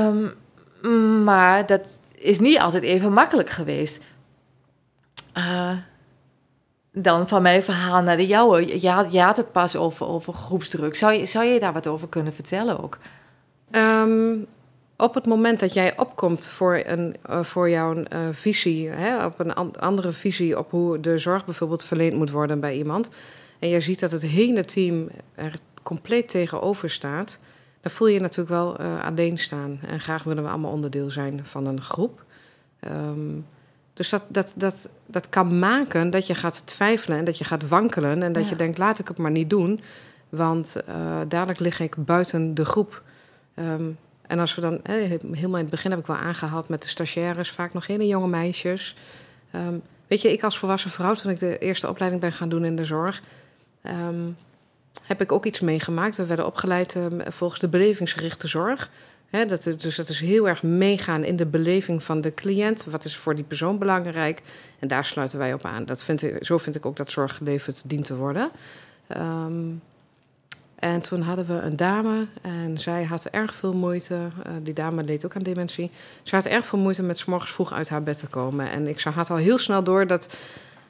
Um, 0.08 0.34
maar 1.24 1.66
dat 1.66 2.00
is 2.16 2.40
niet 2.40 2.60
altijd 2.60 2.84
even 2.84 3.14
makkelijk 3.14 3.50
geweest. 3.50 4.04
Uh, 5.38 5.72
dan 6.98 7.28
van 7.28 7.42
mijn 7.42 7.64
verhaal 7.64 8.02
naar 8.02 8.18
de 8.18 8.28
jouwe. 8.28 8.82
Je 8.82 8.90
had, 8.90 9.12
je 9.12 9.22
had 9.22 9.38
het 9.38 9.52
pas 9.52 9.76
over, 9.76 10.08
over 10.08 10.34
groepsdruk. 10.34 10.96
Zou 10.96 11.14
je, 11.14 11.26
zou 11.26 11.46
je 11.46 11.60
daar 11.60 11.74
wat 11.74 11.88
over 11.88 12.08
kunnen 12.08 12.34
vertellen 12.34 12.84
ook? 12.84 12.98
Ehm, 13.72 14.36
op 14.98 15.14
het 15.14 15.26
moment 15.26 15.60
dat 15.60 15.74
jij 15.74 15.98
opkomt 15.98 16.48
voor, 16.48 16.82
een, 16.86 17.16
uh, 17.30 17.44
voor 17.44 17.70
jouw 17.70 17.96
uh, 17.96 18.04
visie, 18.32 18.90
hè, 18.90 19.26
op 19.26 19.40
een 19.40 19.54
an 19.54 19.80
andere 19.80 20.12
visie 20.12 20.58
op 20.58 20.72
hoe 20.72 21.00
de 21.00 21.18
zorg 21.18 21.46
bijvoorbeeld 21.46 21.84
verleend 21.84 22.16
moet 22.16 22.32
worden 22.32 22.60
bij 22.60 22.78
iemand, 22.78 23.10
en 23.60 23.70
je 23.70 23.80
ziet 23.80 24.00
dat 24.00 24.12
het 24.12 24.22
hele 24.22 24.66
team 24.66 25.10
er 25.36 25.54
compleet 25.84 26.30
tegenover 26.30 26.90
staat, 26.90 27.40
dan 27.82 27.92
voel 27.92 28.08
je 28.08 28.14
je 28.14 28.20
natuurlijk 28.20 28.50
wel 28.50 28.82
uh, 28.82 29.06
alleen 29.06 29.38
staan. 29.38 29.80
En 29.88 30.00
graag 30.00 30.24
willen 30.24 30.44
we 30.44 30.50
allemaal 30.50 30.72
onderdeel 30.72 31.12
zijn 31.12 31.42
van 31.44 31.66
een 31.66 31.82
groep. 31.82 32.24
Um, 32.88 33.46
dus 33.96 34.10
dat, 34.10 34.24
dat, 34.28 34.54
dat, 34.56 34.90
dat 35.06 35.30
kan 35.30 35.60
maken 35.60 36.10
dat 36.10 36.28
je 36.28 36.36
gaat 36.36 36.68
twijfelen 36.68 37.18
en 37.18 37.26
dat 37.26 37.38
je 37.38 37.44
gaat 37.44 37.68
wankelen 37.68 38.24
en 38.24 38.34
dat 38.34 38.44
ja. 38.44 38.50
je 38.50 38.56
denkt, 38.56 38.78
laat 38.78 39.00
ik 39.00 39.08
het 39.08 39.18
maar 39.18 39.32
niet 39.32 39.50
doen, 39.50 39.82
want 40.30 40.76
dadelijk 41.28 41.60
lig 41.60 41.80
ik 41.80 41.96
buiten 41.98 42.54
de 42.54 42.66
groep. 42.66 43.04
Um, 43.56 43.98
en 44.28 44.40
als 44.40 44.56
we 44.56 44.62
dan, 44.62 44.80
helemaal 44.84 45.42
in 45.42 45.56
het 45.56 45.70
begin 45.70 45.92
heb 45.92 46.00
ik 46.00 46.06
wel 46.06 46.16
aangehaald 46.16 46.68
met 46.68 46.82
de 46.82 46.90
stagiaires, 46.90 47.52
vaak 47.52 47.74
nog 47.74 47.88
hele 47.88 48.08
jonge 48.08 48.28
meisjes. 48.28 48.96
Um, 49.56 49.82
weet 50.08 50.22
je, 50.22 50.32
ik 50.32 50.44
als 50.44 50.58
volwassen 50.58 50.92
vrouw, 50.92 51.14
toen 51.14 51.32
ik 51.32 51.40
de 51.40 51.58
eerste 51.58 51.90
opleiding 51.90 52.22
ben 52.22 52.34
gaan 52.34 52.50
doen 52.50 52.66
in 52.66 52.76
de 52.76 52.86
zorg, 52.86 53.22
um, 53.84 54.38
heb 55.02 55.22
ik 55.22 55.32
ook 55.32 55.46
iets 55.46 55.60
meegemaakt. 55.60 56.16
We 56.16 56.26
werden 56.26 56.46
opgeleid 56.46 56.98
volgens 57.28 57.60
de 57.60 57.68
belevingsgerichte 57.68 58.48
zorg. 58.48 58.90
Dat, 59.30 59.64
dus 59.78 59.96
dat 59.96 60.10
is 60.10 60.20
heel 60.20 60.48
erg 60.48 60.64
meegaan 60.64 61.24
in 61.24 61.36
de 61.36 61.46
beleving 61.46 62.04
van 62.04 62.22
de 62.22 62.34
cliënt. 62.34 62.86
Wat 62.86 63.06
is 63.06 63.18
voor 63.18 63.36
die 63.36 63.44
persoon 63.44 63.78
belangrijk? 63.78 64.42
En 64.80 64.88
daar 64.88 65.06
sluiten 65.06 65.40
wij 65.40 65.54
op 65.54 65.66
aan. 65.66 65.86
Dat 65.86 66.04
vind 66.04 66.22
ik, 66.22 66.46
zo 66.46 66.58
vind 66.58 66.76
ik 66.76 66.86
ook 66.86 66.96
dat 66.96 67.12
zorg 67.12 67.36
geleverd 67.36 67.90
dient 67.90 68.06
te 68.06 68.16
worden. 68.16 68.52
Um, 69.18 69.82
en 70.76 71.02
toen 71.02 71.22
hadden 71.22 71.46
we 71.46 71.54
een 71.54 71.76
dame 71.76 72.28
en 72.42 72.78
zij 72.78 73.04
had 73.04 73.26
erg 73.26 73.56
veel 73.56 73.74
moeite. 73.74 74.14
Uh, 74.14 74.54
die 74.64 74.74
dame 74.74 75.04
leed 75.04 75.26
ook 75.26 75.36
aan 75.36 75.44
dementie. 75.44 75.92
Ze 76.24 76.36
had 76.36 76.46
erg 76.46 76.66
veel 76.66 76.80
moeite 76.80 77.04
met 77.04 77.18
s 77.18 77.26
morgens 77.26 77.52
vroeg 77.52 77.74
uit 77.74 77.90
haar 77.90 78.04
bed 78.04 78.18
te 78.18 78.28
komen. 78.28 78.70
En 78.70 78.88
ik 78.88 79.02
had 79.02 79.30
al 79.30 79.38
heel 79.38 79.58
snel 79.58 79.84
door 79.84 80.08
dat 80.08 80.36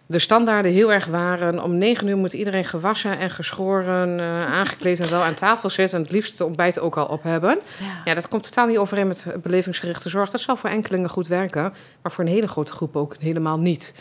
de 0.06 0.20
standaarden 0.20 0.72
heel 0.72 0.94
erg 0.94 1.06
waren. 1.06 1.64
Om 1.64 1.78
negen 1.78 2.08
uur 2.08 2.18
moet 2.18 2.34
iedereen 2.34 2.66
gewassen 2.66 3.20
en 3.20 3.30
geschoren, 3.30 4.20
uh, 4.20 4.54
aangekleed 4.54 5.00
en 5.00 5.10
wel 5.10 5.22
aan 5.22 5.34
tafel 5.34 5.70
zitten. 5.70 5.98
En 5.98 6.04
het 6.04 6.14
liefst 6.14 6.32
het 6.32 6.42
ontbijt 6.42 6.80
ook 6.80 6.98
al 6.98 7.06
op 7.06 7.24
hebben. 7.24 7.60
Ja. 7.80 8.02
ja. 8.06 8.14
dat 8.14 8.28
komt 8.28 8.44
totaal 8.44 8.68
niet 8.68 8.78
overeen 8.78 9.08
met 9.08 9.26
belevingsgerichte 9.42 10.10
zorg. 10.10 10.32
Dat 10.32 10.42
zal 10.42 10.56
voor 10.56 10.70
enkelingen 10.70 11.10
goed 11.10 11.28
werken, 11.28 11.74
maar 12.02 12.12
voor 12.12 12.24
een 12.24 12.30
hele 12.30 12.48
grote 12.48 12.72
groep 12.72 12.96
ook 12.96 13.16
helemaal 13.20 13.60
niet. 13.60 13.94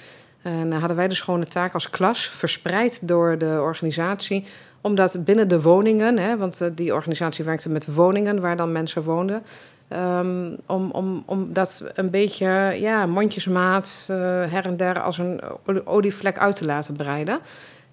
En 0.43 0.71
dan 0.71 0.79
hadden 0.79 0.97
wij 0.97 1.09
dus 1.09 1.21
gewoon 1.21 1.41
de 1.41 1.47
taak 1.47 1.75
als 1.75 1.91
klas, 1.91 2.29
verspreid 2.29 3.09
door 3.09 3.39
de 3.39 3.59
organisatie, 3.61 4.45
omdat 4.81 5.25
binnen 5.25 5.49
de 5.49 5.63
woningen, 5.63 6.19
hè, 6.19 6.37
want 6.37 6.63
uh, 6.63 6.69
die 6.75 6.95
organisatie 6.95 7.45
werkte 7.45 7.69
met 7.69 7.95
woningen 7.95 8.41
waar 8.41 8.57
dan 8.57 8.73
mensen 8.73 9.03
woonden. 9.03 9.43
Um, 9.93 10.57
om, 10.67 10.91
om, 10.91 11.23
om 11.27 11.53
dat 11.53 11.85
een 11.95 12.11
beetje 12.11 12.77
ja, 12.81 13.07
mondjesmaat 13.07 14.09
uh, 14.11 14.17
her 14.17 14.65
en 14.65 14.77
der 14.77 15.03
als 15.03 15.19
een 15.19 15.41
olievlek 15.85 16.39
uit 16.39 16.57
te 16.57 16.65
laten 16.65 16.97
breiden. 16.97 17.39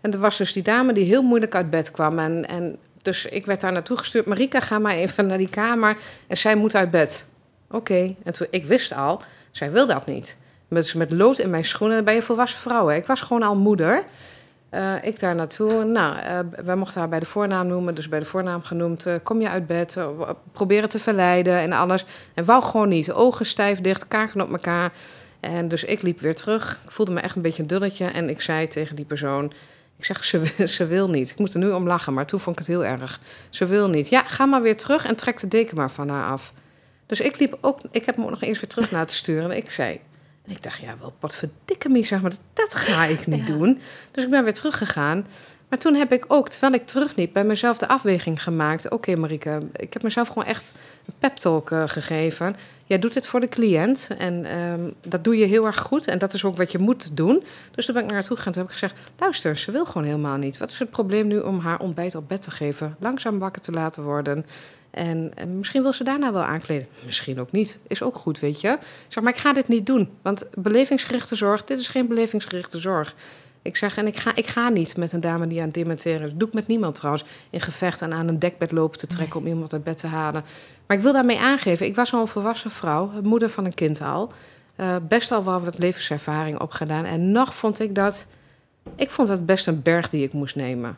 En 0.01 0.13
er 0.13 0.19
was 0.19 0.37
dus 0.37 0.53
die 0.53 0.63
dame 0.63 0.93
die 0.93 1.05
heel 1.05 1.21
moeilijk 1.21 1.55
uit 1.55 1.69
bed 1.69 1.91
kwam. 1.91 2.19
En, 2.19 2.47
en 2.47 2.77
dus 3.01 3.25
ik 3.25 3.45
werd 3.45 3.61
daar 3.61 3.71
naartoe 3.71 3.97
gestuurd. 3.97 4.25
Marika, 4.25 4.59
ga 4.59 4.79
maar 4.79 4.93
even 4.93 5.25
naar 5.25 5.37
die 5.37 5.49
kamer. 5.49 5.97
En 6.27 6.37
zij 6.37 6.55
moet 6.55 6.75
uit 6.75 6.91
bed. 6.91 7.25
Oké. 7.71 8.15
En 8.23 8.33
toen, 8.33 8.47
ik 8.49 8.65
wist 8.65 8.93
al, 8.95 9.21
zij 9.51 9.71
wil 9.71 9.87
dat 9.87 10.05
niet. 10.05 10.37
Dus 10.67 10.93
met 10.93 11.11
lood 11.11 11.39
in 11.39 11.49
mijn 11.49 11.65
schoenen 11.65 12.03
ben 12.03 12.13
je 12.13 12.21
volwassen 12.21 12.59
vrouw. 12.59 12.87
Hè. 12.87 12.95
Ik 12.95 13.05
was 13.05 13.21
gewoon 13.21 13.43
al 13.43 13.55
moeder. 13.55 14.03
Uh, 14.71 14.93
ik 15.01 15.19
daar 15.19 15.35
naartoe. 15.35 15.83
Nou, 15.83 16.17
uh, 16.17 16.39
wij 16.65 16.75
mochten 16.75 16.99
haar 16.99 17.09
bij 17.09 17.19
de 17.19 17.25
voornaam 17.25 17.67
noemen, 17.67 17.95
dus 17.95 18.09
bij 18.09 18.19
de 18.19 18.25
voornaam 18.25 18.63
genoemd. 18.63 19.05
Uh, 19.05 19.15
kom 19.23 19.41
je 19.41 19.49
uit 19.49 19.67
bed, 19.67 19.97
proberen 20.51 20.89
te 20.89 20.99
verleiden 20.99 21.57
en 21.57 21.71
alles. 21.71 22.05
En 22.33 22.45
wou 22.45 22.63
gewoon 22.63 22.89
niet. 22.89 23.11
Ogen 23.11 23.45
stijf 23.45 23.81
dicht, 23.81 24.07
kaken 24.07 24.41
op 24.41 24.51
elkaar. 24.51 24.91
En 25.39 25.67
dus 25.67 25.83
ik 25.83 26.01
liep 26.01 26.19
weer 26.19 26.35
terug. 26.35 26.81
Ik 26.85 26.91
voelde 26.91 27.11
me 27.11 27.19
echt 27.19 27.35
een 27.35 27.41
beetje 27.41 27.61
een 27.61 27.67
dulletje. 27.67 28.05
En 28.05 28.29
ik 28.29 28.41
zei 28.41 28.67
tegen 28.67 28.95
die 28.95 29.05
persoon: 29.05 29.53
Ik 29.97 30.05
zeg, 30.05 30.23
ze, 30.23 30.53
ze 30.77 30.87
wil 30.87 31.09
niet. 31.09 31.29
Ik 31.29 31.37
moet 31.37 31.53
er 31.53 31.59
nu 31.59 31.71
om 31.71 31.87
lachen, 31.87 32.13
maar 32.13 32.25
toen 32.25 32.39
vond 32.39 32.59
ik 32.59 32.65
het 32.65 32.75
heel 32.75 32.85
erg. 32.85 33.19
Ze 33.49 33.65
wil 33.65 33.89
niet. 33.89 34.09
Ja, 34.09 34.23
ga 34.23 34.45
maar 34.45 34.61
weer 34.61 34.77
terug 34.77 35.05
en 35.05 35.15
trek 35.15 35.39
de 35.39 35.47
deken 35.47 35.77
maar 35.77 35.91
van 35.91 36.09
haar 36.09 36.31
af. 36.31 36.53
Dus 37.05 37.19
ik 37.19 37.39
liep 37.39 37.57
ook, 37.61 37.79
ik 37.91 38.05
heb 38.05 38.15
hem 38.15 38.23
ook 38.23 38.29
nog 38.29 38.41
eens 38.41 38.59
weer 38.59 38.69
terug 38.69 38.91
laten 38.91 39.17
sturen. 39.17 39.51
En 39.51 39.57
ik 39.57 39.71
zei: 39.71 39.99
en 40.51 40.57
ik 40.57 40.63
dacht, 40.63 40.79
ja, 40.79 40.95
wel, 40.99 41.13
wat 41.19 41.35
verdikke 41.35 41.89
me, 41.89 42.03
zeg 42.03 42.21
maar, 42.21 42.33
dat 42.53 42.75
ga 42.75 43.05
ik 43.05 43.27
niet 43.27 43.47
ja. 43.47 43.53
doen. 43.53 43.79
Dus 44.11 44.23
ik 44.23 44.29
ben 44.29 44.43
weer 44.43 44.53
teruggegaan. 44.53 45.25
Maar 45.69 45.79
toen 45.79 45.95
heb 45.95 46.11
ik 46.11 46.25
ook, 46.27 46.49
terwijl 46.49 46.73
ik 46.73 46.87
terugliep, 46.87 47.33
bij 47.33 47.43
mezelf 47.43 47.77
de 47.77 47.87
afweging 47.87 48.43
gemaakt. 48.43 48.85
Oké, 48.85 48.93
okay, 48.95 49.15
Marike, 49.15 49.59
ik 49.75 49.93
heb 49.93 50.03
mezelf 50.03 50.27
gewoon 50.27 50.43
echt 50.43 50.73
een 51.05 51.13
pep 51.19 51.35
talk 51.35 51.71
uh, 51.71 51.83
gegeven. 51.85 52.55
Jij 52.85 52.99
doet 52.99 53.13
dit 53.13 53.27
voor 53.27 53.39
de 53.39 53.47
cliënt 53.47 54.09
en 54.17 54.57
um, 54.57 54.93
dat 55.01 55.23
doe 55.23 55.37
je 55.37 55.45
heel 55.45 55.65
erg 55.65 55.79
goed. 55.79 56.07
En 56.07 56.17
dat 56.17 56.33
is 56.33 56.45
ook 56.45 56.57
wat 56.57 56.71
je 56.71 56.77
moet 56.77 57.17
doen. 57.17 57.43
Dus 57.71 57.85
toen 57.85 57.93
ben 57.93 58.03
ik 58.03 58.09
naar 58.09 58.17
haar 58.19 58.27
toe 58.27 58.37
gegaan. 58.37 58.53
Toen 58.53 58.61
heb 58.61 58.71
ik 58.71 58.77
gezegd, 58.77 58.99
luister, 59.19 59.57
ze 59.57 59.71
wil 59.71 59.85
gewoon 59.85 60.03
helemaal 60.03 60.37
niet. 60.37 60.57
Wat 60.57 60.71
is 60.71 60.79
het 60.79 60.89
probleem 60.89 61.27
nu 61.27 61.39
om 61.39 61.59
haar 61.59 61.79
ontbijt 61.79 62.15
op 62.15 62.27
bed 62.27 62.41
te 62.41 62.51
geven? 62.51 62.95
Langzaam 62.99 63.39
wakker 63.39 63.61
te 63.61 63.71
laten 63.71 64.03
worden. 64.03 64.45
En, 64.91 65.31
en, 65.35 65.57
misschien 65.57 65.81
wil 65.81 65.93
ze 65.93 66.03
daarna 66.03 66.33
wel 66.33 66.41
aankleden. 66.41 66.87
Misschien 67.05 67.39
ook 67.39 67.51
niet. 67.51 67.79
Is 67.87 68.03
ook 68.03 68.15
goed, 68.15 68.39
weet 68.39 68.61
je. 68.61 68.77
zeg, 69.07 69.23
maar 69.23 69.33
ik 69.33 69.39
ga 69.39 69.53
dit 69.53 69.67
niet 69.67 69.85
doen. 69.85 70.09
Want 70.21 70.45
belevingsgerichte 70.55 71.35
zorg, 71.35 71.63
dit 71.63 71.79
is 71.79 71.87
geen 71.87 72.07
belevingsgerichte 72.07 72.79
zorg. 72.79 73.15
Ik 73.61 73.77
zeg, 73.77 73.97
en 73.97 74.07
ik 74.07 74.17
ga, 74.17 74.35
ik 74.35 74.47
ga 74.47 74.69
niet 74.69 74.97
met 74.97 75.13
een 75.13 75.21
dame 75.21 75.47
die 75.47 75.59
aan 75.59 75.65
het 75.65 75.73
dementeren 75.73 76.21
is. 76.21 76.29
Dat 76.29 76.39
doe 76.39 76.47
ik 76.47 76.53
met 76.53 76.67
niemand 76.67 76.95
trouwens. 76.95 77.25
In 77.49 77.61
gevecht 77.61 78.01
en 78.01 78.13
aan 78.13 78.27
een 78.27 78.39
dekbed 78.39 78.71
lopen 78.71 78.97
te 78.97 79.07
trekken 79.07 79.35
nee. 79.35 79.47
om 79.47 79.53
iemand 79.53 79.73
uit 79.73 79.83
bed 79.83 79.97
te 79.97 80.07
halen. 80.07 80.43
Maar 80.87 80.97
ik 80.97 81.03
wil 81.03 81.13
daarmee 81.13 81.39
aangeven, 81.39 81.85
ik 81.85 81.95
was 81.95 82.13
al 82.13 82.21
een 82.21 82.27
volwassen 82.27 82.71
vrouw, 82.71 83.11
moeder 83.23 83.49
van 83.49 83.65
een 83.65 83.73
kind 83.73 84.01
al. 84.01 84.31
Uh, 84.77 84.95
best 85.07 85.31
al 85.31 85.43
wel 85.43 85.61
wat 85.61 85.77
levenservaring 85.77 86.59
opgedaan. 86.59 87.05
En 87.05 87.31
nog 87.31 87.55
vond 87.55 87.79
ik 87.79 87.95
dat, 87.95 88.27
ik 88.95 89.09
vond 89.09 89.27
dat 89.27 89.45
best 89.45 89.67
een 89.67 89.81
berg 89.81 90.09
die 90.09 90.23
ik 90.23 90.33
moest 90.33 90.55
nemen. 90.55 90.97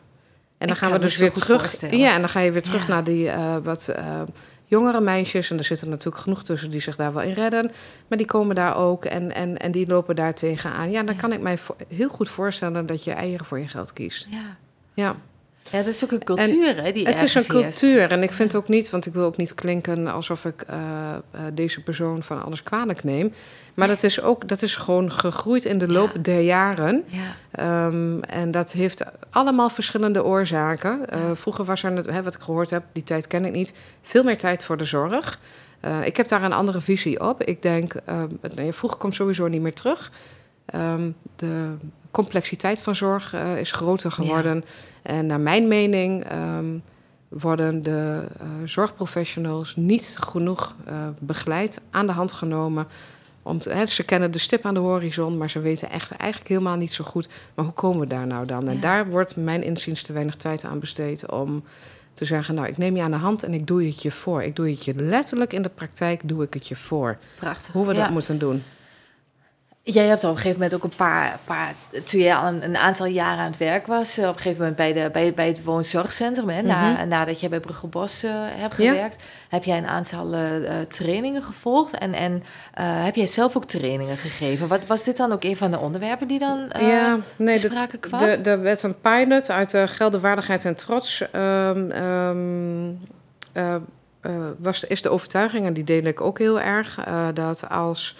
En 0.64 0.70
dan 0.70 0.76
ik 0.76 0.82
gaan 0.82 1.00
we 1.00 1.06
dus 1.06 1.16
weer 1.16 1.32
terug. 1.32 1.90
Ja, 1.90 2.14
en 2.14 2.20
dan 2.20 2.28
ga 2.28 2.40
je 2.40 2.52
weer 2.52 2.62
terug 2.62 2.82
ja. 2.82 2.88
naar 2.88 3.04
die 3.04 3.24
uh, 3.24 3.56
wat 3.62 3.94
uh, 3.98 4.20
jongere 4.64 5.00
meisjes. 5.00 5.50
En 5.50 5.58
er 5.58 5.64
zitten 5.64 5.88
natuurlijk 5.88 6.22
genoeg 6.22 6.44
tussen 6.44 6.70
die 6.70 6.80
zich 6.80 6.96
daar 6.96 7.14
wel 7.14 7.22
in 7.22 7.32
redden. 7.32 7.70
Maar 8.08 8.18
die 8.18 8.26
komen 8.26 8.54
daar 8.54 8.76
ook 8.76 9.04
en, 9.04 9.34
en, 9.34 9.58
en 9.58 9.72
die 9.72 9.86
lopen 9.86 10.16
daar 10.16 10.34
tegenaan. 10.34 10.90
Ja, 10.90 11.02
dan 11.02 11.14
ja. 11.14 11.20
kan 11.20 11.32
ik 11.32 11.40
mij 11.40 11.58
heel 11.88 12.08
goed 12.08 12.28
voorstellen 12.28 12.86
dat 12.86 13.04
je 13.04 13.12
eieren 13.12 13.46
voor 13.46 13.58
je 13.58 13.68
geld 13.68 13.92
kiest. 13.92 14.28
Ja. 14.30 14.56
Ja. 14.94 15.16
Ja, 15.70 15.78
dat 15.82 15.94
is 15.94 16.04
ook 16.04 16.10
een 16.10 16.24
cultuur, 16.24 16.76
en 16.76 16.84
hè? 16.84 16.92
Die 16.92 17.06
het 17.06 17.20
is 17.20 17.34
een 17.34 17.46
cultuur. 17.46 17.98
Heeft. 17.98 18.10
En 18.10 18.22
ik 18.22 18.32
vind 18.32 18.54
ook 18.54 18.68
niet, 18.68 18.90
want 18.90 19.06
ik 19.06 19.12
wil 19.12 19.24
ook 19.24 19.36
niet 19.36 19.54
klinken 19.54 20.06
alsof 20.06 20.44
ik 20.44 20.64
uh, 20.70 20.76
uh, 21.34 21.40
deze 21.52 21.82
persoon 21.82 22.22
van 22.22 22.44
alles 22.44 22.62
kwalijk 22.62 23.04
neem. 23.04 23.32
Maar 23.74 23.88
dat 23.88 24.02
is 24.02 24.22
ook, 24.22 24.48
dat 24.48 24.62
is 24.62 24.76
gewoon 24.76 25.12
gegroeid 25.12 25.64
in 25.64 25.78
de 25.78 25.88
loop 25.88 26.10
ja. 26.14 26.20
der 26.20 26.40
jaren. 26.40 27.04
Ja. 27.06 27.86
Um, 27.86 28.22
en 28.22 28.50
dat 28.50 28.72
heeft 28.72 29.04
allemaal 29.30 29.70
verschillende 29.70 30.24
oorzaken. 30.24 31.00
Uh, 31.14 31.18
vroeger 31.34 31.64
was 31.64 31.82
er, 31.82 32.12
hè, 32.12 32.22
wat 32.22 32.34
ik 32.34 32.40
gehoord 32.40 32.70
heb, 32.70 32.82
die 32.92 33.04
tijd 33.04 33.26
ken 33.26 33.44
ik 33.44 33.52
niet, 33.52 33.74
veel 34.02 34.22
meer 34.24 34.38
tijd 34.38 34.64
voor 34.64 34.76
de 34.76 34.84
zorg. 34.84 35.38
Ik 36.04 36.16
heb 36.16 36.28
daar 36.28 36.42
een 36.42 36.52
andere 36.52 36.80
visie 36.80 37.20
op. 37.20 37.42
Ik 37.42 37.62
denk, 37.62 37.94
nee, 38.54 38.72
vroeger 38.72 38.98
komt 38.98 39.14
sowieso 39.14 39.48
niet 39.48 39.62
meer 39.62 39.74
terug. 39.74 40.10
Um, 40.74 41.14
de 41.36 41.74
complexiteit 42.14 42.82
van 42.82 42.96
zorg 42.96 43.34
uh, 43.34 43.58
is 43.58 43.72
groter 43.72 44.12
geworden. 44.12 44.56
Ja. 44.56 44.62
En 45.02 45.26
naar 45.26 45.40
mijn 45.40 45.68
mening 45.68 46.32
um, 46.32 46.82
worden 47.28 47.82
de 47.82 48.24
uh, 48.42 48.48
zorgprofessionals 48.64 49.76
niet 49.76 50.16
genoeg 50.20 50.74
uh, 50.88 50.94
begeleid, 51.18 51.80
aan 51.90 52.06
de 52.06 52.12
hand 52.12 52.32
genomen. 52.32 52.86
Om 53.42 53.58
te, 53.58 53.70
hè, 53.70 53.86
ze 53.86 54.02
kennen 54.02 54.30
de 54.30 54.38
stip 54.38 54.64
aan 54.64 54.74
de 54.74 54.80
horizon, 54.80 55.38
maar 55.38 55.50
ze 55.50 55.60
weten 55.60 55.90
echt 55.90 56.10
eigenlijk 56.10 56.50
helemaal 56.50 56.76
niet 56.76 56.92
zo 56.92 57.04
goed. 57.04 57.28
Maar 57.54 57.64
hoe 57.64 57.74
komen 57.74 58.00
we 58.00 58.06
daar 58.06 58.26
nou 58.26 58.46
dan? 58.46 58.68
En 58.68 58.80
daar 58.80 59.08
wordt 59.08 59.36
mijn 59.36 59.62
inziens 59.62 60.02
te 60.02 60.12
weinig 60.12 60.36
tijd 60.36 60.64
aan 60.64 60.78
besteed 60.80 61.30
om 61.30 61.64
te 62.14 62.24
zeggen, 62.24 62.54
nou, 62.54 62.68
ik 62.68 62.78
neem 62.78 62.96
je 62.96 63.02
aan 63.02 63.10
de 63.10 63.16
hand 63.16 63.42
en 63.42 63.54
ik 63.54 63.66
doe 63.66 63.84
het 63.84 64.02
je 64.02 64.10
voor. 64.10 64.42
Ik 64.42 64.56
doe 64.56 64.70
het 64.70 64.84
je 64.84 64.94
letterlijk 64.94 65.52
in 65.52 65.62
de 65.62 65.68
praktijk, 65.68 66.20
doe 66.24 66.42
ik 66.42 66.54
het 66.54 66.68
je 66.68 66.76
voor. 66.76 67.16
Prachtig. 67.38 67.72
Hoe 67.72 67.86
we 67.86 67.94
ja. 67.94 68.00
dat 68.00 68.10
moeten 68.10 68.38
doen. 68.38 68.62
Jij 69.86 70.06
hebt 70.06 70.24
op 70.24 70.30
een 70.30 70.36
gegeven 70.36 70.60
moment 70.60 70.74
ook 70.74 70.84
een 70.84 70.96
paar, 70.96 71.38
paar 71.44 71.74
toen 72.04 72.20
je 72.20 72.34
al 72.34 72.46
een, 72.46 72.64
een, 72.64 72.76
aantal 72.76 73.06
jaren 73.06 73.38
aan 73.38 73.50
het 73.50 73.56
werk 73.56 73.86
was, 73.86 74.18
op 74.18 74.24
een 74.24 74.34
gegeven 74.34 74.58
moment 74.58 74.76
bij, 74.76 74.92
de, 74.92 75.10
bij, 75.12 75.34
bij 75.34 75.46
het 75.46 75.64
woonzorgcentrum, 75.64 76.48
hè, 76.48 76.62
mm 76.62 76.68
-hmm. 76.68 76.92
na, 76.92 77.04
nadat 77.04 77.40
je 77.40 77.48
bij 77.48 77.60
Bruggebos 77.60 78.24
uh, 78.24 78.30
hebt 78.34 78.74
gewerkt, 78.74 79.16
ja. 79.18 79.24
heb 79.48 79.64
jij 79.64 79.78
een 79.78 79.86
aantal 79.86 80.34
uh, 80.34 80.80
trainingen 80.88 81.42
gevolgd 81.42 81.98
en, 81.98 82.12
en 82.12 82.32
uh, 82.32 83.04
heb 83.04 83.14
jij 83.14 83.26
zelf 83.26 83.56
ook 83.56 83.64
trainingen 83.64 84.16
gegeven. 84.16 84.68
Wat, 84.68 84.86
was 84.86 85.04
dit 85.04 85.16
dan 85.16 85.32
ook 85.32 85.44
een 85.44 85.56
van 85.56 85.70
de 85.70 85.78
onderwerpen 85.78 86.28
die 86.28 86.38
dan 86.38 86.70
ja, 86.78 87.18
nee, 87.36 87.58
sprake 87.58 87.98
kwam? 87.98 88.22
Er 88.22 88.62
werd 88.62 88.82
een 88.82 89.00
pilot 89.00 89.50
uit 89.50 89.70
de 89.70 89.88
geldenwaardigheid 89.88 90.64
en 90.64 90.76
trots. 90.76 91.24
Um, 91.32 91.90
um, 91.92 93.00
was, 94.58 94.84
is 94.84 95.02
de 95.02 95.08
overtuiging, 95.08 95.66
en 95.66 95.72
die 95.72 95.84
deel 95.84 96.04
ik 96.04 96.20
ook 96.20 96.38
heel 96.38 96.60
erg, 96.60 96.98
dat 97.34 97.68
als 97.68 98.16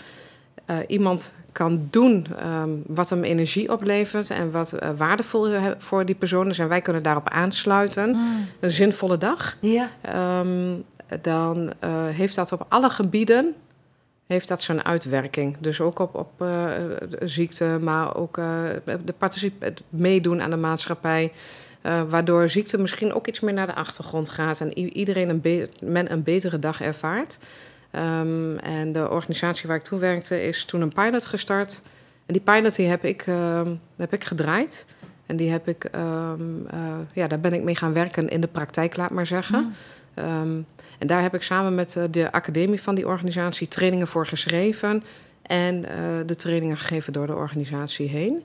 eh, 0.67 0.77
iemand 0.87 1.35
kan 1.53 1.87
doen 1.91 2.27
ehm, 2.39 2.71
wat 2.87 3.11
hem 3.11 3.25
energie 3.25 3.73
oplevert 3.73 4.31
en 4.31 4.51
wat 4.51 4.73
eh, 4.73 4.91
waardevol 4.97 5.47
is 5.49 5.73
voor 5.79 6.05
die 6.05 6.15
persoon 6.15 6.49
is 6.51 6.59
en 6.59 6.69
wij 6.69 6.81
kunnen 6.81 7.03
daarop 7.03 7.29
aansluiten, 7.29 8.11
Mm. 8.11 8.47
een 8.61 8.71
zinvolle 8.71 9.19
dag, 9.19 9.57
Ja. 9.61 9.89
ehm, 10.01 10.75
dan 11.23 11.73
eh, 11.79 11.91
heeft 12.09 12.35
dat 12.35 12.53
op 12.53 12.67
alle 12.69 12.91
gebieden 12.91 13.55
heeft 14.27 14.49
dat 14.49 14.63
zijn 14.63 14.85
uitwerking. 14.85 15.57
Dus 15.61 15.81
ook 15.81 15.99
op, 15.99 16.15
op 16.15 16.43
eh, 16.43 16.67
ziekte, 17.21 17.79
maar 17.81 18.17
ook 18.17 18.39
eh, 18.39 18.45
de 19.05 19.15
het 19.59 19.83
meedoen 19.89 20.43
aan 20.43 20.51
de 20.51 20.57
maatschappij. 20.57 21.33
eh, 21.83 22.03
waardoor 22.09 22.49
ziekte 22.49 22.79
misschien 22.79 23.13
ook 23.15 23.27
iets 23.27 23.41
meer 23.41 23.55
naar 23.55 23.67
de 23.67 23.75
achtergrond 23.75 24.29
gaat 24.29 24.61
en 24.61 24.79
iedereen 24.79 25.29
een, 25.29 25.69
men 25.83 26.13
een 26.13 26.23
betere 26.23 26.59
dag 26.59 26.81
ervaart. 26.81 27.39
Ehm, 27.95 28.57
en 28.57 28.93
de 28.93 29.11
organisatie 29.11 29.69
waar 29.69 29.77
ik 29.77 29.83
toen 29.83 29.99
werkte 29.99 30.47
is 30.47 30.65
toen 30.65 30.81
een 30.81 30.93
pilot 30.93 31.27
gestart. 31.27 31.83
En 32.27 32.33
die 32.33 32.43
pilot 32.43 32.77
die 32.77 32.87
heb, 32.87 33.05
ik, 33.05 33.27
ehm, 33.27 33.75
heb 33.97 34.13
ik 34.13 34.25
gedraaid. 34.25 34.87
En 35.27 35.37
die 35.37 35.51
heb 35.51 35.69
ik, 35.69 35.85
ehm, 35.85 36.67
eh, 36.71 36.79
ja, 37.13 37.27
daar 37.27 37.41
ben 37.41 37.53
ik 37.53 37.63
mee 37.63 37.77
gaan 37.77 37.93
werken 37.93 38.29
in 38.29 38.41
de 38.41 38.47
praktijk, 38.47 38.97
laat 38.97 39.11
maar 39.11 39.27
zeggen. 39.27 39.75
Mm. 40.15 40.67
En 40.99 41.07
daar 41.07 41.23
heb 41.23 41.35
ik 41.35 41.43
samen 41.43 41.75
met 41.75 41.97
eh, 41.97 42.05
de 42.11 42.33
academie 42.33 42.83
van 42.83 42.95
die 42.95 43.07
organisatie 43.07 43.69
trainingen 43.69 44.07
voor 44.07 44.27
geschreven. 44.27 45.03
En 45.43 45.85
eh, 45.85 45.97
de 46.27 46.37
trainingen 46.37 46.77
gegeven 46.77 47.13
door 47.13 47.27
de 47.27 47.35
organisatie 47.35 48.09
heen. 48.09 48.43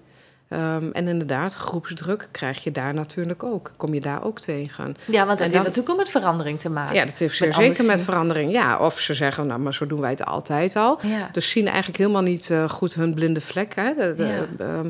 Ehm, 0.49 0.89
en 0.91 1.07
inderdaad, 1.07 1.53
groepsdruk 1.53 2.27
krijg 2.31 2.63
je 2.63 2.71
daar 2.71 2.93
natuurlijk 2.93 3.43
ook. 3.43 3.71
Kom 3.77 3.93
je 3.93 4.01
daar 4.01 4.23
ook 4.23 4.39
tegen. 4.39 4.95
Ja, 5.05 5.25
want 5.25 5.37
dat 5.37 5.47
En 5.47 5.53
heeft 5.53 5.63
natuurlijk 5.63 5.89
ook 5.89 5.97
met 5.97 6.09
verandering 6.09 6.59
te 6.59 6.69
maken. 6.69 6.95
Ja, 6.95 7.05
dat 7.05 7.17
heeft 7.17 7.39
Met 7.39 7.53
zeker 7.55 7.85
met 7.85 8.01
verandering. 8.01 8.51
Ja, 8.51 8.77
of 8.77 8.99
ze 8.99 9.13
zeggen, 9.13 9.47
nou, 9.47 9.59
maar 9.59 9.73
zo 9.73 9.87
doen 9.87 9.99
wij 9.99 10.09
het 10.09 10.25
altijd 10.25 10.75
al. 10.75 10.99
Ja. 11.01 11.29
Dus 11.31 11.49
zien 11.49 11.67
eigenlijk 11.67 11.97
helemaal 11.97 12.21
niet 12.21 12.49
eh, 12.49 12.69
goed 12.69 12.93
hun 12.93 13.13
blinde 13.13 13.41
vlek. 13.41 13.75
Hè? 13.75 13.93
De- 13.93 14.13
de- 14.17 14.23
Ja. 14.25 14.65
ehm, 14.65 14.89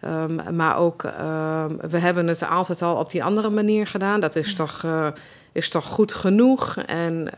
ehm, 0.00 0.56
maar 0.56 0.76
ook, 0.76 1.02
we 1.90 1.98
hebben 1.98 2.26
het 2.26 2.48
altijd 2.48 2.82
al 2.82 2.96
op 2.96 3.10
die 3.10 3.24
andere 3.24 3.50
manier 3.50 3.86
gedaan. 3.86 4.20
Dat 4.20 4.36
is, 4.36 4.54
toch, 4.54 4.84
eh, 4.84 5.06
is 5.52 5.68
toch 5.68 5.84
goed 5.84 6.14
genoeg. 6.14 6.76
En 6.76 7.28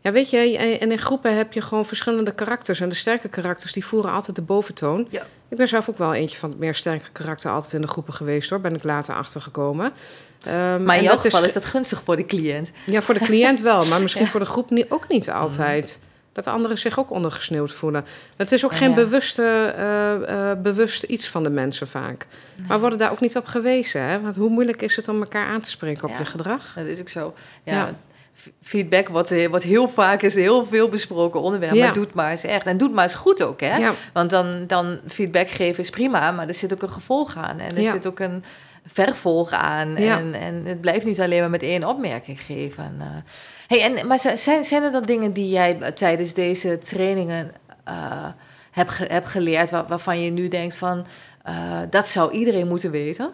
ja, 0.00 0.12
weet 0.12 0.30
je, 0.30 0.58
en 0.58 0.90
in 0.90 0.98
groepen 0.98 1.36
heb 1.36 1.52
je 1.52 1.60
gewoon 1.60 1.86
verschillende 1.86 2.32
karakters. 2.32 2.80
En 2.80 2.88
de 2.88 2.94
sterke 2.94 3.28
karakters, 3.28 3.72
die 3.72 3.84
voeren 3.84 4.12
altijd 4.12 4.36
de 4.36 4.42
boventoon. 4.42 5.06
Ja. 5.10 5.22
Ik 5.48 5.56
ben 5.56 5.68
zelf 5.68 5.88
ook 5.88 5.98
wel 5.98 6.14
eentje 6.14 6.36
van 6.38 6.50
het 6.50 6.58
meer 6.58 6.74
sterke 6.74 7.10
karakter 7.12 7.50
altijd 7.50 7.72
in 7.72 7.80
de 7.80 7.86
groepen 7.86 8.14
geweest 8.14 8.50
hoor. 8.50 8.60
Ben 8.60 8.74
ik 8.74 8.82
later 8.82 9.14
achtergekomen. 9.14 9.92
Ehm, 10.44 10.82
Maar 10.84 10.96
in 10.98 11.04
dat 11.04 11.20
geval 11.20 11.44
is 11.44 11.52
dat 11.52 11.64
gunstig 11.64 12.02
voor 12.04 12.16
de 12.16 12.26
cliënt. 12.26 12.70
ja, 12.86 13.02
voor 13.02 13.14
de 13.14 13.20
cliënt 13.20 13.60
wel, 13.60 13.86
maar 13.86 14.02
misschien 14.02 14.24
Ja. 14.24 14.30
voor 14.30 14.40
de 14.40 14.46
groep 14.46 14.70
niet, 14.70 14.86
ook 14.90 15.08
niet 15.08 15.30
altijd. 15.30 15.98
Dat 16.32 16.46
anderen 16.46 16.78
zich 16.78 16.98
ook 16.98 17.10
ondergesneeuwd 17.10 17.72
voelen. 17.72 18.04
Het 18.36 18.52
is 18.52 18.64
ook 18.64 18.70
Ja, 18.70 18.76
geen 18.76 18.88
ja. 18.88 18.94
bewuste, 18.94 19.42
eh, 19.76 20.50
eh, 20.50 20.58
bewust 20.60 21.02
iets 21.02 21.28
van 21.28 21.42
de 21.42 21.50
mensen 21.50 21.88
vaak. 21.88 22.26
Maar 22.68 22.80
worden 22.80 22.98
daar 22.98 23.10
ook 23.10 23.20
niet 23.20 23.36
op 23.36 23.46
gewezen. 23.46 24.02
Hè? 24.02 24.20
Want 24.20 24.36
hoe 24.36 24.50
moeilijk 24.50 24.82
is 24.82 24.96
het 24.96 25.08
om 25.08 25.20
elkaar 25.20 25.46
aan 25.46 25.60
te 25.60 25.70
spreken 25.70 26.08
op 26.08 26.18
je 26.18 26.24
gedrag? 26.24 26.72
Dat 26.76 26.86
is 26.86 27.00
ook 27.00 27.08
zo. 27.08 27.34
Ja. 27.62 27.94
Feedback 28.62 29.08
wordt, 29.08 29.30
eh, 29.30 29.48
wordt 29.48 29.64
heel 29.64 29.88
vaak, 29.88 30.22
is 30.22 30.34
heel 30.34 30.66
veel 30.66 30.88
besproken 30.88 31.40
onderwerp. 31.40 31.74
Ja. 31.74 31.84
Maar 31.84 31.94
doet 31.94 32.14
maar 32.14 32.30
eens 32.30 32.44
echt. 32.44 32.66
En 32.66 32.78
doet 32.78 32.92
maar 32.92 33.04
eens 33.04 33.14
goed 33.14 33.42
ook, 33.42 33.60
hè? 33.60 33.76
Ja, 33.76 33.94
Want 34.12 34.30
dan, 34.30 34.64
dan 34.66 34.98
feedback 35.06 35.48
geven 35.48 35.82
is 35.82 35.90
prima, 35.90 36.30
maar 36.30 36.48
er 36.48 36.54
zit 36.54 36.72
ook 36.74 36.82
een 36.82 36.90
gevolg 36.90 37.36
aan. 37.36 37.58
En 37.60 37.76
er 37.76 37.82
Ja. 37.82 37.92
zit 37.92 38.06
ook 38.06 38.20
een 38.20 38.44
vervolg 38.86 39.50
aan. 39.50 39.96
En, 39.96 40.34
en 40.34 40.64
het 40.64 40.80
blijft 40.80 41.06
niet 41.06 41.20
alleen 41.20 41.40
maar 41.40 41.50
met 41.50 41.62
één 41.62 41.84
opmerking 41.84 42.40
geven. 42.42 42.96
eh. 43.00 43.06
hey, 43.66 43.82
en, 43.96 44.06
maar 44.06 44.18
zi- 44.18 44.36
zijn, 44.36 44.64
zijn 44.64 44.82
er 44.82 44.92
dan 44.92 45.04
dingen 45.04 45.32
die 45.32 45.48
jij 45.48 45.92
tijdens 45.94 46.34
deze 46.34 46.78
trainingen 46.78 47.52
eh 47.84 48.26
hebt 48.70 48.90
ge- 48.90 49.06
hebt 49.08 49.28
geleerd... 49.28 49.70
Waar, 49.70 49.86
waarvan 49.86 50.20
je 50.20 50.30
nu 50.30 50.48
denkt 50.48 50.76
van, 50.76 51.06
dat 51.90 52.06
zou 52.08 52.32
iedereen 52.32 52.68
moeten 52.68 52.90
weten? 52.90 53.30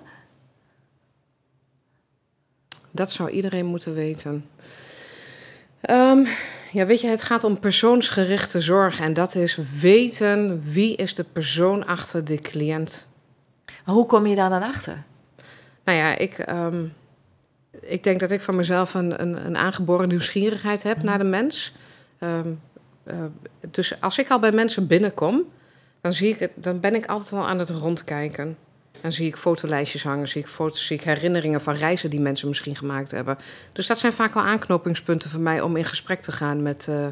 dat 2.91 3.11
zou 3.11 3.31
iedereen 3.31 3.67
moeten 3.67 3.95
weten. 3.95 4.49
Ehm, 5.85 6.25
ja, 6.73 6.87
weet 6.87 7.01
je, 7.01 7.09
het 7.09 7.23
gaat 7.23 7.45
om 7.45 7.61
persoonsgerichte 7.61 8.61
zorg. 8.61 9.01
En 9.01 9.15
dat 9.15 9.35
is 9.35 9.59
weten 9.81 10.63
wie 10.65 10.97
is 10.97 11.15
de 11.15 11.25
persoon 11.25 11.87
achter 11.87 12.25
de 12.25 12.39
cliënt. 12.39 13.07
Maar 13.85 13.95
hoe 13.95 14.07
kom 14.07 14.27
je 14.27 14.35
daar 14.35 14.51
dan 14.51 14.63
achter? 14.63 15.03
Nou 15.85 15.99
ja, 15.99 16.19
ik, 16.19 16.39
ehm, 16.39 16.85
ik 17.81 18.03
denk 18.03 18.21
dat 18.21 18.31
ik 18.31 18.41
van 18.41 18.57
mezelf 18.57 18.95
een, 18.95 19.21
een, 19.23 19.47
een 19.47 19.57
aangeboren 19.57 20.09
nieuwsgierigheid 20.09 20.83
heb 20.83 21.03
naar 21.03 21.19
de 21.19 21.25
mens. 21.25 21.75
Ehm, 22.19 22.53
eh, 23.05 23.17
dus 23.71 24.01
als 24.01 24.19
ik 24.19 24.31
al 24.31 24.39
bij 24.39 24.53
mensen 24.53 24.87
binnenkom, 24.87 25.43
dan, 26.01 26.13
zie 26.13 26.29
ik 26.29 26.39
het, 26.39 26.53
dan 26.55 26.81
ben 26.81 26.95
ik 26.95 27.07
altijd 27.07 27.33
al 27.33 27.49
aan 27.49 27.59
het 27.59 27.71
rondkijken. 27.71 28.57
Dan 29.01 29.13
zie 29.13 29.27
ik 29.27 29.37
fotolijstjes 29.37 30.03
hangen, 30.03 30.29
zie 30.29 30.41
ik, 30.41 30.47
foto's, 30.49 30.87
zie 30.87 30.97
ik 30.97 31.05
herinneringen 31.05 31.61
van 31.61 31.75
reizen 31.75 32.11
die 32.11 32.21
mensen 32.21 32.49
misschien 32.49 32.77
gemaakt 32.77 33.11
hebben. 33.11 33.39
Dus 33.73 33.87
dat 33.87 33.99
zijn 33.99 34.13
vaak 34.13 34.35
wel 34.35 34.43
aanknopingspunten 34.43 35.31
voor 35.31 35.41
mij 35.41 35.61
om 35.61 35.77
in 35.77 35.85
gesprek 35.85 36.21
te 36.23 36.33
gaan 36.33 36.63
met, 36.63 36.87
eh, 36.89 37.07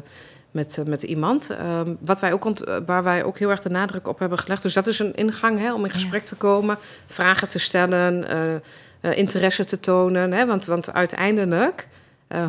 met, 0.51 0.77
eh, 0.77 0.85
met 0.85 1.03
iemand. 1.03 1.49
Ehm, 1.49 1.93
wat 1.99 2.19
wij 2.19 2.33
ook 2.33 2.45
ont- 2.45 2.63
eh, 2.63 2.77
waar 2.85 3.03
wij 3.03 3.23
ook 3.23 3.37
heel 3.37 3.49
erg 3.49 3.61
de 3.61 3.69
nadruk 3.69 4.07
op 4.07 4.19
hebben 4.19 4.39
gelegd. 4.39 4.61
Dus 4.61 4.73
dat 4.73 4.87
is 4.87 4.99
een 4.99 5.15
ingang 5.15 5.59
hè, 5.59 5.73
om 5.73 5.79
in 5.79 5.87
Ja. 5.87 5.93
gesprek 5.93 6.25
te 6.25 6.35
komen, 6.35 6.77
vragen 7.07 7.47
te 7.49 7.59
stellen, 7.59 8.61
interesse 9.01 9.65
te 9.65 9.79
tonen. 9.79 10.31
Hè? 10.31 10.45
Want, 10.45 10.65
want 10.65 10.93
uiteindelijk, 10.93 11.87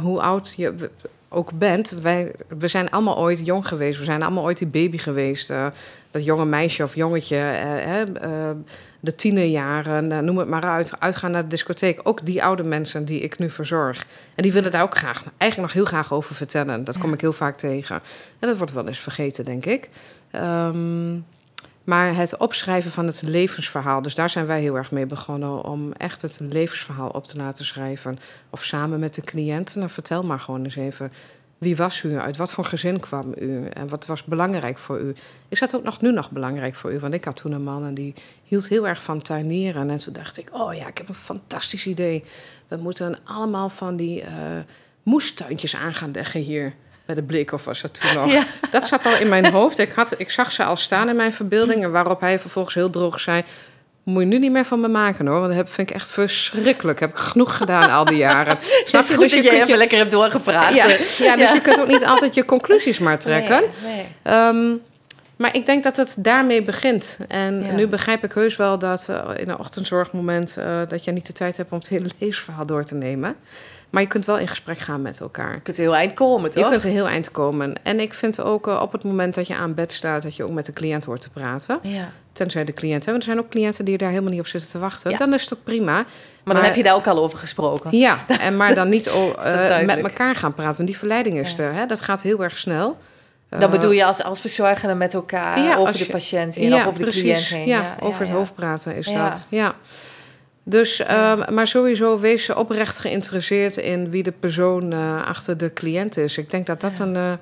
hoe 0.03 0.20
oud 0.20 0.55
je 0.57 0.75
ook 1.35 1.51
bent, 1.59 1.90
wij, 1.90 2.33
we 2.59 2.68
zijn 2.68 2.90
allemaal 2.90 3.18
ooit 3.18 3.47
jong 3.47 3.68
geweest. 3.68 3.99
We 3.99 4.05
zijn 4.05 4.23
allemaal 4.23 4.44
ooit 4.44 4.59
die 4.59 4.66
baby 4.66 4.99
geweest. 4.99 5.51
eh, 5.51 5.66
dat 6.11 6.25
jonge 6.25 6.44
meisje 6.44 6.83
of 6.83 6.94
jongetje, 6.94 7.37
hè, 7.37 8.03
eh, 8.12 8.51
de 9.01 9.14
tienerjaren, 9.14 10.25
noem 10.25 10.38
het 10.38 10.49
maar 10.49 10.64
uit. 10.64 11.01
Uitgaan 11.01 11.31
naar 11.31 11.42
de 11.42 11.49
discotheek. 11.49 12.01
Ook 12.03 12.27
die 12.27 12.44
oude 12.44 12.62
mensen 12.62 13.05
die 13.05 13.20
ik 13.20 13.38
nu 13.38 13.51
verzorg. 13.51 14.07
En 14.35 14.42
die 14.42 14.53
willen 14.53 14.70
daar 14.70 14.83
ook 14.83 14.97
graag, 14.97 15.23
eigenlijk 15.37 15.57
nog 15.61 15.73
heel 15.73 15.85
graag 15.92 16.12
over 16.12 16.35
vertellen. 16.35 16.85
Dat 16.85 16.99
kom 16.99 17.09
Ja. 17.09 17.14
ik 17.14 17.20
heel 17.20 17.33
vaak 17.33 17.57
tegen. 17.57 17.94
En 18.38 18.49
dat 18.49 18.57
wordt 18.57 18.73
wel 18.73 18.87
eens 18.87 18.99
vergeten, 18.99 19.44
denk 19.44 19.66
ik. 19.66 19.88
Ehm, 20.31 21.14
maar 21.85 22.16
het 22.16 22.37
opschrijven 22.37 22.90
van 22.90 23.07
het 23.07 23.23
levensverhaal, 23.23 24.03
dus 24.03 24.14
daar 24.14 24.31
zijn 24.31 24.47
wij 24.47 24.61
heel 24.61 24.77
erg 24.77 24.90
mee 24.90 25.07
begonnen 25.07 25.64
om 25.64 25.92
echt 25.92 26.23
het 26.23 26.40
levensverhaal 26.40 27.09
op 27.09 27.27
te 27.27 27.37
laten 27.37 27.64
schrijven. 27.64 28.18
Of 28.51 28.64
samen 28.64 29.01
met 29.01 29.14
de 29.14 29.23
cliënt. 29.23 29.75
Nou, 29.75 29.90
vertel 29.90 30.23
maar 30.23 30.40
gewoon 30.40 30.64
eens 30.64 30.77
even. 30.77 31.12
Wie 31.59 31.77
was 31.77 32.03
u? 32.03 32.18
Uit 32.18 32.37
wat 32.37 32.53
voor 32.53 32.64
gezin 32.64 33.01
kwam 33.01 33.35
u? 33.38 33.66
En 33.66 33.88
wat 33.88 34.07
was 34.07 34.25
belangrijk 34.25 34.79
voor 34.79 35.01
u? 35.01 35.14
Is 35.49 35.61
dat 35.61 35.75
ook 35.77 35.83
nog 35.83 36.01
nu 36.01 36.12
nog 36.12 36.31
belangrijk 36.31 36.75
voor 36.75 36.92
u? 36.92 36.99
Want 36.99 37.14
ik 37.14 37.25
had 37.25 37.37
toen 37.37 37.53
een 37.53 37.62
man 37.62 37.85
en 37.85 37.94
die 37.94 38.14
hield 38.44 38.68
heel 38.68 38.88
erg 38.88 39.03
van 39.03 39.23
tuinieren. 39.23 39.90
En 39.90 39.97
toen 39.97 40.12
dacht 40.12 40.38
ik, 40.38 40.49
oh 40.53 40.75
ja, 40.75 40.87
ik 40.87 40.99
heb 40.99 41.09
een 41.09 41.14
fantastisch 41.14 41.87
idee. 41.87 42.25
We 42.68 42.77
moeten 42.77 43.18
allemaal 43.25 43.68
van 43.68 43.97
die 43.97 44.23
eh, 44.23 44.37
moestuintjes 45.03 45.77
aan 45.77 45.94
gaan 45.94 46.12
leggen 46.12 46.40
hier. 46.40 46.75
Bij 47.07 47.14
de 47.14 47.23
blik 47.23 47.53
of 47.53 47.64
was 47.64 47.81
dat 47.81 48.01
toen 48.01 48.14
nog? 48.23 48.33
Ja. 48.33 48.45
Dat 48.71 48.85
zat 48.85 49.07
al 49.07 49.17
in 49.17 49.29
mijn 49.29 49.51
hoofd. 49.51 49.79
Ik, 49.79 49.93
had, 49.93 50.14
ik 50.19 50.31
zag 50.31 50.53
ze 50.53 50.64
al 50.64 50.77
staan 50.77 51.09
in 51.09 51.17
mijn 51.17 51.33
verbeelding. 51.33 51.83
En 51.83 51.90
waarop 51.90 52.21
hij 52.21 52.38
vervolgens 52.38 52.75
heel 52.75 52.90
droog 52.90 53.21
zei... 53.21 53.43
Moet 54.03 54.23
je 54.23 54.29
nu 54.29 54.38
niet 54.38 54.53
meer 54.53 54.64
van 54.64 54.81
me 54.81 54.88
maken 54.88 55.27
hoor. 55.27 55.37
Want 55.38 55.49
dat 55.49 55.57
heb- 55.57 55.73
vind 55.73 55.88
ik 55.90 55.95
echt 55.97 56.11
verschrikkelijk. 56.11 57.01
Heb 57.01 57.11
ik 57.11 57.17
genoeg 57.17 57.57
gedaan 57.57 57.90
al 57.90 58.05
die 58.05 58.17
jaren. 58.17 58.59
Snap 58.85 59.03
je? 59.09 59.17
Dus 59.19 59.33
je 59.33 59.43
dat 59.43 59.53
je 59.53 59.64
kunt 59.67 59.79
lekker 59.79 59.99
hebt 59.99 60.11
doorgevraagd. 60.11 60.75
ja, 60.75 60.87
ja, 60.87 60.97
dus 60.97 61.19
Ja. 61.38 61.53
je 61.53 61.61
kunt 61.62 61.81
ook 61.81 61.87
niet 61.87 62.05
altijd 62.05 62.35
je 62.35 62.45
conclusies 62.45 62.99
maar 62.99 63.19
trekken. 63.19 63.61
Nee, 63.85 63.95
nee. 63.95 64.05
Ehm, 64.23 64.73
maar 65.37 65.57
ik 65.57 65.67
denk 65.67 65.83
dat 65.85 65.97
het 65.97 66.14
daarmee 66.19 66.62
begint. 66.62 67.19
En 67.29 67.64
Ja. 67.64 67.73
nu 67.73 67.87
begrijp 67.87 68.25
ik 68.25 68.33
heus 68.33 68.57
wel 68.57 68.79
dat 68.79 69.07
eh, 69.09 69.21
in 69.37 69.49
een 69.49 69.59
ochtendzorgmoment... 69.59 70.57
eh, 70.57 70.81
dat 70.88 71.05
je 71.05 71.11
niet 71.12 71.27
de 71.27 71.33
tijd 71.33 71.57
hebt 71.57 71.73
om 71.73 71.79
het 71.79 71.88
hele 71.88 72.09
levensverhaal 72.19 72.67
door 72.67 72.85
te 72.85 72.95
nemen. 72.95 73.37
Maar 73.90 74.03
je 74.03 74.09
kunt 74.09 74.25
wel 74.27 74.38
in 74.38 74.49
gesprek 74.49 74.79
gaan 74.79 75.03
met 75.03 75.20
elkaar. 75.20 75.53
Je 75.55 75.61
kunt 75.61 75.77
heel 75.77 75.94
eind 75.94 76.14
komen, 76.14 76.51
toch? 76.51 76.64
Je 76.64 76.70
kunt 76.70 76.83
er 76.85 76.90
heel 76.90 77.09
eind 77.09 77.31
komen. 77.31 77.73
En 77.83 78.01
ik 78.01 78.14
vind 78.14 78.40
ook 78.40 78.68
eh, 78.68 78.81
op 78.83 78.92
het 78.92 79.05
moment 79.05 79.35
dat 79.35 79.47
je 79.47 79.55
aan 79.55 79.75
bed 79.75 79.92
staat... 79.92 80.23
dat 80.23 80.37
je 80.37 80.44
ook 80.44 80.51
met 80.51 80.66
de 80.66 80.73
cliënt 80.73 81.05
hoort 81.05 81.20
te 81.20 81.31
praten. 81.31 81.79
Ja. 81.83 82.11
Tenzij 82.33 82.64
de 82.64 82.73
cliënt... 82.73 83.05
Hè, 83.05 83.11
want 83.11 83.23
er 83.25 83.29
zijn 83.33 83.38
ook 83.44 83.49
cliënten 83.51 83.85
die 83.85 83.99
daar 83.99 84.09
helemaal 84.09 84.31
niet 84.31 84.40
op 84.40 84.47
zitten 84.47 84.70
te 84.70 84.79
wachten. 84.79 85.11
Ja. 85.11 85.16
Dan 85.18 85.35
is 85.35 85.42
het 85.42 85.55
ook 85.55 85.64
prima. 85.64 85.92
Maar, 85.92 86.05
Maar- 86.44 86.55
dan 86.55 86.64
heb 86.64 86.75
je 86.75 86.83
daar 86.83 86.94
ook 86.94 87.07
al 87.07 87.18
over 87.23 87.38
gesproken. 87.38 87.99
Ja, 87.99 88.25
en 88.40 88.57
maar 88.57 88.75
dan 88.75 88.88
niet 88.88 89.05
dat 89.35 89.37
eh, 89.44 89.81
met 89.87 89.99
elkaar 89.99 90.37
gaan 90.37 90.55
praten. 90.55 90.77
Want 90.77 90.88
die 90.88 90.99
verleiding 90.99 91.38
is 91.38 91.57
Ja. 91.57 91.62
er. 91.64 91.75
Hè? 91.75 91.87
Dat 91.87 92.01
gaat 92.01 92.23
heel 92.23 92.42
erg 92.42 92.59
snel. 92.59 92.97
Dan 93.49 93.61
Eh, 93.62 93.70
bedoel 93.70 93.90
je 93.90 94.05
als, 94.05 94.23
als 94.23 94.40
verzorgende 94.40 94.94
met 94.94 95.14
elkaar 95.14 95.61
Ja, 95.61 95.77
over 95.77 95.99
de 95.99 96.07
patiënt 96.07 96.55
heen 96.55 96.75
of 96.75 96.87
over 96.87 97.05
de 97.05 97.11
cliënt 97.11 97.38
heen. 97.47 97.66
Ja, 97.66 97.97
over 98.01 98.20
het 98.20 98.31
hoofd 98.31 98.55
praten 98.55 98.97
is 98.97 99.07
Ja. 99.07 99.29
dat. 99.29 99.47
Ja. 99.49 99.75
Dus, 100.66 101.00
ehm, 101.00 101.55
maar 101.55 101.66
sowieso 101.66 102.18
wees 102.18 102.50
oprecht 102.50 102.98
geïnteresseerd 102.98 103.77
in 103.77 104.11
wie 104.11 104.22
de 104.22 104.33
persoon 104.33 104.92
eh, 104.92 105.27
achter 105.27 105.57
de 105.59 105.72
cliënt 105.72 106.16
is. 106.16 106.38
Ik 106.38 106.50
denk 106.50 106.66
dat 106.66 106.81
dat 106.81 106.96
Ja. 106.96 107.05
een, 107.05 107.16
eh, 107.16 107.33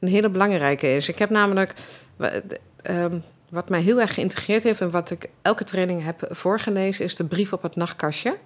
een 0.00 0.08
hele 0.08 0.28
belangrijke 0.28 0.94
is. 0.94 1.08
Ik 1.08 1.18
heb 1.18 1.30
namelijk, 1.30 1.74
d- 2.18 2.58
ehm, 2.82 3.18
wat 3.50 3.68
mij 3.68 3.80
heel 3.80 4.00
erg 4.00 4.14
geïntegreerd 4.14 4.62
heeft 4.62 4.80
en 4.80 4.90
wat 4.90 5.10
ik 5.10 5.28
elke 5.42 5.64
training 5.64 6.04
heb 6.04 6.26
voorgelezen, 6.30 7.04
is 7.04 7.16
de 7.16 7.24
brief 7.24 7.52
op 7.52 7.62
het 7.62 7.76
nachtkastje. 7.76 8.36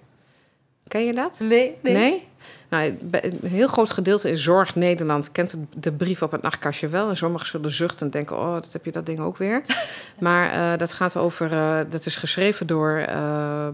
Ken 0.87 1.05
je 1.05 1.13
dat? 1.13 1.39
Nee, 1.39 1.75
nee. 1.81 1.93
Nee? 1.93 2.26
Nou, 2.69 2.97
een 3.11 3.39
heel 3.43 3.67
groot 3.67 3.89
gedeelte 3.89 4.29
in 4.29 4.37
Zorg 4.37 4.75
Nederland 4.75 5.31
kent 5.31 5.55
de 5.73 5.91
brief 5.91 6.21
op 6.21 6.31
het 6.31 6.41
nachtkastje 6.41 6.87
wel. 6.87 7.09
En 7.09 7.17
sommigen 7.17 7.47
zullen 7.47 7.71
zuchten 7.71 8.05
en 8.05 8.11
denken, 8.11 8.37
oh, 8.37 8.53
dat 8.53 8.73
heb 8.73 8.85
je 8.85 8.91
dat 8.91 9.05
ding 9.05 9.19
ook 9.19 9.37
weer. 9.37 9.63
maar 10.19 10.53
uh, 10.53 10.77
dat 10.77 10.93
gaat 10.93 11.15
over, 11.15 11.51
uh, 11.51 11.79
dat 11.89 12.05
is 12.05 12.15
geschreven 12.15 12.67
door, 12.67 13.05
uh, 13.09 13.67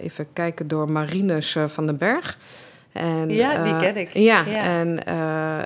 even 0.00 0.26
kijken, 0.32 0.68
door 0.68 0.90
Marines 0.90 1.56
van 1.66 1.86
den 1.86 1.96
Berg. 1.96 2.38
En, 2.92 3.30
ja, 3.30 3.62
die 3.62 3.76
ken 3.76 3.96
ik. 3.96 4.10
Ja, 4.12 4.46
En, 4.46 5.06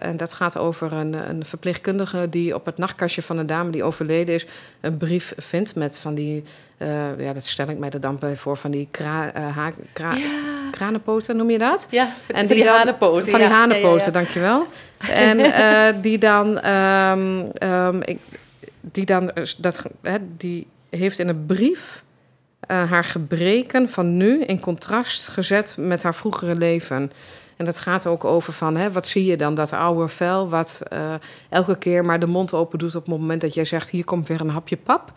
en 0.00 0.16
dat 0.16 0.32
gaat 0.32 0.58
over 0.58 0.92
een, 0.92 1.12
een 1.12 1.44
verpleegkundige 1.44 2.28
die 2.28 2.54
op 2.54 2.66
het 2.66 2.78
nachtkastje 2.78 3.22
van 3.22 3.38
een 3.38 3.46
dame 3.46 3.70
die 3.70 3.84
overleden 3.84 4.34
is... 4.34 4.46
een 4.80 4.96
brief 4.96 5.32
vindt 5.36 5.74
met 5.74 5.98
van 5.98 6.14
die, 6.14 6.42
ja, 7.18 7.32
dat 7.32 7.46
stel 7.46 7.68
ik 7.68 7.78
mij 7.78 7.90
er 7.90 8.00
dan 8.00 8.18
bij 8.18 8.36
voor, 8.36 8.56
van 8.56 8.70
die 8.70 8.88
kra, 8.90 9.32
ha, 9.54 9.70
kra, 9.92 10.16
kranenpoten, 10.70 11.36
noem 11.36 11.50
je 11.50 11.58
dat? 11.58 11.86
Ja, 11.90 12.08
en 12.26 12.46
die, 12.46 12.56
die 12.56 12.68
hanenpoten. 12.68 13.30
Van 13.30 13.40
die 13.40 13.48
hanenpoten, 13.48 14.06
ja, 14.06 14.10
dankjewel. 14.10 14.66
En 15.08 15.38
uh, 15.38 16.02
die 16.02 16.18
dan, 16.18 16.66
um, 16.66 17.50
um, 17.62 18.02
ik, 18.02 18.18
die 18.80 19.04
dan, 19.04 19.30
dat, 19.58 19.82
hè, 20.02 20.16
die 20.36 20.66
heeft 20.90 21.18
in 21.18 21.28
een 21.28 21.46
brief 21.46 22.01
uh, 22.72 22.90
haar 22.90 23.04
gebreken 23.04 23.88
van 23.88 24.16
nu 24.16 24.42
in 24.44 24.60
contrast 24.60 25.28
gezet 25.28 25.74
met 25.78 26.02
haar 26.02 26.14
vroegere 26.14 26.54
leven. 26.54 27.12
En 27.56 27.64
dat 27.64 27.78
gaat 27.78 28.06
ook 28.06 28.24
over 28.24 28.52
van, 28.52 28.76
hè, 28.76 28.92
wat 28.92 29.06
zie 29.06 29.24
je 29.24 29.36
dan, 29.36 29.54
dat 29.54 29.72
oude 29.72 30.08
vel... 30.08 30.48
wat 30.48 30.82
uh, 30.92 31.14
elke 31.48 31.78
keer 31.78 32.04
maar 32.04 32.20
de 32.20 32.26
mond 32.26 32.52
open 32.52 32.78
doet 32.78 32.94
op 32.94 33.06
het 33.06 33.18
moment 33.18 33.40
dat 33.40 33.54
jij 33.54 33.64
zegt... 33.64 33.90
hier 33.90 34.04
komt 34.04 34.26
weer 34.26 34.40
een 34.40 34.48
hapje 34.48 34.76
pap 34.76 35.12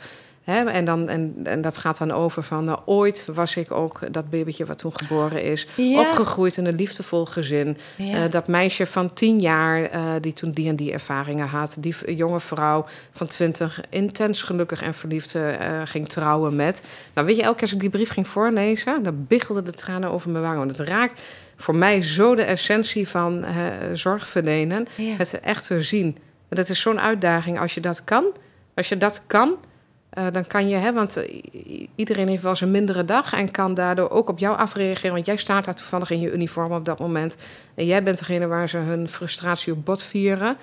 en, 0.46 0.86
dan, 0.86 1.10
en, 1.10 1.36
en 1.44 1.62
dat 1.62 1.78
gaat 1.78 1.98
dan 1.98 2.12
over 2.12 2.44
van 2.44 2.66
nou, 2.66 2.80
ooit 2.86 3.28
was 3.34 3.56
ik 3.56 3.72
ook 3.72 4.14
dat 4.14 4.30
babytje 4.30 4.66
wat 4.66 4.78
toen 4.78 4.98
geboren 4.98 5.44
is, 5.44 5.68
opgegroeid 5.78 6.58
in 6.58 6.66
een 6.66 6.76
liefdevol 6.76 7.26
gezin. 7.26 7.78
Eh, 7.98 8.22
dat 8.30 8.48
meisje 8.48 8.86
van 8.86 9.14
tien 9.14 9.40
jaar 9.40 9.96
uh, 9.96 10.12
die 10.22 10.34
toen 10.34 10.52
die 10.52 10.70
en 10.70 10.76
die 10.76 10.92
ervaringen 10.92 11.48
had, 11.48 11.78
die 11.80 12.16
jonge 12.16 12.40
vrouw 12.40 12.86
van 13.12 13.28
twintig 13.28 13.82
intens 13.90 14.42
gelukkig 14.42 14.82
en 14.82 14.94
verliefd 14.94 15.36
uh, 15.36 15.42
ging 15.86 16.10
trouwen 16.10 16.56
met. 16.56 16.84
Nou, 17.14 17.28
weet 17.28 17.36
je, 17.36 17.42
elke 17.42 17.54
keer 17.54 17.64
als 17.64 17.74
ik 17.74 17.80
die 17.80 17.90
brief 17.90 18.10
ging 18.10 18.28
voorlezen, 18.28 19.04
dan 19.04 19.26
biggelden 19.28 19.66
de 19.66 19.72
tranen 19.72 20.12
over 20.12 20.30
mijn 20.30 20.44
wangen. 20.44 20.58
Want 20.58 20.78
het 20.78 20.88
raakt 20.88 21.22
voor 21.58 21.76
mij 21.76 22.02
zo 22.02 22.36
de 22.36 22.44
essentie 22.44 23.08
van 23.08 23.46
zorg 23.94 24.28
verlenen, 24.28 24.88
het 25.18 25.40
echt 25.40 25.68
te 25.68 25.82
zien. 25.82 26.18
Dat 26.50 26.70
is 26.70 26.82
zo'n 26.82 27.00
uitdaging 27.00 27.60
als 27.60 27.74
je 27.74 27.82
dat 27.82 28.04
kan. 28.04 28.26
Als 28.74 28.90
je 28.90 28.98
dat 28.98 29.22
kan, 29.28 29.56
uh, 30.18 30.26
dan 30.32 30.48
kan 30.48 30.70
je, 30.70 30.76
hè, 30.76 30.94
want 30.94 31.18
uh, 31.18 31.44
iedereen 31.96 32.28
heeft 32.28 32.42
wel 32.42 32.52
eens 32.52 32.62
een 32.62 32.72
mindere 32.72 33.06
dag 33.06 33.34
en 33.34 33.52
kan 33.52 33.74
daardoor 33.74 34.10
ook 34.10 34.30
op 34.30 34.40
jou 34.40 34.58
afreageren. 34.58 35.14
Want 35.14 35.26
jij 35.26 35.38
staat 35.38 35.66
daar 35.66 35.76
toevallig 35.76 36.10
in 36.10 36.20
je 36.20 36.32
uniform 36.32 36.72
op 36.72 36.86
dat 36.86 37.00
moment. 37.00 37.36
En 37.74 37.86
jij 37.86 38.04
bent 38.04 38.20
degene 38.20 38.48
waar 38.48 38.70
ze 38.70 38.78
hun 38.78 39.08
frustratie 39.08 39.74
op 39.74 39.86
bot 39.86 40.04
vieren. 40.04 40.58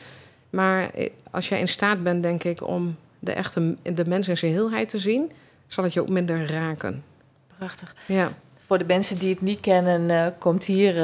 Maar 0.50 0.90
eh, 0.94 1.10
als 1.30 1.48
jij 1.48 1.60
in 1.60 1.68
staat 1.68 2.02
bent, 2.02 2.22
denk 2.22 2.44
ik, 2.44 2.66
om 2.66 2.96
de 3.18 3.32
echte 3.32 3.76
de 3.82 4.04
mens 4.06 4.28
in 4.28 4.36
zijn 4.36 4.52
heelheid 4.52 4.88
te 4.88 4.98
zien, 4.98 5.32
zal 5.66 5.84
het 5.84 5.92
je 5.92 6.00
ook 6.00 6.08
minder 6.08 6.50
raken. 6.50 7.04
Prachtig. 7.58 7.94
Ja. 8.06 8.32
Voor 8.66 8.78
de 8.78 8.84
mensen 8.84 9.18
die 9.18 9.30
het 9.30 9.40
niet 9.40 9.60
kennen, 9.60 10.08
uh, 10.08 10.26
komt 10.38 10.64
hier 10.64 10.94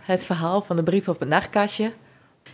het 0.00 0.24
verhaal 0.24 0.62
van 0.62 0.76
de 0.76 0.82
brief 0.82 1.08
op 1.08 1.20
het 1.20 1.28
nachtkastje. 1.28 1.92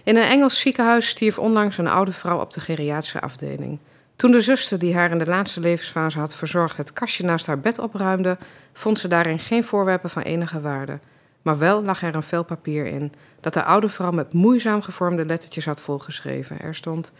In 0.02 0.16
een 0.16 0.22
Engels 0.22 0.60
ziekenhuis 0.60 1.08
stierf 1.08 1.38
onlangs 1.38 1.78
een 1.78 1.88
oude 1.88 2.12
vrouw 2.12 2.40
op 2.40 2.52
de 2.52 2.60
geriatrische 2.60 3.20
afdeling. 3.20 3.78
Toen 4.18 4.30
de 4.30 4.40
zuster 4.40 4.78
die 4.78 4.94
haar 4.94 5.10
in 5.10 5.18
de 5.18 5.26
laatste 5.26 5.60
levensfase 5.60 6.18
had 6.18 6.36
verzorgd 6.36 6.76
het 6.76 6.92
kastje 6.92 7.24
naast 7.24 7.46
haar 7.46 7.60
bed 7.60 7.78
opruimde, 7.78 8.38
vond 8.72 8.98
ze 8.98 9.08
daarin 9.08 9.38
geen 9.38 9.64
voorwerpen 9.64 10.10
van 10.10 10.22
enige 10.22 10.60
waarde. 10.60 10.98
Maar 11.42 11.58
wel 11.58 11.82
lag 11.82 12.02
er 12.02 12.14
een 12.14 12.22
vel 12.22 12.44
papier 12.44 12.86
in, 12.86 13.12
dat 13.40 13.54
de 13.54 13.62
oude 13.62 13.88
vrouw 13.88 14.10
met 14.10 14.32
moeizaam 14.32 14.82
gevormde 14.82 15.26
lettertjes 15.26 15.64
had 15.64 15.80
volgeschreven. 15.80 16.60
Er 16.60 16.74
stond: 16.74 17.12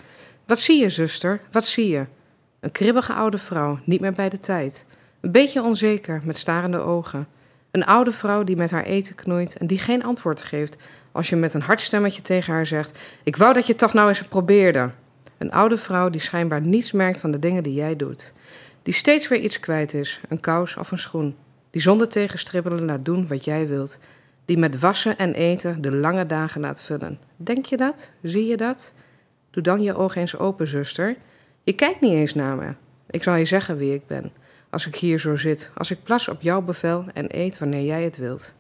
Wat 0.47 0.59
zie 0.59 0.81
je, 0.81 0.89
zuster? 0.89 1.41
Wat 1.51 1.65
zie 1.65 1.89
je? 1.89 2.07
Een 2.61 2.73
kribbige 2.73 3.13
oude 3.13 3.39
vrouw, 3.39 3.79
niet 3.85 4.01
meer 4.01 4.13
bij 4.13 4.29
de 4.29 4.41
tijd. 4.41 4.87
Een 5.21 5.33
beetje 5.33 5.63
onzeker, 5.63 6.21
met 6.25 6.37
starende 6.37 6.79
ogen. 6.79 7.29
Een 7.71 7.87
oude 7.87 8.13
vrouw 8.13 8.45
die 8.45 8.57
met 8.57 8.71
haar 8.71 8.85
eten 8.85 9.15
knoeit 9.15 9.57
en 9.57 9.67
die 9.67 9.79
geen 9.79 10.05
antwoord 10.05 10.43
geeft 10.43 10.77
als 11.13 11.29
je 11.29 11.37
met 11.37 11.55
een 11.55 11.63
hard 11.63 11.81
stemmetje 11.81 12.23
tegen 12.23 12.53
haar 12.53 12.67
zegt: 12.67 12.99
Ik 13.23 13.37
wou 13.37 13.55
dat 13.55 13.67
je 13.67 13.75
toch 13.75 13.93
nou 13.93 14.09
eens 14.09 14.23
probeerde. 14.23 14.91
Een 15.39 15.53
oude 15.53 15.79
vrouw 15.79 16.11
die 16.11 16.21
schijnbaar 16.21 16.61
niets 16.61 16.93
merkt 16.93 17.21
van 17.21 17.31
de 17.31 17.39
dingen 17.39 17.63
die 17.63 17.75
jij 17.75 17.97
doet. 17.97 18.33
Die 18.83 18.95
steeds 18.95 19.29
weer 19.29 19.41
iets 19.41 19.61
kwijt 19.61 19.95
is, 19.95 20.21
een 20.29 20.41
kous 20.41 20.77
of 20.77 20.91
een 20.91 20.99
schoen. 20.99 21.37
Die 21.71 21.83
zonder 21.83 22.09
tegenstribbelen 22.09 22.85
laat 22.85 23.05
doen 23.05 23.29
wat 23.29 23.45
jij 23.45 23.69
wilt. 23.69 23.99
Die 24.45 24.59
met 24.59 24.79
wassen 24.79 25.19
en 25.19 25.33
eten 25.33 25.83
de 25.83 25.93
lange 25.93 26.27
dagen 26.27 26.61
laat 26.61 26.83
vullen. 26.83 27.19
Denk 27.37 27.67
je 27.67 27.77
dat? 27.77 28.13
Zie 28.23 28.47
je 28.47 28.57
dat? 28.57 28.93
Doe 29.51 29.63
dan 29.63 29.83
je 29.83 29.97
ogen 29.97 30.21
eens 30.21 30.39
open, 30.39 30.67
zuster. 30.67 31.17
Je 31.63 31.73
kijkt 31.73 32.01
niet 32.01 32.13
eens 32.13 32.35
naar 32.35 32.57
me. 32.57 32.75
Ik 33.11 33.23
zal 33.23 33.35
je 33.35 33.45
zeggen 33.45 33.77
wie 33.77 33.95
ik 33.95 34.07
ben. 34.07 34.33
Als 34.71 34.87
ik 34.87 34.95
hier 34.95 35.19
zo 35.21 35.37
zit, 35.37 35.71
als 35.75 35.91
ik 35.91 36.03
plas 36.03 36.29
op 36.29 36.41
jouw 36.41 36.63
bevel 36.63 37.05
en 37.15 37.27
eet 37.29 37.59
wanneer 37.59 37.85
jij 37.85 38.03
het 38.03 38.17
wilt. 38.17 38.55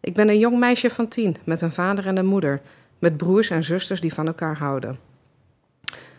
Ik 0.00 0.14
ben 0.14 0.28
een 0.28 0.38
jong 0.38 0.58
meisje 0.58 0.90
van 0.90 1.08
tien, 1.08 1.36
met 1.44 1.60
een 1.60 1.72
vader 1.72 2.06
en 2.06 2.16
een 2.16 2.26
moeder, 2.26 2.60
met 2.98 3.16
broers 3.16 3.50
en 3.50 3.64
zusters 3.64 4.00
die 4.00 4.14
van 4.14 4.26
elkaar 4.26 4.56
houden. 4.56 5.07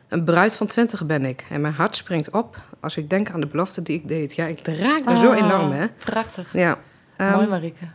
Een 0.10 0.24
bruid 0.24 0.56
van 0.56 0.68
twintig 0.68 1.06
ben 1.06 1.26
ik. 1.26 1.46
En 1.50 1.62
mijn 1.62 1.74
hart 1.74 1.96
springt 1.96 2.30
op 2.30 2.58
als 2.80 2.98
ik 2.98 3.10
denk 3.10 3.32
aan 3.32 3.40
de 3.40 3.48
belofte 3.48 3.82
die 3.82 3.96
ik 3.96 4.08
deed. 4.08 4.36
Ja, 4.36 4.46
ik 4.46 4.68
raak 4.68 5.06
me 5.06 5.18
zo 5.18 5.30
oh, 5.30 5.38
enorm, 5.38 5.72
hè? 5.72 5.88
Prachtig. 5.88 6.54
Ja. 6.54 6.78
Um, 7.18 7.32
Mooi, 7.32 7.48
Marike. 7.48 7.86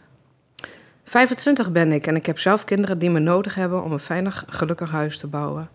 25 1.04 1.70
ben 1.70 1.92
ik 1.92 2.06
en 2.06 2.16
ik 2.16 2.26
heb 2.26 2.38
zelf 2.38 2.64
kinderen 2.64 2.98
die 2.98 3.10
me 3.10 3.18
nodig 3.18 3.54
hebben 3.54 3.82
om 3.82 3.92
een 3.92 4.00
veilig, 4.00 4.44
gelukkig 4.48 4.90
huis 4.90 5.18
te 5.18 5.26
bouwen. 5.26 5.68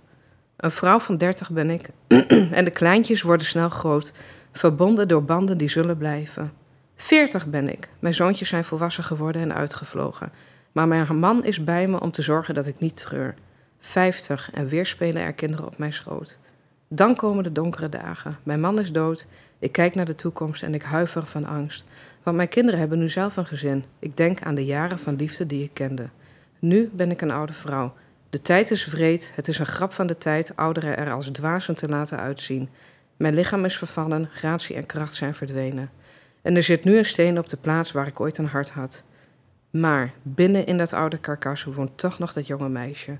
Een 0.58 0.72
vrouw 0.72 1.00
van 1.00 1.18
30 1.18 1.52
ben 1.52 1.70
ik 1.70 1.90
en 2.58 2.66
de 2.66 2.72
kleintjes 2.72 3.22
worden 3.22 3.48
snel 3.48 3.70
groot, 3.70 4.14
verbonden 4.52 5.08
door 5.08 5.24
banden 5.24 5.58
die 5.58 5.70
zullen 5.70 5.98
blijven. 5.98 6.52
40 6.96 7.46
ben 7.46 7.70
ik. 7.70 7.90
Mijn 8.00 8.14
zoontjes 8.14 8.50
zijn 8.50 8.64
volwassen 8.64 9.04
geworden 9.04 9.42
en 9.42 9.54
uitgevlogen. 9.54 10.32
Maar 10.72 10.88
mijn 10.88 11.20
man 11.20 11.44
is 11.44 11.64
bij 11.64 11.88
me 11.88 12.00
om 12.00 12.12
te 12.12 12.22
zorgen 12.22 12.54
dat 12.54 12.66
ik 12.66 12.80
niet 12.80 12.98
treur. 12.98 13.36
50 13.80 14.52
en 14.54 14.68
weer 14.68 14.86
spelen 14.86 15.22
er 15.22 15.34
kinderen 15.34 15.66
op 15.66 15.78
mijn 15.78 15.94
schoot. 15.94 16.38
Dan 16.88 17.16
komen 17.16 17.44
de 17.44 17.52
donkere 17.52 17.90
dagen. 17.90 18.38
Mijn 18.44 18.60
man 18.60 18.80
is 18.80 18.92
dood. 18.92 19.26
Ik 19.60 19.72
kijk 19.72 19.96
naar 19.96 20.06
de 20.06 20.16
toekomst 20.16 20.64
en 20.64 20.74
ik 20.74 20.82
huiver 20.82 21.26
van 21.26 21.46
angst. 21.46 21.86
Want 22.24 22.38
mijn 22.38 22.50
kinderen 22.50 22.80
hebben 22.80 23.00
nu 23.00 23.10
zelf 23.10 23.38
een 23.38 23.46
gezin. 23.46 23.86
Ik 24.00 24.18
denk 24.18 24.42
aan 24.42 24.56
de 24.56 24.66
jaren 24.66 25.00
van 25.00 25.16
liefde 25.16 25.46
die 25.46 25.64
ik 25.64 25.74
kende. 25.74 26.10
Nu 26.60 26.90
ben 26.94 27.12
ik 27.12 27.22
een 27.22 27.32
oude 27.32 27.54
vrouw. 27.54 27.94
De 28.30 28.42
tijd 28.42 28.72
is 28.72 28.84
vreed. 28.84 29.32
Het 29.36 29.48
is 29.48 29.60
een 29.60 29.66
grap 29.66 29.94
van 29.94 30.08
de 30.08 30.18
tijd 30.18 30.56
ouderen 30.56 30.98
er 30.98 31.12
als 31.12 31.30
dwazen 31.30 31.76
te 31.76 31.88
laten 31.88 32.20
uitzien. 32.20 32.70
Mijn 33.18 33.34
lichaam 33.34 33.66
is 33.66 33.78
vervallen, 33.78 34.30
gratie 34.32 34.76
en 34.76 34.86
kracht 34.86 35.14
zijn 35.14 35.36
verdwenen. 35.36 35.90
En 36.42 36.56
er 36.56 36.64
zit 36.64 36.84
nu 36.84 36.98
een 36.98 37.06
steen 37.06 37.38
op 37.38 37.50
de 37.50 37.58
plaats 37.58 37.92
waar 37.92 38.08
ik 38.08 38.20
ooit 38.20 38.38
een 38.38 38.46
hart 38.46 38.70
had. 38.70 39.04
Maar 39.70 40.14
binnen 40.22 40.66
in 40.66 40.78
dat 40.78 40.94
oude 40.94 41.18
karkas 41.18 41.64
woont 41.64 41.98
toch 41.98 42.20
nog 42.20 42.34
dat 42.34 42.48
jonge 42.48 42.70
meisje. 42.70 43.18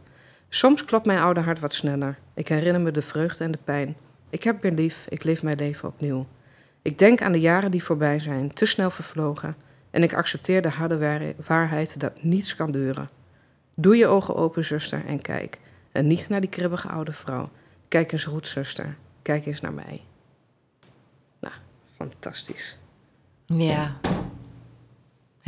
Soms 0.50 0.86
klopt 0.86 1.06
mijn 1.06 1.20
oude 1.20 1.40
hart 1.40 1.60
wat 1.60 1.74
sneller. 1.74 2.18
Ik 2.34 2.48
herinner 2.48 2.82
me 2.82 2.92
de 2.92 3.02
vreugde 3.02 3.44
en 3.44 3.52
de 3.52 3.60
pijn. 3.64 3.96
Ik 4.30 4.44
heb 4.44 4.62
weer 4.62 4.72
lief, 4.72 5.06
ik 5.10 5.24
leef 5.24 5.44
mijn 5.44 5.58
leven 5.58 5.88
opnieuw. 5.88 6.28
Ik 6.82 6.98
denk 6.98 7.22
aan 7.22 7.32
de 7.32 7.40
jaren 7.40 7.72
die 7.72 7.84
voorbij 7.84 8.20
zijn, 8.20 8.54
te 8.54 8.66
snel 8.66 8.90
vervlogen. 8.90 9.56
En 9.92 10.04
ik 10.04 10.14
accepteer 10.14 10.62
de 10.62 10.70
harde 10.70 11.36
waarheid 11.46 12.00
dat 12.00 12.24
niets 12.24 12.56
kan 12.56 12.72
duren. 12.72 13.10
Doe 13.76 13.98
je 13.98 14.08
ogen 14.08 14.36
open, 14.36 14.66
zuster, 14.66 15.06
en 15.06 15.22
kijk. 15.22 15.60
En 15.92 16.08
niet 16.08 16.30
naar 16.30 16.42
die 16.42 16.50
kribbige 16.50 16.88
oude 16.88 17.12
vrouw. 17.12 17.50
Kijk 17.88 18.12
eens 18.12 18.24
goed, 18.24 18.48
zuster. 18.48 18.98
Kijk 19.22 19.46
eens 19.46 19.62
naar 19.62 19.74
mij. 19.74 20.04
Nou, 21.40 21.54
fantastisch. 21.96 22.78
Ja. 23.46 24.00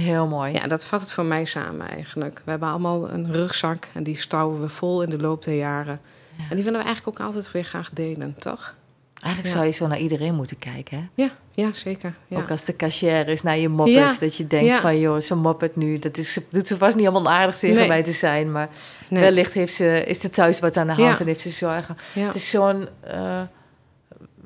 Heel 0.02 0.28
mooi. 0.28 0.54
Ja, 0.54 0.68
dat 0.68 0.86
vat 0.86 1.02
het 1.02 1.12
voor 1.12 1.26
mij 1.26 1.46
samen 1.46 1.90
eigenlijk. 1.90 2.42
We 2.44 2.52
hebben 2.52 2.70
allemaal 2.70 3.10
een 3.10 3.34
rugzak 3.34 3.88
en 3.94 4.04
die 4.04 4.18
stouwen 4.18 4.62
we 4.62 4.70
vol 4.70 5.02
in 5.02 5.10
de 5.10 5.18
loop 5.18 5.44
der 5.44 5.56
jaren. 5.56 6.02
En 6.50 6.56
die 6.56 6.64
willen 6.64 6.80
we 6.80 6.86
eigenlijk 6.86 7.20
ook 7.20 7.26
altijd 7.26 7.52
weer 7.52 7.64
graag 7.64 7.90
delen, 7.94 8.36
toch? 8.40 8.74
Eigenlijk 9.20 9.54
zou 9.54 9.66
je 9.66 9.72
zo 9.72 9.88
naar 9.88 10.00
iedereen 10.00 10.36
moeten 10.36 10.60
kijken, 10.60 10.98
hè? 10.98 11.24
Ja, 11.24 11.30
ja 11.52 11.74
zeker. 11.74 12.14
Ja. 12.28 12.38
Ook 12.38 12.52
als 12.52 12.66
de 12.66 12.76
cashier 12.76 13.28
is 13.28 13.42
naar 13.42 13.58
je 13.58 13.70
moppet, 13.70 14.20
dat 14.20 14.36
je 14.36 14.48
denkt 14.48 14.76
van... 14.76 15.00
joh, 15.00 15.20
zo'n 15.20 15.38
moppet 15.38 15.76
nu, 15.76 16.00
dat 16.00 16.18
is, 16.18 16.40
doet 16.50 16.68
ze 16.68 16.78
vast 16.78 16.98
niet 16.98 17.08
allemaal 17.08 17.34
aardig 17.34 17.58
tegen 17.58 17.88
mij 17.88 18.04
te 18.04 18.12
zijn... 18.12 18.52
maar 18.52 18.70
wellicht 19.10 19.54
heeft 19.54 19.74
ze, 19.74 20.04
is 20.06 20.24
er 20.24 20.32
thuis 20.32 20.60
wat 20.60 20.78
aan 20.78 20.88
de 20.88 20.94
hand 20.94 21.20
en 21.20 21.26
heeft 21.26 21.42
ze 21.42 21.50
zorgen. 21.50 21.98
Het 22.14 22.36
is 22.36 22.50
zo'n... 22.50 22.88
Uh, 23.14 23.42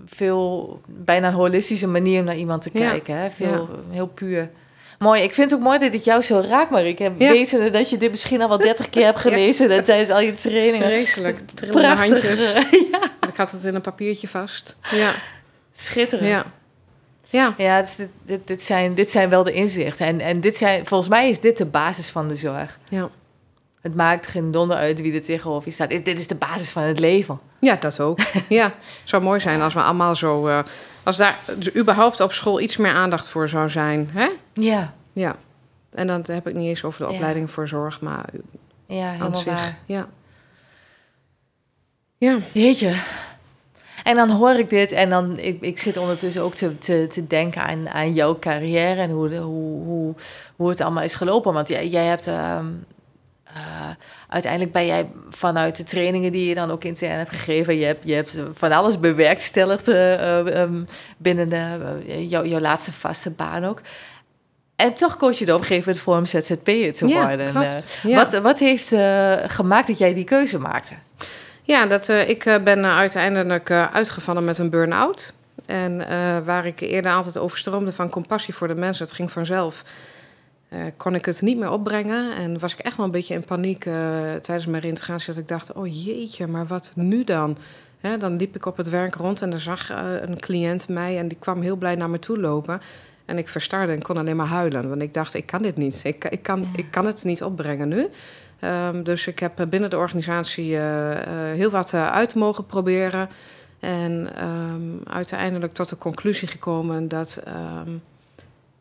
veel, 0.05 0.81
bijna 0.85 1.27
een 1.27 1.33
holistische 1.33 1.87
manier 1.87 2.19
om 2.19 2.25
naar 2.25 2.35
iemand 2.35 2.61
te 2.61 2.69
kijken. 2.69 3.17
Hè? 3.17 3.31
Veel, 3.31 3.69
heel 3.89 4.07
puur. 4.07 4.49
Mooi. 4.99 5.21
Ik 5.21 5.33
vind 5.33 5.49
het 5.49 5.59
ook 5.59 5.65
mooi 5.65 5.79
dat 5.79 5.93
ik 5.93 6.03
jou 6.03 6.21
zo 6.21 6.43
raak, 6.49 6.69
maar 6.69 6.85
ik 6.85 6.99
heb 6.99 7.13
ja. 7.17 7.31
weten 7.31 7.71
dat 7.71 7.89
je 7.89 7.97
dit 7.97 8.11
misschien 8.11 8.41
al 8.41 8.47
wel 8.47 8.57
dertig 8.57 8.89
keer 8.89 9.05
hebt 9.05 9.19
gelezen. 9.27 9.69
Dat 9.69 9.85
tijdens 9.85 10.09
al 10.09 10.19
je 10.19 10.33
trainingen. 10.33 10.87
Vreselijk. 10.87 11.39
Trillende 11.53 11.87
handjes. 11.87 12.39
ja. 12.91 13.01
Ik 13.27 13.35
had 13.35 13.51
het 13.51 13.63
in 13.63 13.75
een 13.75 13.81
papiertje 13.81 14.27
vast. 14.27 14.75
Ja. 14.91 15.13
Schitterend. 15.73 16.29
Ja. 16.29 16.45
Ja, 17.29 17.53
Ja, 17.57 17.75
het 17.75 17.87
is 17.87 17.95
dit, 17.95 18.09
dit, 18.25 18.47
dit 18.47 18.61
zijn, 18.61 18.93
dit 18.93 19.09
zijn 19.09 19.29
wel 19.29 19.43
de 19.43 19.53
inzichten. 19.53 20.05
En, 20.05 20.19
en 20.21 20.39
dit 20.39 20.55
zijn, 20.57 20.85
volgens 20.85 21.09
mij 21.09 21.29
is 21.29 21.39
dit 21.39 21.57
de 21.57 21.65
basis 21.65 22.09
van 22.09 22.27
de 22.27 22.35
zorg. 22.35 22.79
ja. 22.89 23.09
Het 23.85 23.95
maakt 23.95 24.27
geen 24.27 24.51
donder 24.51 24.77
uit 24.77 25.01
wie 25.01 25.13
er 25.13 25.21
tegenover 25.21 25.67
je 25.67 25.73
staat. 25.73 25.89
Dit, 25.89 26.05
dit 26.05 26.19
is 26.19 26.27
de 26.27 26.35
basis 26.35 26.71
van 26.71 26.83
het 26.83 26.99
leven. 26.99 27.39
ja 27.59 27.75
dat 27.75 27.99
ook. 27.99 28.19
ja, 28.49 28.63
het 28.63 28.73
zou 29.03 29.23
mooi 29.23 29.39
zijn 29.39 29.61
als 29.61 29.73
we 29.73 29.81
allemaal 29.81 30.15
zo... 30.15 30.47
eh, 30.47 30.59
als 31.03 31.17
daar 31.17 31.37
dus 31.57 31.75
überhaupt 31.75 32.19
op 32.19 32.33
school 32.33 32.59
iets 32.61 32.77
meer 32.77 32.91
aandacht 32.91 33.29
voor 33.29 33.49
zou 33.49 33.69
zijn. 33.69 34.09
Hè? 34.11 34.27
Ja, 34.53 34.93
Ja. 35.13 35.35
En 35.93 36.07
dan 36.07 36.23
heb 36.31 36.47
ik 36.47 36.55
niet 36.55 36.67
eens 36.67 36.83
over 36.83 36.99
de 36.99 37.07
Ja. 37.09 37.13
opleiding 37.13 37.51
voor 37.51 37.67
zorg, 37.67 38.01
maar 38.01 38.25
ja 38.87 39.11
helemaal 39.11 39.35
zich. 39.35 39.45
waar. 39.45 39.77
Ja. 39.85 40.07
Ja, 42.17 42.37
Jeetje. 42.51 42.93
En 44.03 44.15
dan 44.15 44.29
hoor 44.29 44.53
ik 44.53 44.69
dit 44.69 44.91
en 44.91 45.09
dan, 45.09 45.37
ik, 45.37 45.61
ik 45.61 45.79
zit 45.79 45.97
ondertussen 45.97 46.41
ook 46.41 46.53
te, 46.55 46.77
te, 46.77 47.07
te 47.09 47.27
denken 47.27 47.61
aan, 47.63 47.89
aan 47.89 48.13
jouw 48.13 48.39
carrière 48.39 49.01
en 49.01 49.09
hoe, 49.11 49.29
de, 49.29 49.37
hoe, 49.37 49.83
hoe, 49.83 50.13
hoe 50.55 50.69
het 50.69 50.81
allemaal 50.81 51.03
is 51.03 51.15
gelopen. 51.15 51.53
Want 51.53 51.67
jij, 51.67 51.87
jij 51.87 52.05
hebt, 52.05 52.27
ehm, 52.27 52.65
eh, 53.55 53.61
uiteindelijk 54.29 54.71
ben 54.71 54.85
jij 54.85 55.07
vanuit 55.29 55.75
de 55.75 55.83
trainingen 55.83 56.31
die 56.31 56.47
je 56.47 56.55
dan 56.55 56.71
ook 56.71 56.83
intern 56.83 57.17
hebt 57.17 57.29
gegeven, 57.29 57.77
je 57.77 57.85
hebt, 57.85 58.07
je 58.07 58.13
hebt 58.13 58.37
van 58.53 58.71
alles 58.71 58.99
bewerkstelligd 58.99 59.87
eh, 59.87 60.13
eh, 60.13 60.61
ehm, 60.61 60.83
binnen 61.17 61.49
de, 61.49 62.25
jouw, 62.27 62.45
jouw 62.45 62.59
laatste 62.59 62.91
vaste 62.91 63.31
baan 63.31 63.63
ook. 63.63 63.81
En 64.75 64.93
toch 64.93 65.17
koos 65.17 65.39
je 65.39 65.45
er 65.45 65.53
op 65.53 65.59
een 65.59 65.65
gegeven 65.65 65.87
moment 65.87 66.03
voor 66.03 66.17
om 66.17 66.25
ZZP'er 66.25 66.93
te 66.93 67.05
worden. 67.05 67.53
ja. 68.03 68.15
Wat, 68.15 68.41
wat 68.41 68.59
heeft 68.59 68.95
gemaakt 69.51 69.87
dat 69.87 69.97
jij 69.97 70.13
die 70.13 70.23
keuze 70.23 70.59
maakte? 70.59 70.93
Ja, 71.63 71.85
dat, 71.85 72.07
ik 72.07 72.59
ben 72.63 72.85
uiteindelijk 72.85 73.71
uitgevallen 73.71 74.43
met 74.43 74.57
een 74.57 74.69
burn-out. 74.69 75.33
En 75.65 75.97
waar 76.45 76.65
ik 76.65 76.79
eerder 76.79 77.11
altijd 77.11 77.37
overstroomde 77.37 77.91
van 77.91 78.09
compassie 78.09 78.53
voor 78.53 78.67
de 78.67 78.75
mensen, 78.75 79.05
het 79.05 79.15
ging 79.15 79.31
vanzelf, 79.31 79.83
eh, 80.69 80.79
kon 80.97 81.15
ik 81.15 81.25
het 81.25 81.41
niet 81.41 81.57
meer 81.57 81.71
opbrengen. 81.71 82.35
En 82.35 82.59
was 82.59 82.73
ik 82.73 82.79
echt 82.79 82.97
wel 82.97 83.05
een 83.05 83.11
beetje 83.11 83.33
in 83.33 83.43
paniek 83.43 83.85
eh, 83.85 83.93
tijdens 84.41 84.65
mijn 84.65 84.81
reintegratie, 84.81 85.33
dat 85.33 85.41
ik 85.41 85.47
dacht, 85.47 85.73
oh 85.73 86.05
jeetje, 86.05 86.47
maar 86.47 86.67
wat 86.67 86.91
nu 86.95 87.23
dan? 87.23 87.57
Hè, 87.99 88.17
dan 88.17 88.35
liep 88.35 88.55
ik 88.55 88.65
op 88.65 88.77
het 88.77 88.89
werk 88.89 89.15
rond 89.15 89.41
en 89.41 89.53
er 89.53 89.59
zag 89.59 89.89
eh, 89.89 89.97
een 90.21 90.39
cliënt 90.39 90.87
mij 90.87 91.17
en 91.17 91.27
die 91.27 91.37
kwam 91.39 91.61
heel 91.61 91.75
blij 91.75 91.95
naar 91.95 92.09
me 92.09 92.19
toe 92.19 92.39
lopen. 92.39 92.81
En 93.25 93.37
ik 93.37 93.49
verstarde 93.49 93.93
en 93.93 94.01
kon 94.01 94.17
alleen 94.17 94.35
maar 94.35 94.45
huilen, 94.47 94.89
want 94.89 95.01
ik 95.01 95.13
dacht, 95.13 95.33
ik 95.33 95.45
kan 95.45 95.61
dit 95.61 95.77
niet. 95.77 95.99
Ik, 96.03 96.25
ik, 96.25 96.43
kan, 96.43 96.59
Ja. 96.61 96.67
ik 96.75 96.91
kan 96.91 97.05
het 97.05 97.23
niet 97.23 97.43
opbrengen 97.43 97.87
nu. 97.87 98.07
Ehm, 98.59 99.03
dus 99.03 99.27
ik 99.27 99.39
heb 99.39 99.65
binnen 99.69 99.89
de 99.89 99.97
organisatie 99.97 100.75
heel 101.55 101.69
wat 101.69 101.93
uit 101.93 102.35
mogen 102.35 102.65
proberen. 102.65 103.29
En 103.79 104.29
ehm, 104.35 105.13
uiteindelijk 105.15 105.73
tot 105.73 105.89
de 105.89 105.97
conclusie 105.97 106.47
gekomen 106.47 107.07
dat. 107.07 107.41
ehm, 107.45 107.89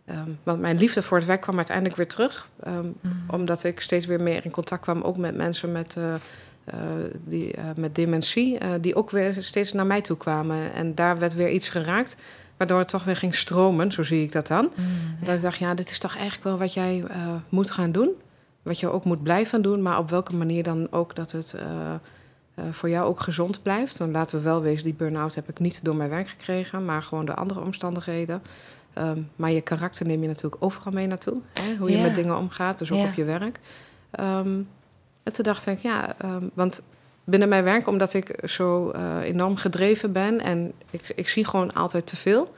ehm, 0.04 0.30
want 0.42 0.60
mijn 0.60 0.78
liefde 0.78 1.02
voor 1.02 1.16
het 1.16 1.26
werk 1.26 1.40
kwam 1.40 1.56
uiteindelijk 1.56 1.96
weer 1.96 2.08
terug. 2.08 2.48
ehm, 2.62 2.88
omdat 3.28 3.64
ik 3.64 3.80
steeds 3.80 4.06
weer 4.06 4.22
meer 4.22 4.44
in 4.44 4.50
contact 4.50 4.82
kwam, 4.82 5.02
ook 5.02 5.16
met 5.16 5.36
mensen 5.36 5.72
met, 5.72 5.96
eh, 5.96 6.14
eh, 6.64 6.80
die, 7.24 7.52
eh, 7.52 7.64
met 7.76 7.94
dementie. 7.94 8.58
die 8.80 8.94
ook 8.94 9.10
weer 9.10 9.36
steeds 9.38 9.72
naar 9.72 9.86
mij 9.86 10.00
toe 10.00 10.16
kwamen. 10.16 10.72
En 10.72 10.94
daar 10.94 11.18
werd 11.18 11.34
weer 11.34 11.50
iets 11.50 11.68
geraakt. 11.68 12.16
Waardoor 12.56 12.78
het 12.78 12.88
toch 12.88 13.04
weer 13.04 13.16
ging 13.16 13.34
stromen, 13.34 13.92
zo 13.92 14.02
zie 14.02 14.22
ik 14.22 14.32
dat 14.32 14.46
dan. 14.46 14.70
Mm, 14.74 15.24
dat 15.24 15.34
ik 15.34 15.42
dacht, 15.42 15.58
ja, 15.58 15.74
dit 15.74 15.90
is 15.90 15.98
toch 15.98 16.14
eigenlijk 16.14 16.44
wel 16.44 16.58
wat 16.58 16.74
jij 16.74 17.04
moet 17.48 17.70
gaan 17.70 17.92
doen. 17.92 18.10
Wat 18.62 18.80
je 18.80 18.88
ook 18.88 19.04
moet 19.04 19.22
blijven 19.22 19.62
doen, 19.62 19.82
maar 19.82 19.98
op 19.98 20.10
welke 20.10 20.34
manier 20.34 20.62
dan 20.62 20.92
ook 20.92 21.16
dat 21.16 21.32
het 21.32 21.54
voor 22.70 22.88
jou 22.88 23.06
ook 23.06 23.20
gezond 23.20 23.62
blijft. 23.62 23.98
Want 23.98 24.12
laten 24.12 24.38
we 24.38 24.44
wel 24.44 24.62
wezen, 24.62 24.84
die 24.84 24.94
burn-out 24.94 25.34
heb 25.34 25.48
ik 25.48 25.58
niet 25.58 25.84
door 25.84 25.96
mijn 25.96 26.10
werk 26.10 26.28
gekregen, 26.28 26.84
maar 26.84 27.02
gewoon 27.02 27.24
door 27.24 27.34
andere 27.34 27.60
omstandigheden. 27.60 28.42
Ehm, 28.94 29.20
maar 29.36 29.50
je 29.50 29.60
karakter 29.60 30.06
neem 30.06 30.22
je 30.22 30.28
natuurlijk 30.28 30.56
overal 30.58 30.92
mee 30.92 31.06
naartoe. 31.06 31.40
Hè? 31.60 31.74
Hoe 31.76 31.90
je 31.90 31.96
Ja. 31.96 32.02
met 32.02 32.14
dingen 32.14 32.36
omgaat, 32.36 32.78
dus 32.78 32.92
ook 32.92 32.98
Ja. 32.98 33.04
op 33.06 33.14
je 33.14 33.24
werk. 33.24 33.58
Ehm, 34.10 34.60
en 35.22 35.32
toen 35.32 35.44
dacht 35.44 35.66
ik, 35.66 35.78
ja, 35.78 36.14
ehm, 36.18 36.44
want 36.54 36.82
binnen 37.24 37.48
mijn 37.48 37.64
werk, 37.64 37.86
omdat 37.86 38.14
ik 38.14 38.38
zo 38.48 38.90
eh, 38.90 39.20
enorm 39.22 39.56
gedreven 39.56 40.12
ben 40.12 40.40
en 40.40 40.72
ik, 40.90 41.12
ik 41.16 41.28
zie 41.28 41.44
gewoon 41.46 41.72
altijd 41.74 42.06
te 42.06 42.16
veel, 42.16 42.54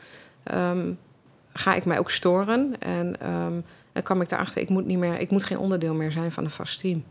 ga 1.53 1.75
ik 1.75 1.85
mij 1.85 1.99
ook 1.99 2.11
storen. 2.11 2.75
En 2.79 3.17
dan 3.93 4.03
kwam 4.03 4.21
ik 4.21 4.29
daarachter, 4.29 4.63
ik 4.63 4.69
moet, 4.69 4.85
niet 4.87 4.99
meer, 4.99 5.21
ik 5.21 5.31
moet 5.31 5.45
geen 5.45 5.59
onderdeel 5.59 5.95
meer 5.95 6.13
zijn 6.13 6.33
van 6.33 6.45
een 6.45 6.51
vast 6.51 6.81
team. 6.81 7.05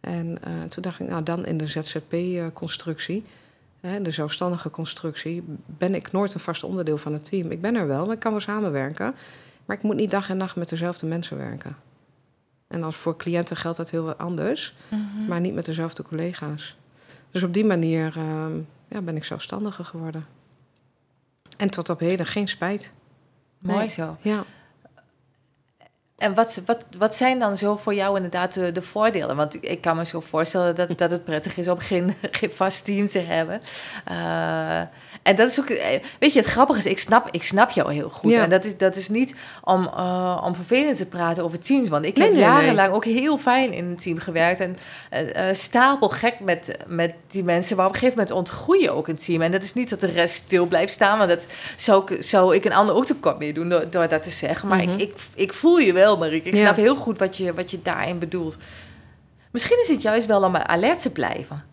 En 0.00 0.38
eh, 0.42 0.52
toen 0.68 0.82
dacht 0.82 1.00
ik, 1.00 1.08
nou 1.08 1.22
dan 1.22 1.46
in 1.46 1.58
de 1.58 1.66
ZZP-constructie, 1.66 3.24
de 4.02 4.10
zelfstandige 4.10 4.70
constructie, 4.70 5.42
ben 5.66 5.94
ik 5.94 6.12
nooit 6.12 6.34
een 6.34 6.40
vast 6.40 6.64
onderdeel 6.64 6.98
van 6.98 7.12
het 7.12 7.24
team. 7.24 7.50
Ik 7.50 7.60
ben 7.60 7.74
er 7.74 7.86
wel, 7.86 8.12
ik 8.12 8.18
kan 8.18 8.30
wel 8.30 8.40
samenwerken, 8.40 9.14
maar 9.64 9.76
ik 9.76 9.82
moet 9.82 9.96
niet 9.96 10.10
dag 10.10 10.30
en 10.30 10.36
nacht 10.36 10.56
met 10.56 10.68
dezelfde 10.68 11.06
mensen 11.06 11.36
werken. 11.36 11.76
En 12.66 12.82
als 12.82 12.96
voor 12.96 13.16
cliënten 13.16 13.56
geldt 13.56 13.76
dat 13.76 13.90
heel 13.90 14.04
wat 14.04 14.18
anders, 14.18 14.74
Mhm. 14.90 15.26
maar 15.28 15.40
niet 15.40 15.54
met 15.54 15.64
dezelfde 15.64 16.02
collega's. 16.02 16.76
Dus 17.30 17.42
op 17.42 17.54
die 17.54 17.64
manier 17.64 18.12
ehm, 18.16 18.56
ja, 18.88 19.00
ben 19.00 19.16
ik 19.16 19.24
zelfstandiger 19.24 19.84
geworden. 19.84 20.26
En 21.56 21.70
tot 21.70 21.88
op 21.88 21.98
heden 21.98 22.26
geen 22.26 22.48
spijt. 22.48 22.92
Mooi 23.58 23.78
Nee. 23.78 23.88
zo. 23.88 24.16
Ja. 24.20 24.44
En 26.16 26.34
wat, 26.34 26.62
wat, 26.66 26.84
wat 26.98 27.14
zijn 27.14 27.38
dan 27.38 27.56
zo 27.56 27.76
voor 27.76 27.94
jou 27.94 28.16
inderdaad 28.16 28.54
de, 28.54 28.72
de 28.72 28.82
voordelen? 28.82 29.36
Want 29.36 29.64
ik, 29.64 29.80
kan 29.80 29.96
me 29.96 30.04
zo 30.04 30.20
voorstellen 30.20 30.74
dat, 30.74 30.98
dat 30.98 31.10
het 31.10 31.24
prettig 31.24 31.56
is 31.56 31.68
om 31.68 31.78
geen, 31.78 32.14
geen 32.38 32.50
vast 32.50 32.84
team 32.84 33.06
te 33.06 33.18
hebben. 33.18 33.60
Eh, 34.04 34.82
en 35.24 35.36
dat 35.36 35.50
is 35.50 35.60
ook, 35.60 35.68
eh, 35.68 36.00
weet 36.18 36.32
je, 36.32 36.38
het 36.38 36.48
grappige 36.48 36.78
is, 36.78 36.86
ik 36.86 36.98
snap, 36.98 37.28
ik 37.30 37.42
snap 37.42 37.70
jou 37.70 37.92
heel 37.92 38.08
goed. 38.08 38.32
Ja. 38.32 38.42
En 38.42 38.50
dat 38.50 38.64
is, 38.64 38.76
dat 38.76 38.96
is 38.96 39.08
niet 39.08 39.34
om, 39.64 39.86
eh, 39.96 40.42
om 40.44 40.54
vervelend 40.54 40.96
te 40.96 41.06
praten 41.06 41.44
over 41.44 41.58
teams. 41.58 41.88
Want 41.88 42.04
ik 42.04 42.16
Nee, 42.16 42.26
heb 42.26 42.36
nee, 42.36 42.44
nee. 42.44 42.52
jarenlang 42.54 42.92
ook 42.92 43.04
heel 43.04 43.38
fijn 43.38 43.72
in 43.72 43.84
een 43.84 43.96
team 43.96 44.18
gewerkt. 44.18 44.60
En 44.60 44.76
eh, 45.10 45.54
stapel 45.54 46.08
gek 46.08 46.40
met, 46.40 46.78
met 46.86 47.12
die 47.28 47.44
mensen. 47.44 47.76
Maar 47.76 47.86
op 47.86 47.92
een 47.92 47.98
gegeven 47.98 48.18
moment 48.18 48.36
ontgroei 48.36 48.80
je 48.82 48.90
ook 48.90 49.08
een 49.08 49.16
team. 49.16 49.42
En 49.42 49.50
dat 49.50 49.62
is 49.62 49.74
niet 49.74 49.90
dat 49.90 50.00
de 50.00 50.06
rest 50.10 50.34
stil 50.34 50.66
blijft 50.66 50.92
staan. 50.92 51.18
Want 51.18 51.30
dat 51.30 51.48
zou 51.76 52.14
ik, 52.14 52.22
zou 52.22 52.54
ik 52.54 52.64
een 52.64 52.72
ander 52.72 52.94
ook 52.94 53.06
tekort 53.06 53.38
mee 53.38 53.52
doen 53.52 53.68
door, 53.68 53.90
door 53.90 54.08
dat 54.08 54.22
te 54.22 54.30
zeggen. 54.30 54.68
Maar 54.68 54.78
Mhm. 54.84 54.90
ik, 54.98 55.00
ik, 55.00 55.14
ik 55.34 55.52
voel 55.52 55.78
je 55.78 55.92
wel, 55.92 56.18
Marieke. 56.18 56.48
Ik 56.48 56.54
Ja. 56.54 56.60
snap 56.60 56.76
heel 56.76 56.96
goed 56.96 57.18
wat 57.18 57.36
je, 57.36 57.54
wat 57.54 57.70
je 57.70 57.82
daarin 57.82 58.18
bedoelt. 58.18 58.56
Misschien 59.50 59.78
is 59.82 59.88
het 59.88 60.02
juist 60.02 60.26
wel 60.26 60.42
om 60.42 60.56
alert 60.56 61.02
te 61.02 61.10
blijven. 61.10 61.64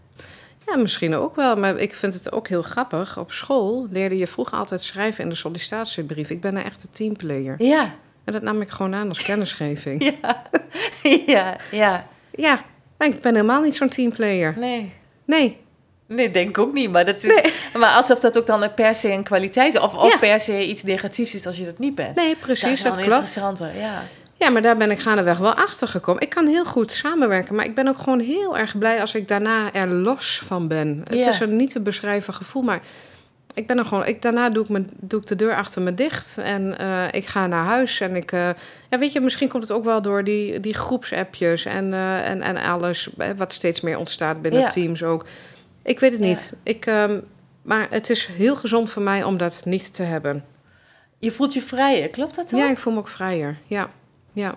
Ja, 0.65 0.77
misschien 0.77 1.15
ook 1.15 1.35
wel. 1.35 1.55
Maar 1.57 1.77
ik 1.77 1.93
vind 1.93 2.13
het 2.13 2.31
ook 2.31 2.47
heel 2.47 2.61
grappig. 2.61 3.17
Op 3.17 3.31
school 3.31 3.87
leerde 3.89 4.17
je 4.17 4.27
vroeger 4.27 4.57
altijd 4.57 4.81
schrijven 4.83 5.23
in 5.23 5.29
de 5.29 5.35
sollicitatiebrief. 5.35 6.29
Ik 6.29 6.41
ben 6.41 6.55
een 6.55 6.63
echte 6.63 6.87
teamplayer. 6.91 7.55
Ja, 7.57 7.93
En 8.23 8.33
dat 8.33 8.41
nam 8.41 8.61
ik 8.61 8.69
gewoon 8.69 8.95
aan 8.95 9.09
als 9.09 9.21
kennisgeving. 9.23 10.03
ja, 10.23 10.43
ja, 11.25 11.55
ja. 11.71 12.05
Ja, 12.35 12.63
ik 12.99 13.21
ben 13.21 13.35
helemaal 13.35 13.61
niet 13.61 13.75
zo'n 13.75 13.89
teamplayer. 13.89 14.53
Nee. 14.57 14.91
Nee. 15.25 15.57
Nee, 16.07 16.29
denk 16.31 16.49
ik 16.49 16.57
ook 16.57 16.73
niet. 16.73 16.91
Maar, 16.91 17.05
dat 17.05 17.23
is, 17.23 17.53
maar 17.79 17.95
alsof 17.95 18.19
dat 18.19 18.37
ook 18.37 18.45
dan 18.45 18.73
per 18.73 18.95
se 18.95 19.11
een 19.11 19.23
kwaliteit 19.23 19.73
is. 19.73 19.79
Of, 19.79 19.95
of 19.95 20.11
Ja. 20.11 20.17
per 20.17 20.39
se 20.39 20.67
iets 20.67 20.83
negatiefs 20.83 21.35
is 21.35 21.45
als 21.45 21.57
je 21.57 21.65
dat 21.65 21.77
niet 21.79 21.95
bent. 21.95 22.15
Nee, 22.15 22.29
dat 22.29 22.39
precies, 22.39 22.69
is 22.69 22.81
wel 22.81 22.91
dat 22.93 23.01
klopt. 23.03 23.17
interessante, 23.19 23.71
ja. 23.79 24.03
Ja, 24.41 24.49
maar 24.49 24.61
daar 24.61 24.77
ben 24.77 24.91
ik 24.91 24.99
gaandeweg 24.99 25.37
wel 25.37 25.53
achter 25.53 25.87
gekomen. 25.87 26.21
Ik 26.21 26.29
kan 26.29 26.47
heel 26.47 26.65
goed 26.65 26.91
samenwerken, 26.91 27.55
maar 27.55 27.65
ik 27.65 27.75
ben 27.75 27.87
ook 27.87 27.97
gewoon 27.97 28.19
heel 28.19 28.57
erg 28.57 28.77
blij 28.77 29.01
als 29.01 29.15
ik 29.15 29.27
daarna 29.27 29.73
er 29.73 29.87
los 29.87 30.41
van 30.45 30.67
ben. 30.67 31.01
Het 31.03 31.27
is 31.27 31.39
een 31.39 31.55
niet 31.55 31.69
te 31.71 31.79
beschrijven 31.81 32.33
gevoel, 32.33 32.61
maar 32.61 32.79
ik 33.53 33.67
ben 33.67 33.77
er 33.77 33.85
gewoon. 33.85 34.05
Ik, 34.05 34.21
daarna 34.21 34.49
doe 34.49 34.63
ik, 34.63 34.69
me, 34.69 34.85
doe 34.99 35.19
ik 35.21 35.27
de 35.27 35.35
deur 35.35 35.55
achter 35.55 35.81
me 35.81 35.93
dicht 35.95 36.37
en 36.43 36.77
eh, 36.77 37.03
ik 37.11 37.25
ga 37.25 37.47
naar 37.47 37.65
huis. 37.65 37.99
En 37.99 38.15
ik, 38.15 38.31
eh, 38.31 38.49
ja, 38.89 38.99
weet 38.99 39.11
je, 39.11 39.21
misschien 39.21 39.49
komt 39.49 39.63
het 39.63 39.71
ook 39.71 39.83
wel 39.83 40.01
door 40.01 40.23
die, 40.23 40.59
die 40.59 40.73
groepsappjes 40.73 41.65
en, 41.65 41.93
eh, 41.93 42.29
en, 42.29 42.41
en 42.41 42.57
alles 42.57 43.09
wat 43.37 43.53
steeds 43.53 43.81
meer 43.81 43.97
ontstaat 43.97 44.41
binnen 44.41 44.61
Ja. 44.61 44.67
teams 44.69 45.03
ook. 45.03 45.25
Ik 45.83 45.99
weet 45.99 46.11
het 46.11 46.19
Ja. 46.21 46.25
niet. 46.27 46.55
Ik, 46.63 46.85
ehm, 46.85 47.19
maar 47.61 47.87
het 47.89 48.09
is 48.09 48.25
heel 48.25 48.55
gezond 48.55 48.89
voor 48.89 49.01
mij 49.01 49.23
om 49.23 49.37
dat 49.37 49.61
niet 49.65 49.93
te 49.95 50.03
hebben. 50.03 50.43
Je 51.19 51.31
voelt 51.31 51.53
je 51.53 51.61
vrijer, 51.61 52.09
klopt 52.09 52.35
dat 52.35 52.49
dan? 52.49 52.59
Ja, 52.59 52.69
ik 52.69 52.77
voel 52.77 52.93
me 52.93 52.99
ook 52.99 53.07
vrijer. 53.07 53.57
Ja, 53.65 53.89
ja. 54.33 54.55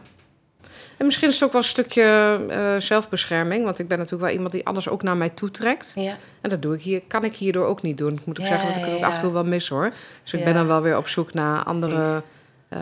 En 0.96 1.06
misschien 1.06 1.28
is 1.28 1.34
het 1.34 1.44
ook 1.44 1.52
wel 1.52 1.60
een 1.60 1.68
stukje 1.68 2.38
eh, 2.50 2.76
zelfbescherming. 2.80 3.64
Want 3.64 3.78
ik 3.78 3.88
ben 3.88 3.98
natuurlijk 3.98 4.24
wel 4.24 4.32
iemand 4.32 4.52
die 4.52 4.66
alles 4.66 4.88
ook 4.88 5.02
naar 5.02 5.16
mij 5.16 5.28
toetrekt. 5.28 5.92
Ja. 5.94 6.16
En 6.40 6.50
dat 6.50 6.62
doe 6.62 6.74
ik 6.74 6.82
hier, 6.82 7.02
kan 7.06 7.24
ik 7.24 7.34
hierdoor 7.36 7.66
ook 7.66 7.82
niet 7.82 7.98
doen. 7.98 8.12
Ik 8.12 8.26
moet 8.26 8.40
ook 8.40 8.46
Ja, 8.46 8.50
zeggen 8.50 8.68
dat 8.68 8.76
ik 8.76 8.84
het 8.84 8.94
ook 8.94 9.02
af 9.02 9.14
en 9.14 9.20
toe 9.20 9.32
wel 9.32 9.44
mis 9.44 9.68
hoor. 9.68 9.92
Dus 10.22 10.32
ik 10.32 10.44
ben 10.44 10.54
dan 10.54 10.66
wel 10.66 10.80
weer 10.82 10.96
op 10.96 11.08
zoek 11.08 11.32
naar 11.34 11.62
andere 11.64 12.22
eh, 12.68 12.80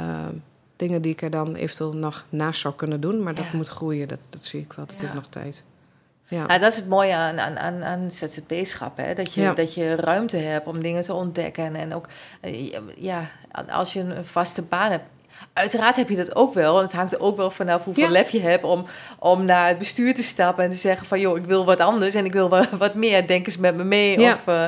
dingen 0.76 1.02
die 1.02 1.12
ik 1.12 1.22
er 1.22 1.30
dan 1.30 1.54
eventueel 1.54 1.92
nog 1.92 2.24
naast 2.28 2.60
zou 2.60 2.74
kunnen 2.74 3.00
doen. 3.00 3.22
Maar 3.22 3.34
dat 3.34 3.52
moet 3.52 3.68
groeien, 3.68 4.08
dat, 4.08 4.18
dat 4.30 4.44
zie 4.44 4.60
ik 4.60 4.72
wel. 4.72 4.86
Dat 4.86 5.00
heeft 5.00 5.14
nog 5.14 5.26
tijd. 5.28 5.62
Ja. 6.26 6.44
Ja, 6.48 6.58
dat 6.58 6.72
is 6.72 6.78
het 6.78 6.88
mooie 6.88 7.14
aan, 7.14 7.40
aan, 7.40 7.58
aan, 7.58 7.82
aan 7.84 8.10
ZZP-schap. 8.10 8.96
Hè? 8.96 9.14
Dat, 9.14 9.34
je, 9.34 9.40
Ja. 9.40 9.54
dat 9.54 9.74
je 9.74 9.94
ruimte 9.94 10.36
hebt 10.36 10.66
om 10.66 10.82
dingen 10.82 11.02
te 11.02 11.12
ontdekken. 11.12 11.74
En 11.76 11.94
ook, 11.94 12.06
eh, 12.40 12.72
ja, 12.96 13.26
als 13.70 13.92
je 13.92 14.00
een 14.00 14.24
vaste 14.24 14.62
baan 14.62 14.90
hebt. 14.90 15.04
Uiteraard 15.52 15.96
heb 15.96 16.08
je 16.08 16.16
dat 16.16 16.36
ook 16.36 16.54
wel. 16.54 16.76
En 16.78 16.82
het 16.84 16.92
hangt 16.92 17.12
er 17.12 17.20
ook 17.20 17.36
wel 17.36 17.50
vanaf 17.50 17.84
hoeveel 17.84 18.04
Ja. 18.04 18.10
lef 18.10 18.30
je 18.30 18.40
hebt 18.40 18.64
om, 18.64 18.86
om 19.18 19.44
naar 19.44 19.68
het 19.68 19.78
bestuur 19.78 20.14
te 20.14 20.22
stappen 20.22 20.64
en 20.64 20.70
te 20.70 20.76
zeggen 20.76 21.06
van 21.06 21.20
joh, 21.20 21.36
ik 21.36 21.44
wil 21.44 21.64
wat 21.64 21.80
anders 21.80 22.14
en 22.14 22.24
ik 22.24 22.32
wil 22.32 22.48
wat, 22.48 22.68
wat 22.78 22.94
meer. 22.94 23.26
Denk 23.26 23.46
eens 23.46 23.56
met 23.56 23.74
me 23.76 23.84
mee. 23.84 24.18
Ja. 24.18 24.32
Of, 24.32 24.46
eh, 24.46 24.64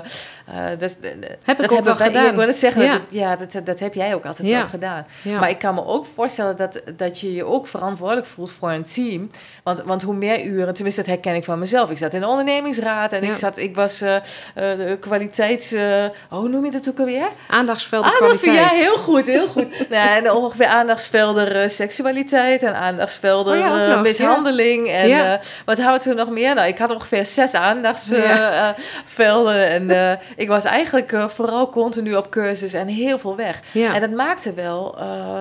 Uh, 0.48 0.54
dat, 0.78 0.98
heb 1.44 1.56
dat 1.56 1.70
ik 1.70 1.72
ook 1.72 1.84
wel 1.84 1.96
wij, 1.96 2.06
gedaan. 2.06 2.26
Ik 2.28 2.34
wil 2.34 2.46
het 2.46 2.56
zeggen, 2.56 2.82
Ja. 2.82 2.92
dat, 2.92 3.00
ja, 3.08 3.36
dat, 3.36 3.60
dat 3.64 3.78
heb 3.78 3.94
jij 3.94 4.14
ook 4.14 4.26
altijd 4.26 4.48
Ja. 4.48 4.58
wel 4.58 4.66
gedaan. 4.66 5.06
Ja. 5.22 5.38
Maar 5.38 5.50
ik 5.50 5.58
kan 5.58 5.74
me 5.74 5.84
ook 5.86 6.06
voorstellen 6.14 6.56
dat, 6.56 6.82
dat 6.96 7.20
je 7.20 7.34
je 7.34 7.44
ook 7.44 7.66
verantwoordelijk 7.66 8.26
voelt 8.26 8.52
voor 8.52 8.70
een 8.70 8.84
team. 8.84 9.30
Want, 9.62 9.82
want 9.84 10.02
hoe 10.02 10.14
meer 10.14 10.42
uren, 10.44 10.74
tenminste 10.74 11.00
dat 11.00 11.10
herken 11.10 11.34
ik 11.34 11.44
van 11.44 11.58
mezelf. 11.58 11.90
Ik 11.90 11.98
zat 11.98 12.14
in 12.14 12.20
de 12.20 12.26
ondernemingsraad 12.26 13.12
en 13.12 13.22
ik, 13.24 13.34
zat, 13.36 13.56
ik 13.56 13.76
was 13.76 14.00
eh, 14.00 14.16
eh, 14.16 14.22
de 14.54 14.96
kwaliteits... 15.00 15.72
eh, 15.72 16.04
hoe 16.28 16.48
noem 16.48 16.64
je 16.64 16.70
dat 16.70 16.88
ook 16.88 16.98
alweer? 16.98 17.26
Aandachtsvelden 17.48 18.12
Aandachtsvelden, 18.12 18.60
kwaliteit. 18.60 18.70
ja, 18.70 18.76
heel 18.84 18.98
goed, 18.98 19.26
heel 19.26 19.48
goed. 19.48 19.68
nou, 19.90 20.08
en 20.24 20.30
ongeveer 20.30 20.66
aandachtsvelden 20.66 21.54
eh, 21.62 21.68
seksualiteit 21.68 22.62
en 22.62 22.74
aandachtsvelden 22.74 23.58
Oh 23.58 23.72
ook 23.72 23.78
eh, 23.88 24.00
mishandeling. 24.00 24.88
En 24.88 25.10
eh, 25.10 25.32
wat 25.64 25.78
houden 25.78 26.08
we 26.08 26.14
nog 26.14 26.30
meer? 26.30 26.54
Nou, 26.54 26.68
ik 26.68 26.78
had 26.78 26.90
ongeveer 26.90 27.26
zes 27.26 27.54
aandachtsvelden. 27.54 29.68
en 29.68 29.90
eh, 29.90 30.12
ik 30.36 30.48
was 30.48 30.64
eigenlijk 30.64 31.12
eh, 31.12 31.28
vooral 31.28 31.68
continu 31.70 32.14
op 32.16 32.30
cursus 32.30 32.72
en 32.72 32.86
heel 32.88 33.18
veel 33.18 33.36
weg. 33.36 33.60
Ja. 33.72 33.94
En 33.94 34.00
dat 34.00 34.10
maakte 34.10 34.54
wel 34.54 34.98
eh, 34.98 35.38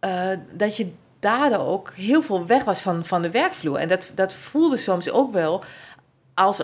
eh, 0.00 0.38
dat 0.52 0.76
je 0.76 0.92
daardoor 1.20 1.66
ook 1.66 1.92
heel 1.96 2.22
veel 2.22 2.46
weg 2.46 2.64
was 2.64 2.80
van, 2.80 3.04
van 3.04 3.22
de 3.22 3.30
werkvloer. 3.30 3.76
En 3.76 3.88
dat, 3.88 4.10
dat 4.14 4.34
voelde 4.34 4.76
soms 4.76 5.10
ook 5.10 5.32
wel 5.32 5.64
als 6.34 6.60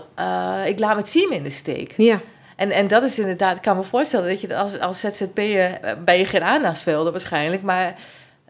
ik 0.66 0.78
laat 0.78 0.94
mijn 0.94 1.04
team 1.06 1.32
in 1.32 1.42
de 1.42 1.50
steek. 1.50 1.94
ja. 1.96 2.20
En, 2.56 2.70
en 2.70 2.86
dat 2.88 3.02
is 3.02 3.18
inderdaad, 3.18 3.56
ik 3.56 3.62
kan 3.62 3.76
me 3.76 3.82
voorstellen 3.84 4.28
dat 4.28 4.40
je 4.40 4.56
als, 4.56 4.80
als 4.80 5.00
ZZP'er 5.00 5.78
ben 6.04 6.18
je 6.18 6.24
geen 6.24 6.42
aandachtsvelden 6.42 7.12
waarschijnlijk, 7.12 7.62
maar 7.62 7.94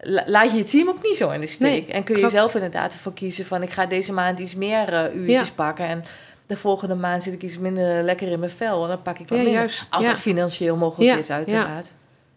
la- 0.01 0.22
laat 0.26 0.51
je 0.51 0.57
je 0.57 0.62
team 0.62 0.89
ook 0.89 1.03
niet 1.03 1.16
zo 1.16 1.30
in 1.30 1.41
de 1.41 1.47
steek. 1.47 1.86
Nee, 1.86 1.93
en 1.93 2.05
kun 2.05 2.14
je 2.14 2.20
klopt. 2.20 2.34
zelf 2.36 2.55
inderdaad 2.55 2.93
ervoor 2.93 3.12
kiezen 3.12 3.47
van 3.47 3.62
ik 3.62 3.70
ga 3.70 3.86
deze 3.86 4.12
maand 4.12 4.39
iets 4.39 4.55
meer 4.55 5.14
uurtjes 5.14 5.47
Ja. 5.47 5.53
pakken 5.55 5.86
en 5.86 6.05
de 6.49 6.57
volgende 6.57 6.94
maand 6.94 7.22
zit 7.22 7.32
ik 7.32 7.42
iets 7.42 7.59
minder 7.59 8.03
lekker 8.03 8.28
in 8.28 8.38
mijn 8.38 8.51
vel 8.51 8.82
en 8.82 8.88
dan 8.88 9.03
pak 9.03 9.18
ik 9.18 9.28
wat 9.28 9.38
Ja, 9.38 9.44
minder. 9.44 9.61
juist. 9.61 9.86
Als 9.90 10.05
Ja. 10.05 10.11
dat 10.11 10.20
financieel 10.20 10.76
mogelijk 10.76 11.11
Ja, 11.12 11.16
is 11.18 11.30
uiteraard. 11.30 11.92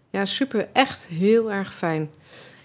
Ja, 0.10 0.26
super. 0.26 0.68
Echt 0.74 1.08
heel 1.08 1.52
erg 1.52 1.74
fijn. 1.76 2.10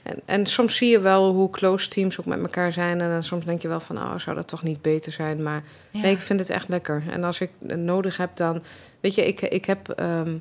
En, 0.03 0.21
en 0.25 0.47
soms 0.47 0.77
zie 0.77 0.91
je 0.91 1.01
wel 1.01 1.33
hoe 1.33 1.51
close 1.51 1.89
teams 1.89 2.21
ook 2.21 2.27
met 2.27 2.41
elkaar 2.41 2.73
zijn. 2.73 3.01
En 3.01 3.09
dan 3.11 3.25
soms 3.25 3.45
denk 3.45 3.63
je 3.63 3.69
wel 3.69 3.81
van, 3.81 3.97
oh, 3.97 4.19
zou 4.19 4.37
dat 4.37 4.49
toch 4.49 4.63
niet 4.63 4.83
beter 4.83 5.13
zijn? 5.13 5.43
Maar 5.43 5.63
nee, 5.91 6.13
ik 6.13 6.21
vind 6.21 6.41
het 6.41 6.51
echt 6.51 6.69
lekker. 6.69 7.03
En 7.11 7.25
als 7.25 7.41
ik 7.41 7.51
het 7.67 7.79
nodig 7.79 8.17
heb, 8.17 8.31
dan... 8.37 8.63
Weet 9.01 9.15
je, 9.15 9.27
ik, 9.27 9.41
ik 9.41 9.65
heb 9.65 9.89
ehm, 9.89 10.37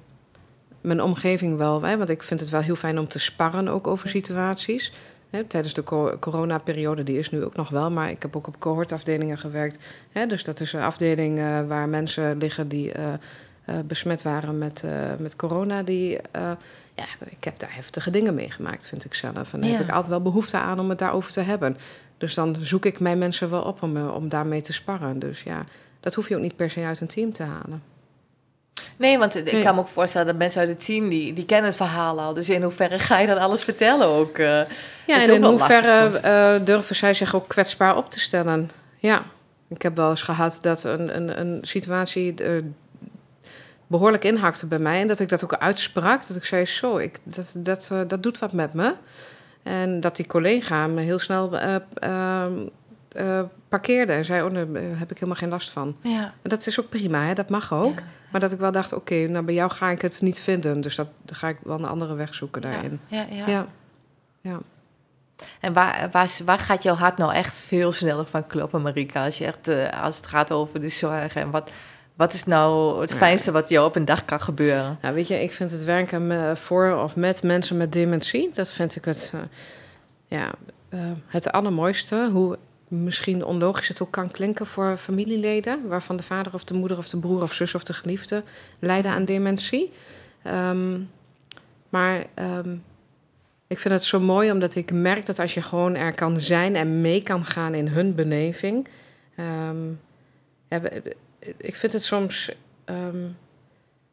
mijn 0.81 1.01
omgeving 1.01 1.57
wel... 1.57 1.81
Hè, 1.81 1.97
want 1.97 2.09
ik 2.09 2.23
vind 2.23 2.39
het 2.39 2.49
wel 2.49 2.61
heel 2.61 2.75
fijn 2.75 2.99
om 2.99 3.07
te 3.07 3.19
sparren 3.19 3.67
ook 3.67 3.87
over 3.87 4.09
situaties. 4.09 4.93
Tijdens 5.47 5.73
de 5.73 5.83
co- 5.83 6.17
coronaperiode, 6.19 7.03
die 7.03 7.17
is 7.17 7.31
nu 7.31 7.43
ook 7.43 7.55
nog 7.55 7.69
wel. 7.69 7.91
Maar 7.91 8.09
ik 8.09 8.21
heb 8.21 8.35
ook 8.35 8.47
op 8.47 8.59
cohortafdelingen 8.59 9.37
gewerkt. 9.37 9.77
Hè, 10.11 10.25
dus 10.27 10.43
dat 10.43 10.59
is 10.59 10.73
een 10.73 10.81
afdeling 10.81 11.39
eh, 11.39 11.67
waar 11.67 11.89
mensen 11.89 12.37
liggen 12.37 12.67
die... 12.67 12.91
eh, 12.91 13.13
eh, 13.65 13.75
besmet 13.85 14.21
waren 14.21 14.57
met, 14.57 14.83
met 15.19 15.35
corona, 15.35 15.83
die 15.83 16.17
ja, 16.95 17.05
ik 17.29 17.43
heb 17.43 17.59
daar 17.59 17.75
heftige 17.75 18.09
dingen 18.09 18.33
meegemaakt, 18.35 18.85
vind 18.87 19.05
ik 19.05 19.13
zelf. 19.13 19.53
En 19.53 19.61
daar 19.61 19.69
Ja. 19.69 19.75
heb 19.75 19.85
ik 19.85 19.91
altijd 19.91 20.11
wel 20.11 20.21
behoefte 20.21 20.57
aan 20.57 20.79
om 20.79 20.89
het 20.89 20.99
daarover 20.99 21.31
te 21.31 21.41
hebben. 21.41 21.77
Dus 22.17 22.33
dan 22.33 22.55
zoek 22.59 22.85
ik 22.85 22.99
mijn 22.99 23.17
mensen 23.17 23.49
wel 23.49 23.61
op 23.61 23.81
om, 23.83 24.07
om 24.09 24.29
daarmee 24.29 24.61
te 24.61 24.73
sparren. 24.73 25.19
Dus 25.19 25.43
ja, 25.43 25.65
dat 25.99 26.13
hoef 26.13 26.29
je 26.29 26.35
ook 26.35 26.41
niet 26.41 26.55
per 26.55 26.69
se 26.69 26.83
uit 26.83 27.01
een 27.01 27.07
team 27.07 27.33
te 27.33 27.43
halen. 27.43 27.83
Nee, 28.97 29.17
want 29.17 29.35
ik 29.35 29.51
Nee. 29.51 29.63
kan 29.63 29.75
me 29.75 29.81
ook 29.81 29.87
voorstellen 29.87 30.27
dat 30.27 30.35
mensen 30.35 30.59
uit 30.59 30.69
het 30.69 30.85
team, 30.85 31.09
die, 31.09 31.33
die 31.33 31.45
kennen 31.45 31.65
het 31.67 31.75
verhaal 31.75 32.19
al. 32.19 32.33
Dus 32.33 32.49
in 32.49 32.61
hoeverre 32.63 32.99
ga 32.99 33.19
je 33.19 33.27
dan 33.27 33.37
alles 33.37 33.63
vertellen 33.63 34.07
ook? 34.07 34.37
eh? 34.37 34.45
Ja, 35.05 35.21
en 35.21 35.29
ook 35.29 35.35
in 35.35 35.43
hoeverre 35.43 36.19
eh, 36.19 36.65
durven 36.65 36.95
zij 36.95 37.13
zich 37.13 37.35
ook 37.35 37.47
kwetsbaar 37.47 37.97
op 37.97 38.09
te 38.09 38.19
stellen? 38.19 38.71
Ja, 38.97 39.23
ik 39.67 39.81
heb 39.81 39.95
wel 39.95 40.09
eens 40.09 40.21
gehad 40.21 40.57
dat 40.61 40.83
een, 40.83 41.15
een, 41.15 41.39
een 41.39 41.59
situatie 41.61 42.33
eh, 42.43 42.51
behoorlijk 43.87 44.23
inhakte 44.23 44.65
bij 44.65 44.79
mij. 44.79 45.01
En 45.01 45.07
dat 45.07 45.19
ik 45.19 45.29
dat 45.29 45.43
ook 45.43 45.55
uitsprak. 45.57 46.27
Dat 46.27 46.37
ik 46.37 46.45
zei, 46.45 46.65
zo, 46.65 46.97
ik, 46.97 47.19
dat, 47.23 47.53
dat, 47.57 47.89
dat 48.07 48.23
doet 48.23 48.39
wat 48.39 48.53
met 48.53 48.73
me. 48.73 48.93
En 49.63 49.99
dat 49.99 50.15
die 50.15 50.27
collega 50.27 50.87
me 50.87 51.01
heel 51.01 51.19
snel 51.19 51.49
eh, 53.15 53.41
parkeerde 53.69 54.13
en 54.13 54.25
zei, 54.25 54.43
oh, 54.43 54.53
daar 54.53 54.73
eh, 54.73 54.99
heb 54.99 55.11
ik 55.11 55.15
helemaal 55.17 55.35
geen 55.35 55.49
last 55.49 55.69
van. 55.69 55.95
Ja. 56.01 56.33
En 56.41 56.49
dat 56.49 56.67
is 56.67 56.79
ook 56.79 56.89
prima, 56.89 57.25
hè? 57.25 57.33
dat 57.33 57.49
mag 57.49 57.73
ook. 57.73 57.97
Ja. 57.99 58.03
Maar 58.31 58.41
dat 58.41 58.51
ik 58.51 58.59
wel 58.59 58.71
dacht, 58.71 58.93
oké, 58.93 59.15
nou 59.15 59.45
bij 59.45 59.53
jou 59.53 59.71
ga 59.71 59.89
ik 59.89 60.01
het 60.01 60.21
niet 60.21 60.39
vinden. 60.39 60.81
Dus 60.81 60.95
dat, 60.95 61.07
dan 61.21 61.35
ga 61.35 61.47
ik 61.47 61.57
wel 61.63 61.77
een 61.77 61.85
andere 61.85 62.13
weg 62.13 62.35
zoeken 62.35 62.61
daarin. 62.61 62.99
Ja, 63.07 63.25
ja. 63.29 63.47
ja. 63.47 63.67
ja. 64.41 64.59
En 65.59 65.73
waar, 65.73 66.09
waar, 66.11 66.29
waar 66.45 66.59
gaat 66.59 66.83
jouw 66.83 66.95
hart 66.95 67.17
nou 67.17 67.33
echt 67.33 67.59
veel 67.59 67.91
sneller 67.91 68.25
van 68.25 68.47
kloppen, 68.47 68.81
Marika? 68.81 69.25
Als, 69.25 69.37
je 69.37 69.45
echt, 69.45 69.67
eh, 69.67 70.03
als 70.03 70.17
het 70.17 70.25
gaat 70.25 70.51
over 70.51 70.81
de 70.81 70.89
zorg 70.89 71.35
en 71.35 71.51
wat, 71.51 71.71
wat 72.15 72.33
is 72.33 72.43
nou 72.43 73.01
het 73.01 73.13
fijnste 73.13 73.51
wat 73.51 73.69
jou 73.69 73.87
op 73.87 73.95
een 73.95 74.05
dag 74.05 74.25
kan 74.25 74.41
gebeuren? 74.41 74.97
Nou, 75.01 75.15
weet 75.15 75.27
je, 75.27 75.43
ik 75.43 75.51
vind 75.51 75.71
het 75.71 75.83
werken 75.83 76.57
voor 76.57 76.95
of 77.03 77.15
met 77.15 77.43
mensen 77.43 77.77
met 77.77 77.91
dementie, 77.91 78.49
dat 78.53 78.69
vind 78.69 78.95
ik 78.95 79.05
het, 79.05 79.33
ja, 80.27 80.51
het 81.27 81.51
allermooiste. 81.51 82.29
Hoe 82.31 82.57
misschien 82.87 83.45
onlogisch 83.45 83.87
het 83.87 84.01
ook 84.01 84.11
kan 84.11 84.31
klinken 84.31 84.65
voor 84.67 84.97
familieleden, 84.97 85.87
waarvan 85.87 86.17
de 86.17 86.23
vader 86.23 86.53
of 86.53 86.63
de 86.63 86.73
moeder 86.73 86.97
of 86.97 87.09
de 87.09 87.19
broer 87.19 87.41
of 87.41 87.53
zus 87.53 87.75
of 87.75 87.83
de 87.83 87.93
geliefde 87.93 88.43
lijden 88.79 89.11
aan 89.11 89.25
dementie. 89.25 89.91
Ehm, 90.43 90.99
maar 91.89 92.25
ehm, 92.33 92.75
ik 93.67 93.79
vind 93.79 93.93
het 93.93 94.03
zo 94.03 94.19
mooi 94.19 94.51
omdat 94.51 94.75
ik 94.75 94.91
merk 94.91 95.25
dat 95.25 95.39
als 95.39 95.53
je 95.53 95.61
gewoon 95.61 95.95
er 95.95 96.15
kan 96.15 96.39
zijn 96.39 96.75
en 96.75 97.01
mee 97.01 97.23
kan 97.23 97.45
gaan 97.45 97.73
in 97.73 97.87
hun 97.87 98.15
beleving. 98.15 98.87
ehm, 99.35 99.91
ik 101.57 101.75
vind 101.75 101.93
het 101.93 102.03
soms. 102.03 102.51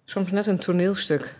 soms 0.04 0.30
net 0.30 0.46
een 0.46 0.58
toneelstuk 0.58 1.34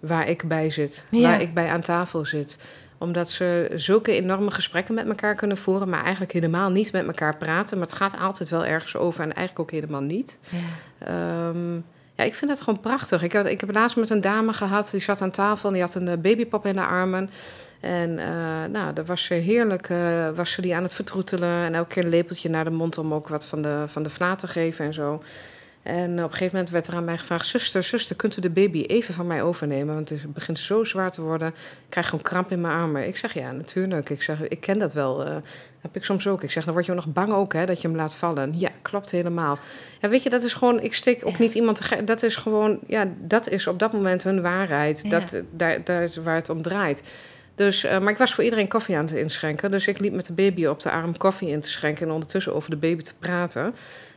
waar 0.00 0.28
ik 0.28 0.48
bij 0.48 0.70
zit, 0.70 1.06
Ja. 1.10 1.20
waar 1.20 1.40
ik 1.40 1.54
bij 1.54 1.68
aan 1.68 1.80
tafel 1.80 2.24
zit. 2.24 2.58
Omdat 3.04 3.30
ze 3.30 3.70
zulke 3.74 4.12
enorme 4.12 4.50
gesprekken 4.50 4.94
met 4.94 5.06
elkaar 5.06 5.34
kunnen 5.34 5.56
voeren, 5.56 5.88
maar 5.88 6.02
eigenlijk 6.02 6.32
helemaal 6.32 6.70
niet 6.70 6.92
met 6.92 7.06
elkaar 7.06 7.36
praten. 7.36 7.78
Maar 7.78 7.86
het 7.86 7.96
gaat 7.96 8.18
altijd 8.18 8.48
wel 8.48 8.64
ergens 8.64 8.96
over 8.96 9.20
en 9.20 9.34
eigenlijk 9.34 9.58
ook 9.58 9.70
helemaal 9.70 10.00
niet. 10.00 10.38
Ja. 10.48 10.58
Ehm, 11.06 11.74
ja, 12.16 12.24
ik 12.24 12.34
vind 12.34 12.50
het 12.50 12.60
gewoon 12.60 12.80
prachtig. 12.80 13.22
Ik, 13.22 13.32
had, 13.32 13.46
ik 13.46 13.60
heb 13.60 13.72
laatst 13.72 13.96
met 13.96 14.10
een 14.10 14.20
dame 14.20 14.52
gehad, 14.52 14.88
die 14.90 15.00
zat 15.00 15.20
aan 15.20 15.30
tafel 15.30 15.68
en 15.68 15.74
die 15.74 15.82
had 15.82 15.94
een 15.94 16.08
eh, 16.08 16.18
babypop 16.18 16.66
in 16.66 16.76
haar 16.76 16.88
armen. 16.88 17.30
En 17.80 18.18
eh, 18.18 18.70
nou, 18.70 18.92
daar 18.92 19.04
was 19.04 19.24
ze 19.24 19.34
heerlijk, 19.34 19.88
eh, 19.88 20.28
was 20.34 20.52
ze 20.52 20.60
die 20.60 20.74
aan 20.74 20.82
het 20.82 20.94
vertroetelen. 20.94 21.64
En 21.64 21.74
elke 21.74 21.94
keer 21.94 22.04
een 22.04 22.10
lepeltje 22.10 22.48
naar 22.48 22.64
de 22.64 22.70
mond 22.70 22.98
om 22.98 23.14
ook 23.14 23.28
wat 23.28 23.46
van 23.46 23.62
de, 23.62 23.84
van 23.86 24.02
de 24.02 24.10
vla 24.10 24.34
te 24.34 24.48
geven 24.48 24.84
en 24.84 24.94
zo. 24.94 25.22
En 25.84 26.10
op 26.10 26.24
een 26.24 26.30
gegeven 26.30 26.52
moment 26.52 26.70
werd 26.70 26.86
er 26.86 26.94
aan 26.94 27.04
mij 27.04 27.18
gevraagd... 27.18 27.46
zuster, 27.46 27.82
zuster, 27.82 28.16
kunt 28.16 28.36
u 28.36 28.40
de 28.40 28.50
baby 28.50 28.82
even 28.82 29.14
van 29.14 29.26
mij 29.26 29.42
overnemen? 29.42 29.94
Want 29.94 30.08
het 30.08 30.32
begint 30.32 30.58
zo 30.58 30.84
zwaar 30.84 31.10
te 31.10 31.22
worden. 31.22 31.48
Ik 31.48 31.54
krijg 31.88 32.08
gewoon 32.08 32.24
kramp 32.24 32.50
in 32.50 32.60
mijn 32.60 32.74
armen. 32.78 33.06
Ik 33.06 33.16
zeg, 33.16 33.34
ja, 33.34 33.52
natuurlijk. 33.52 34.10
Ik 34.10 34.22
zeg, 34.22 34.40
ik 34.48 34.60
ken 34.60 34.78
dat 34.78 34.92
wel. 34.92 35.24
eh, 35.24 35.36
heb 35.80 35.96
ik 35.96 36.04
soms 36.04 36.26
ook. 36.26 36.42
Ik 36.42 36.50
zeg, 36.50 36.64
dan 36.64 36.72
word 36.72 36.86
je 36.86 36.92
ook 36.92 37.04
nog 37.04 37.12
bang 37.12 37.32
ook, 37.32 37.52
hè, 37.52 37.66
dat 37.66 37.80
je 37.80 37.88
hem 37.88 37.96
laat 37.96 38.14
vallen. 38.14 38.54
Ja, 38.58 38.70
klopt 38.82 39.10
helemaal. 39.10 39.58
Ja, 40.00 40.08
weet 40.08 40.22
je, 40.22 40.30
dat 40.30 40.42
is 40.42 40.54
gewoon... 40.54 40.80
Ik 40.80 40.94
steek 40.94 41.26
ook 41.26 41.32
Ja. 41.36 41.42
niet 41.42 41.54
iemand 41.54 41.76
te 41.88 42.04
Dat 42.04 42.22
is 42.22 42.36
gewoon... 42.36 42.78
Ja, 42.86 43.08
dat 43.18 43.48
is 43.48 43.66
op 43.66 43.78
dat 43.78 43.92
moment 43.92 44.22
hun 44.22 44.42
waarheid. 44.42 45.00
Ja. 45.02 45.10
Dat, 45.10 45.42
daar, 45.50 45.84
daar 45.84 46.02
is 46.02 46.16
waar 46.16 46.34
het 46.36 46.48
om 46.48 46.62
draait. 46.62 47.02
Dus, 47.54 47.84
eh, 47.84 47.98
maar 48.00 48.12
ik 48.12 48.18
was 48.18 48.34
voor 48.34 48.44
iedereen 48.44 48.68
koffie 48.68 48.96
aan 48.96 49.04
het 49.06 49.14
inschenken. 49.14 49.70
Dus 49.70 49.86
ik 49.86 49.98
liep 49.98 50.12
met 50.12 50.26
de 50.26 50.32
baby 50.32 50.66
op 50.66 50.82
de 50.82 50.90
arm 50.90 51.16
koffie 51.16 51.48
in 51.48 51.60
te 51.60 51.70
schenken... 51.70 52.06
en 52.06 52.12
ondertussen 52.12 52.54
over 52.54 52.70
de 52.70 52.76
baby 52.76 53.02
te 53.02 53.14
praten. 53.18 53.74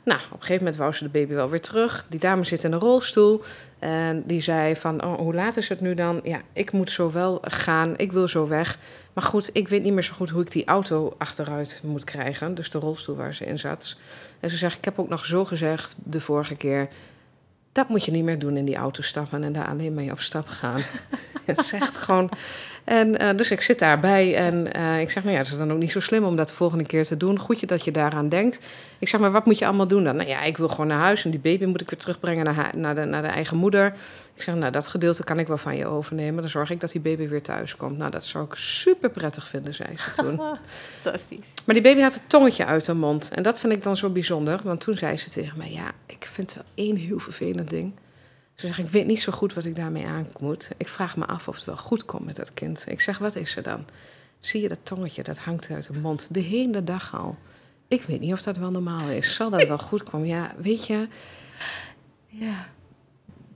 Nou, 0.08 0.20
op 0.20 0.32
een 0.32 0.40
gegeven 0.40 0.64
moment 0.64 0.76
wou 0.76 0.94
ze 0.94 1.04
de 1.04 1.10
baby 1.10 1.34
wel 1.34 1.50
weer 1.50 1.62
terug. 1.62 2.06
Die 2.10 2.20
dame 2.20 2.44
zit 2.44 2.64
in 2.64 2.72
een 2.72 2.80
rolstoel. 2.80 3.44
En 3.80 4.24
die 4.26 4.42
zei 4.42 4.76
van, 4.76 5.04
oh, 5.04 5.20
hoe 5.20 5.34
laat 5.34 5.58
is 5.58 5.70
het 5.70 5.82
nu 5.82 5.94
dan? 5.94 6.20
Ja, 6.24 6.42
ik 6.54 6.72
moet 6.72 6.92
zo 6.92 7.12
wel 7.12 7.38
gaan. 7.42 7.94
Ik 7.98 8.12
wil 8.12 8.28
zo 8.28 8.48
weg. 8.48 8.78
Maar 9.14 9.24
goed, 9.24 9.50
ik 9.54 9.68
weet 9.68 9.84
niet 9.84 9.94
meer 9.94 10.04
zo 10.04 10.14
goed 10.14 10.30
hoe 10.30 10.42
ik 10.42 10.52
die 10.52 10.66
auto 10.66 11.16
achteruit 11.18 11.82
moet 11.84 12.04
krijgen. 12.04 12.56
Dus 12.56 12.70
de 12.70 12.80
rolstoel 12.80 13.16
waar 13.16 13.34
ze 13.34 13.46
in 13.46 13.60
zat. 13.60 13.98
En 14.40 14.50
ze 14.50 14.58
zegt, 14.58 14.78
ik 14.78 14.86
heb 14.86 15.00
ook 15.00 15.10
nog 15.10 15.26
zo 15.26 15.46
gezegd 15.46 15.96
de 16.04 16.22
vorige 16.22 16.56
keer... 16.56 16.88
dat 17.72 17.90
moet 17.90 18.06
je 18.06 18.12
niet 18.12 18.24
meer 18.24 18.40
doen 18.40 18.58
in 18.58 18.66
die 18.66 18.76
auto 18.76 19.02
stappen... 19.02 19.44
en 19.44 19.54
daar 19.54 19.68
alleen 19.68 19.94
mee 19.94 20.12
op 20.12 20.20
stap 20.20 20.48
gaan. 20.48 20.82
het 21.46 21.66
zegt 21.66 21.98
gewoon... 21.98 22.30
En 22.88 23.18
eh, 23.18 23.38
dus 23.38 23.52
ik 23.52 23.62
zit 23.62 23.80
daarbij 23.80 24.36
en 24.36 24.74
eh, 24.74 25.02
ik 25.02 25.12
zeg, 25.12 25.24
nou 25.24 25.36
ja, 25.36 25.42
het 25.42 25.52
is 25.52 25.58
dan 25.58 25.72
ook 25.72 25.78
niet 25.78 25.92
zo 25.92 26.00
slim 26.00 26.24
om 26.24 26.36
dat 26.36 26.48
de 26.48 26.54
volgende 26.54 26.86
keer 26.86 27.06
te 27.06 27.18
doen. 27.18 27.40
Goed 27.40 27.60
je 27.60 27.66
dat 27.66 27.84
je 27.84 27.92
daaraan 27.92 28.30
denkt. 28.30 28.60
Ik 29.00 29.08
zeg, 29.10 29.20
maar 29.20 29.32
wat 29.32 29.46
moet 29.46 29.58
je 29.60 29.66
allemaal 29.66 29.88
doen 29.88 30.04
dan? 30.04 30.16
Nou 30.16 30.30
ja, 30.30 30.42
ik 30.42 30.58
wil 30.58 30.68
gewoon 30.68 30.88
naar 30.88 31.00
huis 31.00 31.26
en 31.26 31.32
die 31.32 31.40
baby 31.40 31.66
moet 31.66 31.82
ik 31.82 31.90
weer 31.90 32.00
terugbrengen 32.00 32.46
naar, 32.46 32.54
haar- 32.54 32.78
naar, 32.78 32.96
de, 32.96 33.06
naar 33.06 33.22
de 33.22 33.28
eigen 33.28 33.58
moeder. 33.58 33.94
Ik 34.34 34.42
zeg, 34.42 34.56
nou 34.56 34.72
dat 34.72 34.88
gedeelte 34.88 35.24
kan 35.24 35.40
ik 35.40 35.48
wel 35.48 35.58
van 35.58 35.76
je 35.78 35.86
overnemen. 35.86 36.42
Dan 36.42 36.50
zorg 36.50 36.70
ik 36.70 36.80
dat 36.80 36.92
die 36.92 37.02
baby 37.02 37.28
weer 37.28 37.42
thuis 37.42 37.76
komt. 37.76 37.98
Nou, 37.98 38.12
dat 38.12 38.26
zou 38.26 38.46
ik 38.46 38.54
super 38.56 39.10
prettig 39.10 39.48
vinden, 39.48 39.74
zei 39.74 39.90
ze 39.98 40.22
toen. 40.22 40.42
Fantastisch. 41.02 41.48
Maar 41.66 41.76
die 41.76 41.84
baby 41.84 42.02
had 42.02 42.14
het 42.14 42.30
tongetje 42.30 42.66
uit 42.66 42.88
haar 42.88 42.98
mond. 42.98 43.32
En 43.34 43.44
dat 43.44 43.60
vind 43.60 43.74
ik 43.74 43.84
dan 43.84 43.98
zo 43.98 44.10
bijzonder. 44.10 44.60
Want 44.64 44.82
toen 44.82 44.98
zei 44.98 45.18
ze 45.18 45.30
tegen 45.30 45.58
mij: 45.58 45.72
Ja, 45.72 45.92
ik 46.06 46.30
vind 46.32 46.54
wel 46.54 46.64
één 46.76 46.96
heel 46.96 47.20
vervelend 47.20 47.70
ding. 47.70 47.94
Ze 48.58 48.68
zegt: 48.68 48.80
Ik 48.80 48.90
weet 48.90 49.06
niet 49.06 49.22
zo 49.22 49.32
goed 49.32 49.54
wat 49.54 49.66
ik 49.66 49.76
daarmee 49.76 50.06
aan 50.06 50.28
moet. 50.40 50.70
Ik 50.78 50.88
vraag 50.88 51.18
me 51.18 51.26
af 51.26 51.48
of 51.48 51.56
het 51.56 51.66
wel 51.66 51.78
goed 51.78 52.06
komt 52.06 52.26
met 52.26 52.36
dat 52.36 52.54
kind. 52.54 52.84
Ik 52.88 53.02
zeg: 53.02 53.18
Wat 53.18 53.36
is 53.36 53.56
er 53.56 53.64
dan? 53.64 53.86
Zie 54.40 54.62
je 54.62 54.68
dat 54.68 54.80
tongetje, 54.84 55.24
dat 55.24 55.38
hangt 55.38 55.70
uit 55.70 55.94
de 55.94 56.00
mond. 56.00 56.28
De 56.32 56.40
hele 56.40 56.84
dag 56.84 57.16
al. 57.16 57.36
Ik 57.88 58.02
weet 58.04 58.20
niet 58.20 58.34
of 58.34 58.42
dat 58.42 58.58
wel 58.58 58.72
normaal 58.72 59.10
is. 59.10 59.36
Zal 59.36 59.50
dat 59.50 59.68
wel 59.68 59.78
goed 59.78 60.04
komen? 60.04 60.28
Ja, 60.28 60.54
weet 60.62 60.86
je, 60.88 61.08
Ja. 62.28 62.66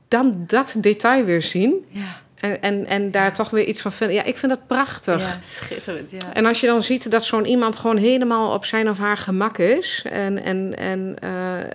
dan 0.07 0.43
dat 0.47 0.75
detail 0.77 1.25
weer 1.25 1.41
zien. 1.41 1.85
Ja, 1.89 2.21
En, 2.35 2.61
en, 2.61 2.85
en 2.85 3.11
daar 3.11 3.33
toch 3.33 3.49
weer 3.49 3.65
iets 3.65 3.81
van 3.81 3.91
vinden. 3.91 4.15
Ja, 4.15 4.23
ik 4.23 4.37
vind 4.37 4.51
dat 4.51 4.67
prachtig. 4.67 5.19
ja 5.21 5.37
schitterend. 5.41 6.11
Ja. 6.11 6.33
En 6.33 6.45
als 6.45 6.59
je 6.61 6.67
dan 6.67 6.83
ziet 6.83 7.11
dat 7.11 7.25
zo'n 7.25 7.45
iemand 7.45 7.75
gewoon 7.77 7.97
helemaal 7.97 8.53
op 8.53 8.65
zijn 8.65 8.89
of 8.89 8.97
haar 8.97 9.17
gemak 9.17 9.57
is. 9.57 10.05
En, 10.09 10.43
en, 10.43 10.77
en 10.77 11.19
eh, 11.19 11.69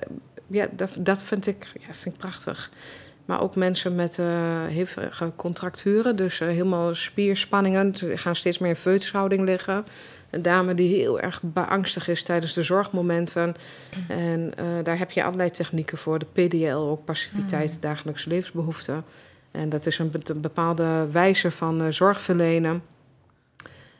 ja, 0.46 0.66
dat, 0.72 0.90
dat 0.98 1.22
vind, 1.22 1.46
ik, 1.46 1.66
ja, 1.86 1.94
vind 1.94 2.14
ik 2.14 2.20
prachtig. 2.20 2.70
Maar 3.26 3.40
ook 3.42 3.56
mensen 3.56 3.94
met 3.94 4.18
eh 4.18 4.26
hevige 4.66 5.32
contracturen, 5.36 6.16
dus 6.16 6.40
eh, 6.40 6.48
helemaal 6.48 6.94
spierspanningen, 6.94 7.96
ze 7.96 8.16
gaan 8.16 8.36
steeds 8.36 8.58
meer 8.58 8.70
in 8.70 8.76
liggen. 9.44 9.84
Een 10.30 10.42
dame 10.42 10.74
die 10.74 10.96
heel 10.96 11.20
erg 11.20 11.40
beangstig 11.42 12.08
is 12.08 12.22
tijdens 12.22 12.52
de 12.52 12.62
zorgmomenten. 12.62 13.54
En 14.08 14.52
eh, 14.56 14.64
daar 14.82 14.98
heb 14.98 15.10
je 15.10 15.24
allerlei 15.24 15.50
technieken 15.50 15.98
voor. 15.98 16.18
De 16.18 16.26
PDL, 16.32 16.74
ook 16.76 17.04
passiviteit, 17.04 17.82
dagelijkse 17.82 18.28
levensbehoeften. 18.28 19.04
En 19.50 19.68
dat 19.68 19.86
is 19.86 19.98
een, 19.98 20.10
be- 20.10 20.20
een 20.24 20.40
bepaalde 20.40 21.06
wijze 21.12 21.50
van 21.50 21.82
eh, 21.82 21.92
zorg 21.92 22.20
verlenen. 22.20 22.82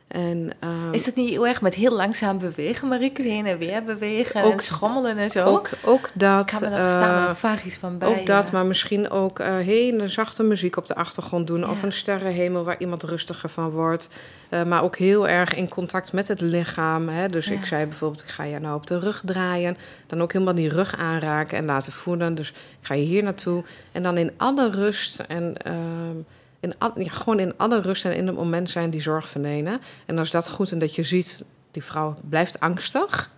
En, 0.07 0.49
ehm, 0.59 0.91
Is 0.93 1.03
dat 1.05 1.15
niet 1.15 1.29
heel 1.29 1.47
erg 1.47 1.61
met 1.61 1.73
heel 1.73 1.91
langzaam 1.95 2.37
bewegen, 2.39 2.87
Marieke? 2.87 3.21
Heen 3.21 3.45
en 3.45 3.57
weer 3.57 3.83
bewegen 3.83 4.43
Ook- 4.43 4.51
en 4.51 4.59
schommelen 4.59 5.17
en 5.17 5.29
zo? 5.29 5.43
ook, 5.45 5.69
ook 5.85 6.09
dat. 6.13 6.39
Ik 6.51 6.59
kan 6.59 6.69
me 6.69 6.75
daar 6.75 6.89
staan 6.89 7.21
eh, 7.21 7.27
met 7.27 7.37
vagisch 7.37 7.77
van 7.77 7.97
bij. 7.97 8.07
Ook 8.07 8.25
dat, 8.25 8.45
ja. 8.45 8.51
maar 8.51 8.65
misschien 8.65 9.09
ook 9.09 9.39
eh, 9.39 9.55
hele 9.55 10.07
zachte 10.07 10.43
muziek 10.43 10.77
op 10.77 10.87
de 10.87 10.95
achtergrond 10.95 11.47
doen. 11.47 11.69
Of 11.69 11.83
een 11.83 11.93
sterrenhemel 11.93 12.63
waar 12.63 12.75
iemand 12.79 13.03
rustiger 13.03 13.49
van 13.49 13.69
wordt. 13.69 14.09
Eh, 14.49 14.63
maar 14.63 14.83
ook 14.83 14.97
heel 14.97 15.27
erg 15.27 15.55
in 15.55 15.69
contact 15.69 16.13
met 16.13 16.27
het 16.27 16.41
lichaam. 16.41 17.09
Hè? 17.09 17.29
Dus 17.29 17.45
Ja. 17.47 17.53
ik 17.53 17.65
zei 17.65 17.85
bijvoorbeeld, 17.85 18.21
ik 18.23 18.29
ga 18.29 18.43
je 18.43 18.59
nou 18.59 18.75
op 18.75 18.87
de 18.87 18.99
rug 18.99 19.21
draaien. 19.25 19.77
Dan 20.07 20.21
ook 20.21 20.33
helemaal 20.33 20.55
die 20.55 20.69
rug 20.69 20.97
aanraken 20.97 21.57
en 21.57 21.65
laten 21.65 21.91
voelen. 21.91 22.35
Dus 22.35 22.49
ik 22.49 22.55
ga 22.81 22.93
je 22.93 23.03
hier 23.05 23.23
naartoe. 23.23 23.63
En 23.91 24.03
dan 24.03 24.17
in 24.17 24.31
alle 24.37 24.69
rust 24.71 25.19
en... 25.19 25.53
ehm, 25.57 26.15
in 26.59 26.73
ja, 26.95 27.11
gewoon 27.11 27.39
in 27.39 27.53
alle 27.57 27.81
rust 27.81 28.05
en 28.05 28.15
in 28.15 28.27
het 28.27 28.35
moment 28.35 28.69
zijn 28.69 28.89
die 28.89 29.01
zorg 29.01 29.29
verlenen. 29.29 29.81
En 30.05 30.17
als 30.17 30.31
dat 30.31 30.49
goed 30.49 30.71
en 30.71 30.79
dat 30.79 30.95
je 30.95 31.03
ziet, 31.03 31.43
die 31.71 31.83
vrouw 31.83 32.15
blijft 32.29 32.59
angstig 32.59 33.31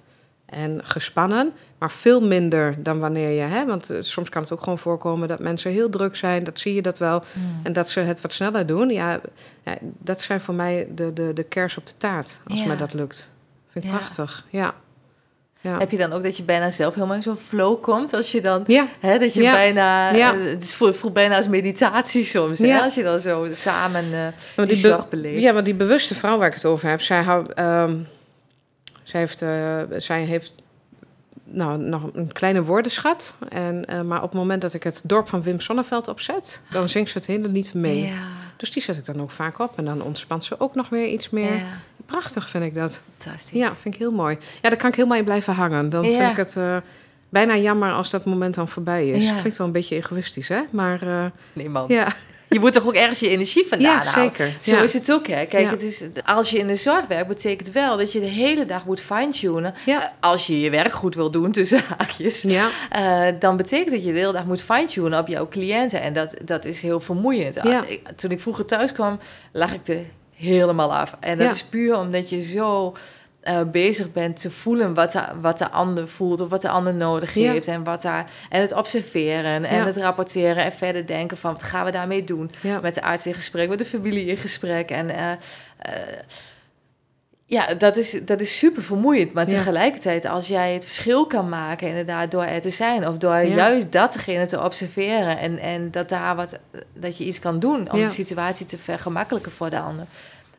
en 0.46 0.80
gespannen, 0.84 1.52
maar 1.78 1.92
veel 1.92 2.22
minder 2.22 2.84
dan 2.84 3.00
wanneer 3.00 3.30
je, 3.30 3.42
hè, 3.42 3.66
want 3.66 3.90
eh, 3.90 3.98
soms 4.02 4.30
kan 4.30 4.42
het 4.42 4.52
ook 4.52 4.64
gewoon 4.64 4.80
voorkomen 4.80 5.28
dat 5.28 5.40
mensen 5.40 5.72
heel 5.72 5.90
druk 5.90 6.16
zijn, 6.16 6.44
dat 6.44 6.60
zie 6.60 6.74
je 6.74 6.82
dat 6.82 6.98
wel, 6.98 7.24
Hmm. 7.34 7.60
en 7.64 7.74
dat 7.74 7.90
ze 7.90 8.00
het 8.00 8.22
wat 8.22 8.34
sneller 8.34 8.66
doen. 8.66 8.90
Ja, 8.90 9.22
ja 9.64 9.78
dat 9.82 10.22
zijn 10.22 10.40
voor 10.40 10.54
mij 10.54 10.88
de, 10.96 11.14
de, 11.14 11.34
de 11.34 11.44
kers 11.44 11.78
op 11.78 11.86
de 11.86 11.98
taart, 11.98 12.40
als 12.48 12.64
mij 12.64 12.78
dat 12.78 12.94
lukt. 12.94 13.32
Vind 13.70 13.86
ik 13.86 13.92
prachtig, 13.92 14.46
ja. 14.50 14.74
Ja. 15.62 15.78
Heb 15.78 15.92
je 15.92 15.98
dan 15.98 16.14
ook 16.14 16.24
dat 16.24 16.38
je 16.38 16.44
bijna 16.44 16.70
zelf 16.70 16.94
helemaal 16.96 17.16
in 17.16 17.22
zo'n 17.22 17.38
flow 17.38 17.82
komt? 17.82 18.14
Als 18.14 18.32
je 18.32 18.42
dan, 18.42 18.64
ja, 18.68 18.88
hè, 19.00 19.20
dat 19.20 19.34
je 19.34 19.42
Ja. 19.42 19.52
bijna, 19.52 20.16
Ja. 20.16 20.34
eh, 20.34 20.46
het 20.46 20.64
is 20.64 20.74
voelt, 20.76 21.14
bijna 21.14 21.36
als 21.36 21.48
meditatie 21.48 22.24
soms. 22.24 22.60
Hè? 22.60 22.80
Als 22.82 22.96
je 22.96 23.04
dan 23.04 23.20
zo 23.20 23.48
samen 23.52 24.10
maar 24.56 24.68
die 24.68 24.96
beleeft. 25.10 25.42
ja, 25.42 25.54
want 25.54 25.66
die 25.66 25.74
bewuste 25.74 26.16
vrouw 26.16 26.38
waar 26.38 26.48
ik 26.48 26.54
het 26.54 26.66
over 26.66 26.90
heb, 26.90 27.02
zij, 27.02 27.24
ehm, 27.56 27.98
zij 29.04 29.20
heeft, 29.20 29.42
eh, 29.42 29.82
zij 29.98 30.24
heeft 30.24 30.56
nou, 31.44 31.78
nog 31.80 32.02
een 32.14 32.32
kleine 32.34 32.64
woordenschat. 32.64 33.36
En, 33.50 33.86
maar 34.08 34.24
op 34.24 34.30
het 34.32 34.40
moment 34.40 34.62
dat 34.62 34.74
ik 34.74 34.84
het 34.84 35.02
dorp 35.04 35.28
van 35.30 35.44
Wim 35.44 35.60
Sonneveld 35.60 36.08
opzet, 36.08 36.60
dan 36.72 36.90
zingt 36.90 37.12
ze 37.12 37.18
het 37.18 37.28
hele 37.28 37.48
lied 37.48 37.74
mee. 37.74 38.06
Ja, 38.06 38.28
Dus 38.60 38.72
die 38.72 38.84
zet 38.84 38.98
ik 38.98 39.06
dan 39.06 39.22
ook 39.22 39.32
vaak 39.32 39.60
op. 39.60 39.78
En 39.78 39.86
dan 39.86 40.02
ontspant 40.02 40.44
ze 40.46 40.60
ook 40.60 40.76
nog 40.76 40.90
weer 40.90 41.08
iets 41.08 41.30
meer. 41.30 41.56
ja, 41.56 41.64
Prachtig 42.06 42.50
vind 42.50 42.64
ik 42.64 42.74
dat. 42.74 43.02
fantastisch. 43.18 43.60
Ja, 43.60 43.74
vind 43.80 43.94
ik 43.94 44.00
heel 44.00 44.12
mooi. 44.12 44.38
Ja, 44.62 44.70
daar 44.70 44.78
kan 44.78 44.90
ik 44.90 44.96
helemaal 44.96 45.18
in 45.18 45.24
blijven 45.24 45.54
hangen. 45.54 45.90
Dan 45.90 46.04
Ja. 46.10 46.18
vind 46.18 46.30
ik 46.32 46.38
het 46.38 46.56
eh, 46.58 46.78
bijna 47.30 47.56
jammer 47.58 47.92
als 47.92 48.10
dat 48.10 48.26
moment 48.26 48.56
dan 48.56 48.68
voorbij 48.68 49.10
is. 49.10 49.24
Ja. 49.24 49.40
Klinkt 49.40 49.58
wel 49.58 49.68
een 49.68 49.74
beetje 49.74 49.96
egoïstisch, 49.96 50.48
hè? 50.48 50.62
Maar 50.72 51.02
eh, 51.02 51.26
Nee 51.54 51.70
man, 51.70 51.86
ja, 51.88 52.14
je 52.50 52.60
moet 52.60 52.74
toch 52.74 52.88
ook 52.88 52.94
ergens 52.94 53.20
je 53.20 53.30
energie 53.30 53.66
vandaan 53.70 53.92
ja 53.92 54.04
halen? 54.04 54.32
zeker. 54.36 54.58
Zo 54.62 54.76
ja. 54.76 54.82
is 54.82 54.94
het 54.94 55.12
ook, 55.12 55.28
hè. 55.28 55.46
Kijk, 55.46 55.64
Ja. 55.64 55.70
het 55.70 55.82
is, 55.82 56.02
als 56.26 56.50
je 56.50 56.58
in 56.58 56.68
de 56.68 56.76
zorg 56.76 57.08
werkt, 57.08 57.28
betekent 57.28 57.72
wel 57.72 57.98
dat 57.98 58.12
je 58.12 58.20
de 58.20 58.26
hele 58.26 58.66
dag 58.66 58.86
moet 58.86 59.02
fine-tunen. 59.02 59.74
Ja. 59.86 60.14
Als 60.20 60.48
je 60.48 60.60
je 60.60 60.70
werk 60.70 60.94
goed 60.94 61.16
wil 61.16 61.32
doen, 61.32 61.52
tussen 61.52 61.82
haakjes. 61.98 62.42
Ja, 62.42 62.70
Eh, 62.90 63.34
dan 63.40 63.58
betekent 63.58 63.92
dat 63.92 64.04
je 64.06 64.12
de 64.14 64.20
hele 64.20 64.32
dag 64.34 64.46
moet 64.46 64.62
fine-tunen 64.62 65.20
op 65.20 65.28
jouw 65.28 65.48
cliënten. 65.48 66.02
En 66.02 66.14
dat, 66.14 66.36
dat 66.46 66.66
is 66.66 66.82
heel 66.82 67.00
vermoeiend. 67.00 67.56
Ik- 67.88 68.02
toen 68.16 68.32
ik 68.32 68.40
vroeger 68.42 68.66
thuis 68.66 68.92
kwam, 68.92 69.20
lag 69.52 69.74
ik 69.74 69.88
er 69.88 70.04
helemaal 70.36 70.94
af. 70.96 71.16
En 71.20 71.38
dat 71.38 71.54
is 71.56 71.64
puur 71.64 71.98
omdat 71.98 72.30
je 72.30 72.42
zo 72.42 72.96
eh, 73.40 73.62
bezig 73.72 74.12
bent 74.12 74.42
te 74.42 74.52
voelen 74.52 74.94
wat 74.94 75.12
de, 75.12 75.22
wat 75.42 75.58
de 75.58 75.70
ander 75.70 76.08
voelt... 76.08 76.42
of 76.42 76.50
wat 76.50 76.62
de 76.62 76.70
ander 76.70 76.94
nodig 76.94 77.34
Ja. 77.34 77.52
heeft. 77.52 77.68
En, 77.68 77.84
wat 77.84 78.02
daar, 78.02 78.32
en 78.50 78.62
het 78.62 78.74
observeren 78.74 79.66
en 79.66 79.76
Ja. 79.76 79.86
het 79.86 79.98
rapporteren... 79.98 80.64
en 80.64 80.72
verder 80.72 81.06
denken 81.06 81.38
van 81.38 81.52
wat 81.54 81.64
gaan 81.64 81.86
we 81.86 81.92
daarmee 81.92 82.24
doen. 82.24 82.52
ja. 82.62 82.80
Met 82.80 82.96
de 82.96 83.02
arts 83.02 83.28
in 83.28 83.34
gesprek, 83.34 83.70
met 83.70 83.78
de 83.78 83.86
familie 83.86 84.26
in 84.26 84.38
gesprek. 84.38 84.90
En 84.92 85.10
eh, 85.10 85.32
eh, 85.78 86.20
ja, 87.46 87.74
dat 87.74 87.98
is, 87.98 88.12
dat 88.26 88.40
is 88.40 88.58
super 88.58 88.84
vermoeiend. 88.84 89.34
Maar 89.34 89.46
tegelijkertijd, 89.46 90.26
als 90.26 90.48
jij 90.48 90.74
het 90.74 90.84
verschil 90.86 91.26
kan 91.26 91.50
maken, 91.50 91.88
inderdaad, 91.88 92.32
door 92.32 92.44
er 92.44 92.62
te 92.62 92.70
zijn, 92.70 93.08
of 93.08 93.18
door 93.18 93.40
juist 93.40 93.92
datgene 93.92 94.46
te 94.46 94.64
observeren 94.64 95.38
en, 95.40 95.60
en 95.60 95.92
dat, 95.92 96.10
daar 96.10 96.36
wat, 96.36 96.60
dat 96.94 97.18
je 97.18 97.24
iets 97.24 97.40
kan 97.40 97.60
doen 97.60 97.92
om 97.92 98.00
de 98.00 98.10
situatie 98.10 98.66
te 98.66 98.78
vergemakkelijken 98.78 99.52
voor 99.52 99.70
de 99.70 99.80
ander, 99.80 100.06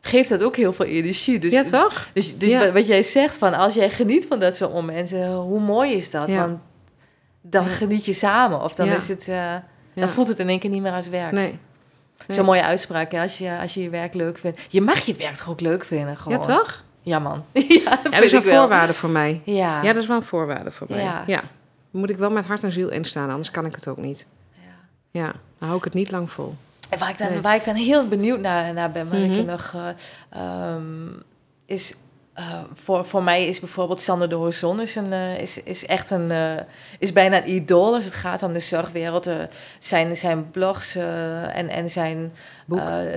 geeft 0.01 0.29
dat 0.29 0.43
ook 0.43 0.55
heel 0.55 0.73
veel 0.73 0.85
energie. 0.85 1.39
Dus, 1.39 1.51
ja, 1.51 1.63
toch? 1.63 2.07
dus, 2.13 2.37
dus 2.37 2.51
Ja. 2.51 2.71
wat- 2.71 2.85
jij 2.85 3.03
zegt, 3.03 3.37
van 3.37 3.53
als 3.53 3.73
jij 3.73 3.89
geniet 3.89 4.25
van 4.27 4.39
dat 4.39 4.55
soort 4.55 4.73
momenten, 4.73 5.33
hoe 5.33 5.59
mooi 5.59 5.93
is 5.93 6.11
dat? 6.11 6.27
Ja. 6.27 6.39
Want 6.39 6.59
dan 7.41 7.65
geniet 7.65 8.05
je 8.05 8.13
samen, 8.13 8.61
of 8.63 8.75
dan, 8.75 8.87
is 8.87 9.07
het, 9.07 9.27
eh, 9.27 9.55
dan 9.93 10.09
voelt 10.09 10.27
het 10.27 10.39
in 10.39 10.49
één 10.49 10.59
keer 10.59 10.69
niet 10.69 10.81
meer 10.81 10.91
als 10.91 11.07
werk. 11.07 11.31
Nee. 11.31 11.45
Nee. 12.27 12.37
Zo'n 12.37 12.45
mooie 12.45 12.63
uitspraak, 12.63 13.11
hè? 13.11 13.21
Als, 13.21 13.37
je, 13.37 13.57
als 13.61 13.73
je 13.73 13.81
je 13.81 13.89
werk 13.89 14.13
leuk 14.13 14.37
vindt. 14.37 14.59
Je 14.69 14.81
mag 14.81 14.99
je 14.99 15.13
werk 15.15 15.35
toch 15.35 15.49
ook 15.49 15.59
leuk 15.61 15.85
vinden, 15.85 16.17
gewoon. 16.17 16.39
Ja, 16.39 16.45
toch? 16.45 16.83
Ja, 17.01 17.19
man. 17.19 17.45
ja, 17.53 17.99
dat 18.03 18.23
is 18.23 18.31
een 18.31 18.43
voorwaarde 18.43 18.93
voor 18.93 19.09
mij. 19.09 19.41
Ja. 19.45 19.81
Ja, 19.81 19.93
dat 19.93 20.01
is 20.01 20.07
wel 20.07 20.17
een 20.17 20.23
voorwaarde 20.23 20.71
voor 20.71 20.87
mij. 20.89 21.03
Ja. 21.03 21.23
Ja. 21.27 21.41
Moet 21.91 22.09
ik 22.09 22.17
wel 22.17 22.31
met 22.31 22.45
hart 22.45 22.63
en 22.63 22.71
ziel 22.71 22.89
instaan, 22.89 23.29
anders 23.29 23.51
kan 23.51 23.65
ik 23.65 23.75
het 23.75 23.87
ook 23.87 23.97
niet. 23.97 24.25
Ja. 24.53 25.19
Ja, 25.21 25.25
dan 25.57 25.67
hou 25.67 25.77
ik 25.77 25.83
het 25.83 25.93
niet 25.93 26.11
lang 26.11 26.31
vol. 26.31 26.55
En 26.91 26.99
waar 26.99 27.09
ik, 27.09 27.17
dan, 27.17 27.29
Nee. 27.31 27.41
waar 27.41 27.55
ik 27.55 27.65
dan 27.65 27.75
heel 27.75 28.07
benieuwd 28.07 28.39
naar, 28.39 28.73
naar 28.73 28.91
ben, 28.91 29.07
Marike, 29.07 29.41
Mhm. 29.41 29.45
nog... 29.45 29.73
eh, 29.75 29.87
ehm, 30.41 31.07
is... 31.65 31.95
eh, 32.33 32.59
voor, 32.73 33.05
voor 33.05 33.23
mij 33.23 33.47
is 33.47 33.59
bijvoorbeeld 33.59 34.01
Sander 34.01 34.29
de 34.29 34.35
Horizon 34.35 34.81
is, 34.81 34.95
een, 34.95 35.13
eh, 35.13 35.37
is, 35.37 35.63
is 35.63 35.85
echt 35.85 36.09
een, 36.09 36.31
is 36.99 37.13
bijna 37.13 37.37
een 37.37 37.49
idool 37.51 37.93
als 37.93 38.05
het 38.05 38.13
gaat 38.13 38.43
om 38.43 38.53
de 38.53 38.59
zorgwereld. 38.59 39.29
Zijn, 39.79 40.15
zijn 40.17 40.51
blogs 40.51 40.95
en, 41.53 41.69
en 41.69 41.89
zijn 41.89 42.31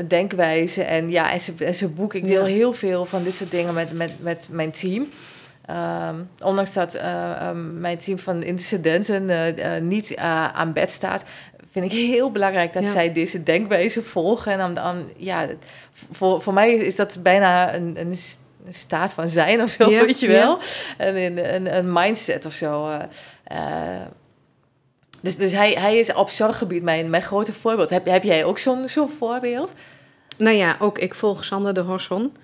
denkwijze 0.08 0.82
en, 0.82 1.10
ja, 1.10 1.32
en, 1.32 1.40
zijn, 1.40 1.58
en 1.58 1.74
zijn 1.74 1.94
boek. 1.94 2.14
Ik 2.14 2.26
deel 2.26 2.46
Ja. 2.46 2.52
heel 2.54 2.72
veel 2.72 3.06
van 3.06 3.22
dit 3.22 3.34
soort 3.34 3.50
dingen 3.50 3.74
met, 3.74 3.92
met, 3.92 4.12
met 4.22 4.48
mijn 4.50 4.70
team. 4.70 5.08
Ehm, 5.66 6.14
ondanks 6.40 6.72
dat 6.72 6.94
eh, 6.94 7.30
ehm, 7.48 7.80
mijn 7.80 7.98
team 7.98 8.18
van 8.18 8.42
intercedenten 8.42 9.30
eh, 9.30 9.76
eh, 9.76 9.82
niet 9.82 10.16
aan 10.52 10.72
bed 10.72 10.90
staat, 10.90 11.24
vind 11.74 11.92
ik 11.92 11.98
heel 11.98 12.30
belangrijk 12.30 12.72
dat 12.72 12.82
Ja. 12.84 12.90
zij 12.92 13.12
deze 13.12 13.42
denkwijze 13.42 14.02
volgen. 14.02 14.52
En 14.52 14.58
dan, 14.58 14.74
dan 14.74 15.10
ja, 15.16 15.46
voor, 16.12 16.42
voor 16.42 16.52
mij 16.52 16.74
is 16.74 16.96
dat 16.96 17.18
bijna 17.22 17.74
een, 17.74 17.96
een 18.00 18.14
staat 18.68 19.12
van 19.12 19.28
zijn 19.28 19.62
of 19.62 19.70
zo, 19.70 19.90
Ja, 19.90 20.04
weet 20.04 20.20
je 20.20 20.30
ja. 20.30 20.32
wel. 20.32 20.58
En 20.98 21.16
een, 21.16 21.54
een, 21.54 21.76
een 21.76 21.92
mindset 21.92 22.46
of 22.46 22.52
zo. 22.52 22.88
eh, 22.88 23.00
eh. 23.44 24.06
dus 25.20 25.36
dus 25.36 25.52
hij, 25.52 25.70
hij 25.72 25.98
is 25.98 26.12
op 26.14 26.30
zorggebied 26.30 26.82
mijn, 26.82 27.10
mijn 27.10 27.22
grote 27.22 27.52
voorbeeld. 27.52 27.90
Heb, 27.90 28.06
heb 28.06 28.22
jij 28.22 28.44
ook 28.44 28.58
zo'n 28.58 28.88
zo'n 28.88 29.10
voorbeeld? 29.18 29.74
Nou 30.36 30.56
ja, 30.56 30.76
ook 30.78 30.98
ik 30.98 31.14
volg 31.14 31.44
Sander 31.44 31.74
de 31.74 31.80
Horson. 31.80 32.36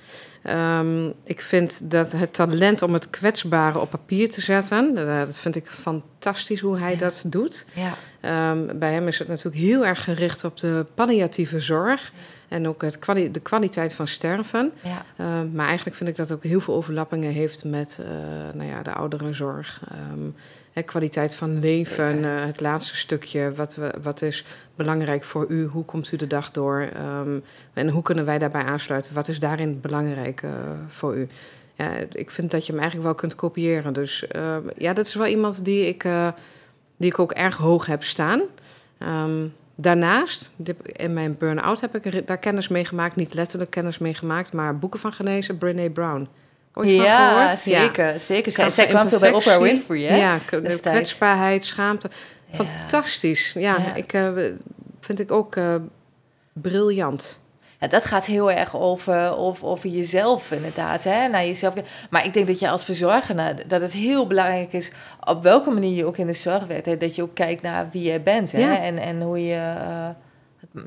Ehm, 0.43 1.07
ik 1.25 1.43
vind 1.43 1.91
dat 1.91 2.13
het 2.13 2.33
talent 2.35 2.83
om 2.83 2.93
het 2.93 3.11
kwetsbare 3.11 3.79
op 3.79 3.91
papier 3.91 4.31
te 4.31 4.41
zetten, 4.41 4.97
eh, 5.09 5.19
dat 5.27 5.39
vind 5.39 5.57
ik 5.57 5.67
fantastisch 5.67 6.61
hoe 6.61 6.79
hij 6.79 6.93
Ja. 6.93 6.97
dat 6.99 7.25
doet. 7.27 7.65
Ja. 7.73 7.93
Ehm, 8.21 8.79
bij 8.79 8.93
hem 8.93 9.09
is 9.09 9.19
het 9.19 9.29
natuurlijk 9.29 9.57
heel 9.57 9.87
erg 9.87 10.05
gericht 10.05 10.45
op 10.45 10.57
de 10.61 10.87
palliatieve 10.95 11.61
zorg 11.61 12.13
en 12.49 12.69
ook 12.69 12.83
het 12.83 12.99
kwali- 12.99 13.31
de 13.31 13.41
kwaliteit 13.41 13.93
van 13.93 14.07
sterven. 14.09 14.73
ja. 14.83 15.05
Ehm, 15.17 15.53
maar 15.53 15.67
eigenlijk 15.67 15.97
vind 15.97 16.09
ik 16.11 16.17
dat 16.17 16.33
ook 16.33 16.43
heel 16.43 16.61
veel 16.61 16.75
overlappingen 16.75 17.33
heeft 17.33 17.65
met 17.65 17.99
eh, 18.01 18.07
nou 18.55 18.69
ja, 18.69 18.83
de 18.83 18.93
ouderenzorg. 18.93 19.81
Ehm 19.91 20.29
hè, 20.73 20.83
kwaliteit 20.83 21.35
van 21.35 21.59
leven, 21.59 22.25
eh, 22.25 22.45
het 22.45 22.61
laatste 22.61 22.97
stukje. 22.97 23.53
Wat, 23.55 23.75
we, 23.75 23.93
wat 24.03 24.23
is 24.23 24.45
belangrijk 24.75 25.25
voor 25.25 25.47
u? 25.49 25.67
Hoe 25.67 25.85
komt 25.85 26.13
u 26.13 26.17
de 26.17 26.27
dag 26.27 26.51
door? 26.51 26.89
Ehm, 26.95 27.39
en 27.73 27.89
hoe 27.89 28.03
kunnen 28.03 28.25
wij 28.25 28.39
daarbij 28.39 28.63
aansluiten? 28.63 29.15
Wat 29.15 29.29
is 29.29 29.39
daarin 29.39 29.81
belangrijk 29.81 30.43
eh, 30.43 30.51
voor 30.89 31.17
u? 31.17 31.29
Ja, 31.75 31.93
ik 32.13 32.31
vind 32.31 32.51
dat 32.51 32.67
je 32.67 32.73
hem 32.73 32.81
eigenlijk 32.81 33.11
wel 33.11 33.21
kunt 33.21 33.35
kopiëren. 33.35 33.93
Dus 33.93 34.27
ehm, 34.27 34.63
ja, 34.77 34.93
dat 34.93 35.07
is 35.07 35.15
wel 35.15 35.27
iemand 35.27 35.65
die 35.65 35.87
ik, 35.87 36.05
eh, 36.05 36.29
die 36.97 37.11
ik 37.11 37.19
ook 37.19 37.33
erg 37.33 37.57
hoog 37.57 37.87
heb 37.87 38.05
staan. 38.05 38.41
Ehm, 38.99 39.47
daarnaast, 39.75 40.51
in 40.83 41.13
mijn 41.13 41.37
burn-out 41.39 41.81
heb 41.81 41.97
ik 41.97 42.27
daar 42.27 42.39
kennis 42.39 42.69
mee 42.69 42.85
gemaakt. 42.85 43.17
Niet 43.17 43.35
letterlijk 43.35 43.71
kennis 43.71 43.99
mee 43.99 44.15
gemaakt, 44.15 44.53
maar 44.53 44.79
boeken 44.79 45.01
van 45.01 45.13
gelezen. 45.13 45.59
Brené 45.59 45.91
Brown. 45.91 46.29
Ooit 46.75 46.89
van 46.89 46.97
Ja, 47.05 47.41
gehoord? 47.41 47.59
zeker. 47.59 48.21
zeker. 48.21 48.53
Zij, 48.53 48.71
zij 48.71 48.85
van 48.85 48.95
kwam 48.95 49.09
veel 49.09 49.19
bij 49.19 49.33
Oprah. 49.33 49.61
Winfrey, 49.63 50.03
hè? 50.03 50.17
Ja, 50.17 50.39
de 50.51 50.61
destijds. 50.61 50.81
kwetsbaarheid, 50.99 51.65
schaamte. 51.65 52.11
Fantastisch. 52.53 53.53
Ja, 53.53 53.77
Ja. 53.79 53.95
ik 53.95 54.13
eh, 54.13 54.29
vind 55.01 55.21
ik 55.21 55.31
ook 55.33 55.57
eh, 55.57 55.75
briljant. 56.53 57.41
Ja, 57.81 57.87
dat 57.89 58.05
gaat 58.05 58.27
heel 58.27 58.51
erg 58.51 58.77
over, 58.77 59.37
over, 59.37 59.67
over 59.67 59.89
jezelf 59.89 60.51
inderdaad. 60.51 61.05
Hè? 61.05 61.29
Naar 61.29 61.45
jezelf. 61.47 61.75
Maar 62.11 62.25
ik 62.27 62.33
denk 62.35 62.47
dat 62.47 62.59
je 62.59 62.69
als 62.69 62.85
verzorger, 62.85 63.37
dat 63.67 63.81
het 63.81 63.93
heel 63.93 64.27
belangrijk 64.27 64.73
is... 64.73 64.93
op 65.27 65.43
welke 65.43 65.71
manier 65.71 65.97
je 65.97 66.05
ook 66.05 66.17
in 66.17 66.27
de 66.27 66.33
zorg 66.33 66.67
werkt... 66.67 66.87
Hè? 66.87 66.97
dat 66.97 67.15
je 67.15 67.23
ook 67.23 67.35
kijkt 67.35 67.63
naar 67.63 67.89
wie 67.93 68.03
jij 68.03 68.23
bent. 68.23 68.53
Hè? 68.53 68.59
Ja. 68.59 68.81
En, 68.83 68.99
en 68.99 69.21
hoe 69.23 69.45
je... 69.45 69.55
eh, 69.55 70.09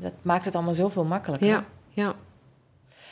dat 0.00 0.12
maakt 0.22 0.44
het 0.44 0.54
allemaal 0.54 0.74
zoveel 0.74 1.04
makkelijker. 1.04 1.48
Ja, 1.48 1.64
ja. 1.90 2.14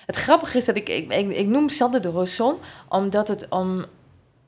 Het 0.07 0.17
grappige 0.17 0.57
is 0.57 0.65
dat 0.65 0.77
ik... 0.77 0.89
Ik, 0.89 1.13
ik, 1.13 1.31
ik 1.31 1.47
noem 1.47 1.69
Sander 1.69 2.03
de 2.03 2.09
Rosson... 2.09 2.57
omdat 2.89 3.29
het, 3.29 3.47
om, 3.49 3.85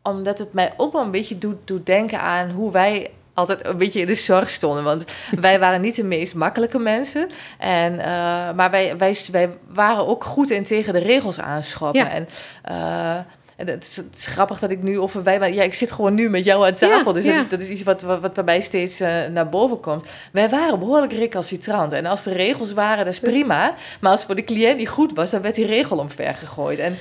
omdat 0.02 0.38
het 0.38 0.52
mij 0.52 0.74
ook 0.76 0.92
wel 0.92 1.02
een 1.02 1.10
beetje 1.10 1.38
doet, 1.38 1.56
doet 1.64 1.86
denken 1.86 2.20
aan... 2.20 2.50
hoe 2.50 2.72
wij 2.72 3.10
altijd 3.34 3.66
een 3.66 3.76
beetje 3.76 4.00
in 4.00 4.06
de 4.06 4.14
zorg 4.14 4.50
stonden. 4.50 4.84
Want 4.84 5.04
wij 5.40 5.58
waren 5.58 5.80
niet 5.80 5.96
de 5.96 6.04
meest 6.04 6.34
makkelijke 6.34 6.78
mensen. 6.78 7.30
En, 7.58 7.98
eh, 7.98 8.06
maar 8.52 8.70
wij, 8.70 8.96
wij, 8.96 9.16
wij 9.30 9.50
waren 9.68 10.06
ook 10.06 10.24
goed 10.24 10.50
in 10.50 10.62
tegen 10.62 10.92
de 10.92 10.98
regels 10.98 11.40
aanschoppen. 11.40 12.00
Ja. 12.00 12.10
En, 12.10 12.28
eh, 12.62 13.18
en 13.56 13.66
het, 13.66 13.84
is, 13.84 13.96
het 13.96 14.16
is 14.16 14.26
grappig 14.26 14.58
dat 14.58 14.70
ik 14.70 14.82
nu 14.82 14.98
over 14.98 15.22
wij... 15.22 15.38
maar 15.38 15.52
Ja, 15.52 15.62
ik 15.62 15.74
zit 15.74 15.92
gewoon 15.92 16.14
nu 16.14 16.30
met 16.30 16.44
jou 16.44 16.66
aan 16.66 16.72
tafel. 16.72 17.06
Ja, 17.06 17.12
dus 17.12 17.24
dat, 17.24 17.32
ja. 17.34 17.38
is, 17.40 17.48
dat 17.48 17.60
is 17.60 17.68
iets 17.68 17.82
wat, 17.82 18.02
wat, 18.02 18.20
wat 18.20 18.32
bij 18.34 18.44
mij 18.44 18.60
steeds 18.60 19.00
eh, 19.00 19.26
naar 19.32 19.48
boven 19.48 19.80
komt. 19.80 20.04
Wij 20.32 20.48
waren 20.48 20.78
behoorlijk 20.78 21.12
recalcitrant. 21.12 21.92
En 21.92 22.06
als 22.06 22.26
er 22.26 22.32
regels 22.32 22.72
waren, 22.72 23.04
dat 23.04 23.14
is 23.14 23.20
prima. 23.20 23.74
Maar 24.00 24.10
als 24.10 24.18
het 24.18 24.26
voor 24.26 24.34
de 24.36 24.44
cliënt 24.44 24.76
niet 24.78 24.88
goed 24.88 25.12
was... 25.14 25.30
dan 25.30 25.42
werd 25.42 25.54
die 25.54 25.66
regel 25.66 25.98
omver 25.98 26.34
gegooid. 26.34 26.78
En 26.78 26.96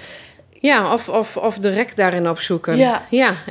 Ja, 0.59 0.93
of, 0.93 1.09
of, 1.09 1.37
of 1.37 1.57
de 1.59 1.69
rek 1.69 1.95
daarin 1.95 2.29
opzoeken. 2.29 2.77
Ja. 2.77 3.01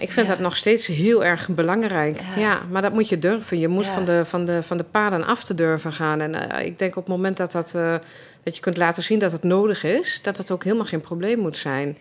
ik 0.00 0.12
vind 0.12 0.26
Ja. 0.26 0.32
dat 0.32 0.42
nog 0.42 0.56
steeds 0.56 0.86
heel 0.86 1.24
erg 1.24 1.48
belangrijk. 1.48 2.20
Ja. 2.36 2.40
Ja, 2.42 2.60
maar 2.70 2.82
dat 2.82 2.92
moet 2.92 3.08
je 3.08 3.18
durven. 3.18 3.58
Je 3.58 3.68
moet 3.68 3.84
Ja. 3.84 3.92
van, 3.92 4.04
de, 4.04 4.24
van, 4.24 4.44
de, 4.44 4.62
van 4.62 4.76
de 4.76 4.84
paden 4.84 5.26
af 5.26 5.44
te 5.44 5.54
durven 5.54 5.92
gaan. 5.92 6.20
En 6.20 6.50
eh, 6.50 6.66
ik 6.66 6.78
denk 6.78 6.96
op 6.96 7.02
het 7.06 7.14
moment 7.14 7.36
dat, 7.36 7.52
dat, 7.52 7.72
eh, 7.74 7.94
dat 8.42 8.54
je 8.54 8.60
kunt 8.60 8.76
laten 8.76 9.02
zien 9.02 9.18
dat 9.18 9.32
het 9.32 9.42
nodig 9.42 9.84
is... 9.84 10.20
dat 10.22 10.36
het 10.36 10.50
ook 10.50 10.64
helemaal 10.64 10.86
geen 10.86 11.00
probleem 11.00 11.38
moet 11.38 11.56
zijn. 11.56 11.96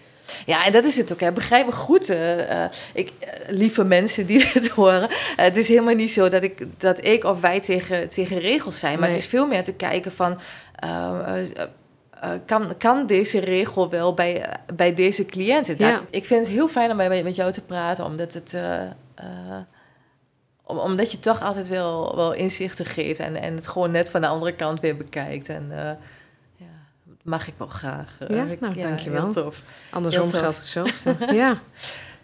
Ja, 0.46 0.66
en 0.66 0.72
dat 0.72 0.84
is 0.86 0.98
het 0.98 1.14
ook. 1.14 1.20
Hè. 1.20 1.32
Begrijp 1.32 1.66
me 1.66 1.72
goed, 1.72 2.10
eh, 2.10 2.64
eh, 2.64 2.72
ik, 2.94 3.12
eh, 3.20 3.28
lieve 3.48 3.84
mensen 3.84 4.26
die 4.26 4.50
dit 4.54 4.68
horen. 4.68 5.08
Het 5.36 5.58
is 5.58 5.68
helemaal 5.68 5.94
niet 5.96 6.12
zo 6.12 6.30
dat 6.30 6.44
ik, 6.44 6.66
dat 6.78 7.06
ik 7.06 7.24
of 7.24 7.42
wij 7.42 7.60
tegen, 7.62 8.08
tegen 8.10 8.40
regels 8.40 8.80
zijn. 8.80 8.94
Maar 9.00 9.08
Nee. 9.08 9.12
het 9.18 9.26
is 9.26 9.30
veel 9.30 9.48
meer 9.48 9.64
te 9.64 9.76
kijken 9.76 10.12
van... 10.12 10.40
kan, 12.46 12.78
kan 12.78 13.06
deze 13.08 13.40
regel 13.40 13.90
wel 13.90 14.14
bij, 14.14 14.46
bij 14.74 14.94
deze 14.94 15.26
cliënt? 15.26 15.68
Inderdaad, 15.68 16.00
Ja. 16.00 16.08
Ik 16.10 16.26
vind 16.26 16.46
het 16.46 16.56
heel 16.56 16.68
fijn 16.68 16.92
om 16.92 16.98
bij- 16.98 17.24
met 17.24 17.36
jou 17.36 17.52
te 17.52 17.62
praten, 17.62 18.06
omdat 18.06 18.34
het... 18.34 18.56
om- 20.66 20.78
omdat 20.80 21.12
je 21.12 21.20
toch 21.20 21.42
altijd 21.42 21.68
wel, 21.68 22.16
wel 22.16 22.34
inzichten 22.34 22.86
geeft 22.86 23.20
en, 23.20 23.36
en 23.42 23.56
het 23.56 23.68
gewoon 23.68 23.92
net 23.92 24.10
van 24.10 24.22
de 24.22 24.28
andere 24.28 24.54
kant 24.56 24.80
weer 24.80 24.98
bekijkt. 24.98 25.50
En 25.50 25.72
mag 27.24 27.48
ik 27.48 27.54
wel 27.58 27.68
graag. 27.68 28.16
eh. 28.20 28.36
Ja, 28.36 28.46
nou, 28.60 28.74
dankjewel. 28.74 29.22
Heel 29.22 29.32
tof. 29.32 29.62
Andersom 29.90 30.30
geldt 30.30 30.58
hetzelfde. 30.58 31.16
ja, 31.34 31.62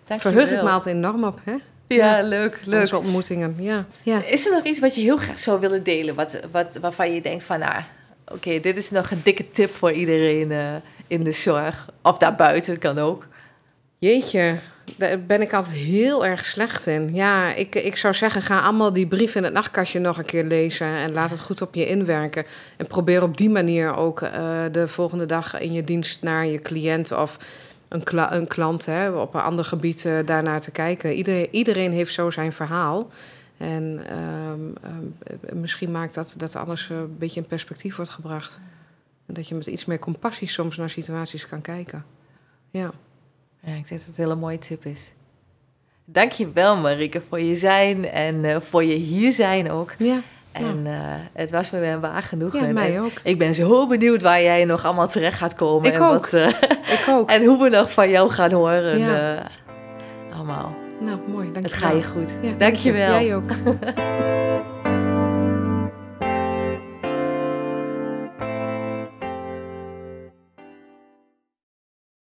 verheug 0.06 0.44
ik 0.50 0.56
wel. 0.56 0.64
me 0.64 0.70
altijd 0.70 0.96
enorm 0.96 1.24
op, 1.24 1.40
hè? 1.44 1.56
Ja, 1.88 2.22
leuk, 2.22 2.60
leuk. 2.66 2.80
Onze 2.80 2.98
ontmoetingen, 2.98 3.56
ja. 3.60 3.86
ja. 4.04 4.24
Is 4.24 4.46
er 4.46 4.52
nog 4.52 4.64
iets 4.64 4.80
wat 4.80 4.96
je 4.96 5.02
heel 5.02 5.18
graag 5.18 5.40
zou 5.40 5.60
willen 5.60 5.84
delen? 5.84 6.16
Wat, 6.16 6.40
wat, 6.52 6.78
waarvan 6.82 7.14
je 7.14 7.22
denkt 7.22 7.44
van, 7.44 7.60
nou, 7.60 7.82
oké, 8.28 8.60
dit 8.60 8.78
is 8.78 8.92
nog 8.92 9.12
een 9.12 9.22
dikke 9.24 9.50
tip 9.50 9.70
voor 9.72 9.92
iedereen 9.92 10.52
eh, 10.52 10.76
in 11.08 11.24
de 11.24 11.32
zorg. 11.32 11.90
Of 12.02 12.18
daarbuiten, 12.18 12.80
kan 12.80 13.00
ook. 13.00 13.26
Jeetje, 13.98 14.58
daar 14.96 15.20
ben 15.20 15.42
ik 15.42 15.54
altijd 15.54 15.76
heel 15.76 16.26
erg 16.26 16.46
slecht 16.46 16.88
in. 16.88 17.16
Ja, 17.16 17.54
ik, 17.54 17.76
ik 17.76 17.96
zou 17.96 18.14
zeggen, 18.14 18.42
ga 18.42 18.62
allemaal 18.62 18.94
die 18.94 19.08
brief 19.08 19.36
in 19.36 19.44
het 19.44 19.54
nachtkastje 19.54 20.00
nog 20.00 20.18
een 20.18 20.26
keer 20.26 20.44
lezen... 20.44 20.88
en 20.88 21.14
laat 21.14 21.30
het 21.30 21.40
goed 21.40 21.62
op 21.62 21.76
je 21.76 21.88
inwerken. 21.88 22.46
En 22.78 22.88
probeer 22.88 23.24
op 23.24 23.38
die 23.38 23.50
manier 23.50 23.96
ook 23.96 24.22
eh, 24.22 24.64
de 24.72 24.88
volgende 24.88 25.26
dag 25.26 25.60
in 25.60 25.74
je 25.74 25.84
dienst 25.84 26.24
naar 26.24 26.46
je 26.46 26.62
cliënt... 26.62 27.12
of 27.12 27.38
een, 27.88 28.34
een 28.36 28.48
klant 28.48 28.86
hè, 28.86 29.10
op 29.10 29.34
een 29.34 29.42
ander 29.42 29.66
gebied 29.66 30.06
eh, 30.06 30.14
daarnaar 30.26 30.62
te 30.62 30.72
kijken. 30.72 31.14
Iedereen, 31.14 31.48
iedereen 31.52 31.92
heeft 31.92 32.14
zo 32.14 32.30
zijn 32.30 32.54
verhaal. 32.54 33.10
En 33.58 34.02
ehm, 34.10 34.92
ehm, 35.50 35.60
misschien 35.60 35.92
maakt 35.92 36.14
dat 36.14 36.36
dat 36.38 36.56
alles 36.56 36.90
een 36.90 37.18
beetje 37.18 37.40
in 37.40 37.48
perspectief 37.48 37.96
wordt 37.96 38.12
gebracht. 38.12 38.60
En 39.26 39.34
dat 39.34 39.48
je 39.48 39.56
met 39.56 39.68
iets 39.68 39.86
meer 39.86 40.00
compassie 40.00 40.48
soms 40.48 40.78
naar 40.78 40.90
situaties 40.90 41.48
kan 41.48 41.62
kijken. 41.62 42.06
Ja. 42.70 42.92
Ja, 43.68 43.74
ik 43.74 43.88
denk 43.88 43.90
dat 43.90 44.00
het 44.08 44.18
een 44.18 44.24
hele 44.24 44.36
mooie 44.36 44.58
tip 44.60 44.86
is. 44.86 45.14
Dank 46.06 46.32
je 46.32 46.52
wel, 46.54 46.78
Marike, 46.78 47.22
voor 47.30 47.40
je 47.40 47.56
zijn 47.56 48.10
en 48.10 48.46
eh, 48.46 48.60
voor 48.60 48.84
je 48.84 48.94
hier 48.96 49.34
zijn 49.34 49.72
ook. 49.72 49.94
Ja, 49.98 50.20
En 50.52 50.82
eh, 50.86 50.94
het 51.34 51.52
was 51.52 51.72
me 51.72 51.80
weer 51.80 51.92
een 51.92 52.00
waar 52.00 52.24
genoegen. 52.24 52.68
ja 52.68 52.74
mij 52.74 53.02
ook. 53.02 53.12
Ik 53.24 53.38
ben 53.38 53.54
zo 53.54 53.88
benieuwd 53.88 54.22
waar 54.22 54.42
jij 54.42 54.66
nog 54.66 54.86
allemaal 54.86 55.08
terecht 55.08 55.38
gaat 55.38 55.56
komen. 55.56 55.88
Ik 55.88 55.94
en, 55.94 56.02
ook. 56.02 56.10
Wat, 56.10 56.34
eh, 56.34 56.48
Ik 56.98 57.06
ook. 57.10 57.30
en 57.30 57.46
hoe 57.46 57.64
we 57.64 57.70
nog 57.70 57.92
van 57.92 58.10
jou 58.10 58.30
gaan 58.30 58.52
horen. 58.52 59.00
Ja. 59.00 59.44
allemaal. 60.34 60.76
Nou, 61.00 61.20
mooi. 61.28 61.52
Dank 61.52 61.66
Het 61.66 61.74
je 61.74 61.80
ga 61.80 61.88
wel. 61.88 61.98
je 61.98 62.04
goed. 62.04 62.36
Ja, 62.42 62.52
Dank 62.58 62.76
je 62.76 62.92
wel. 62.92 63.20
Jij 63.22 63.36
ook. 63.36 63.50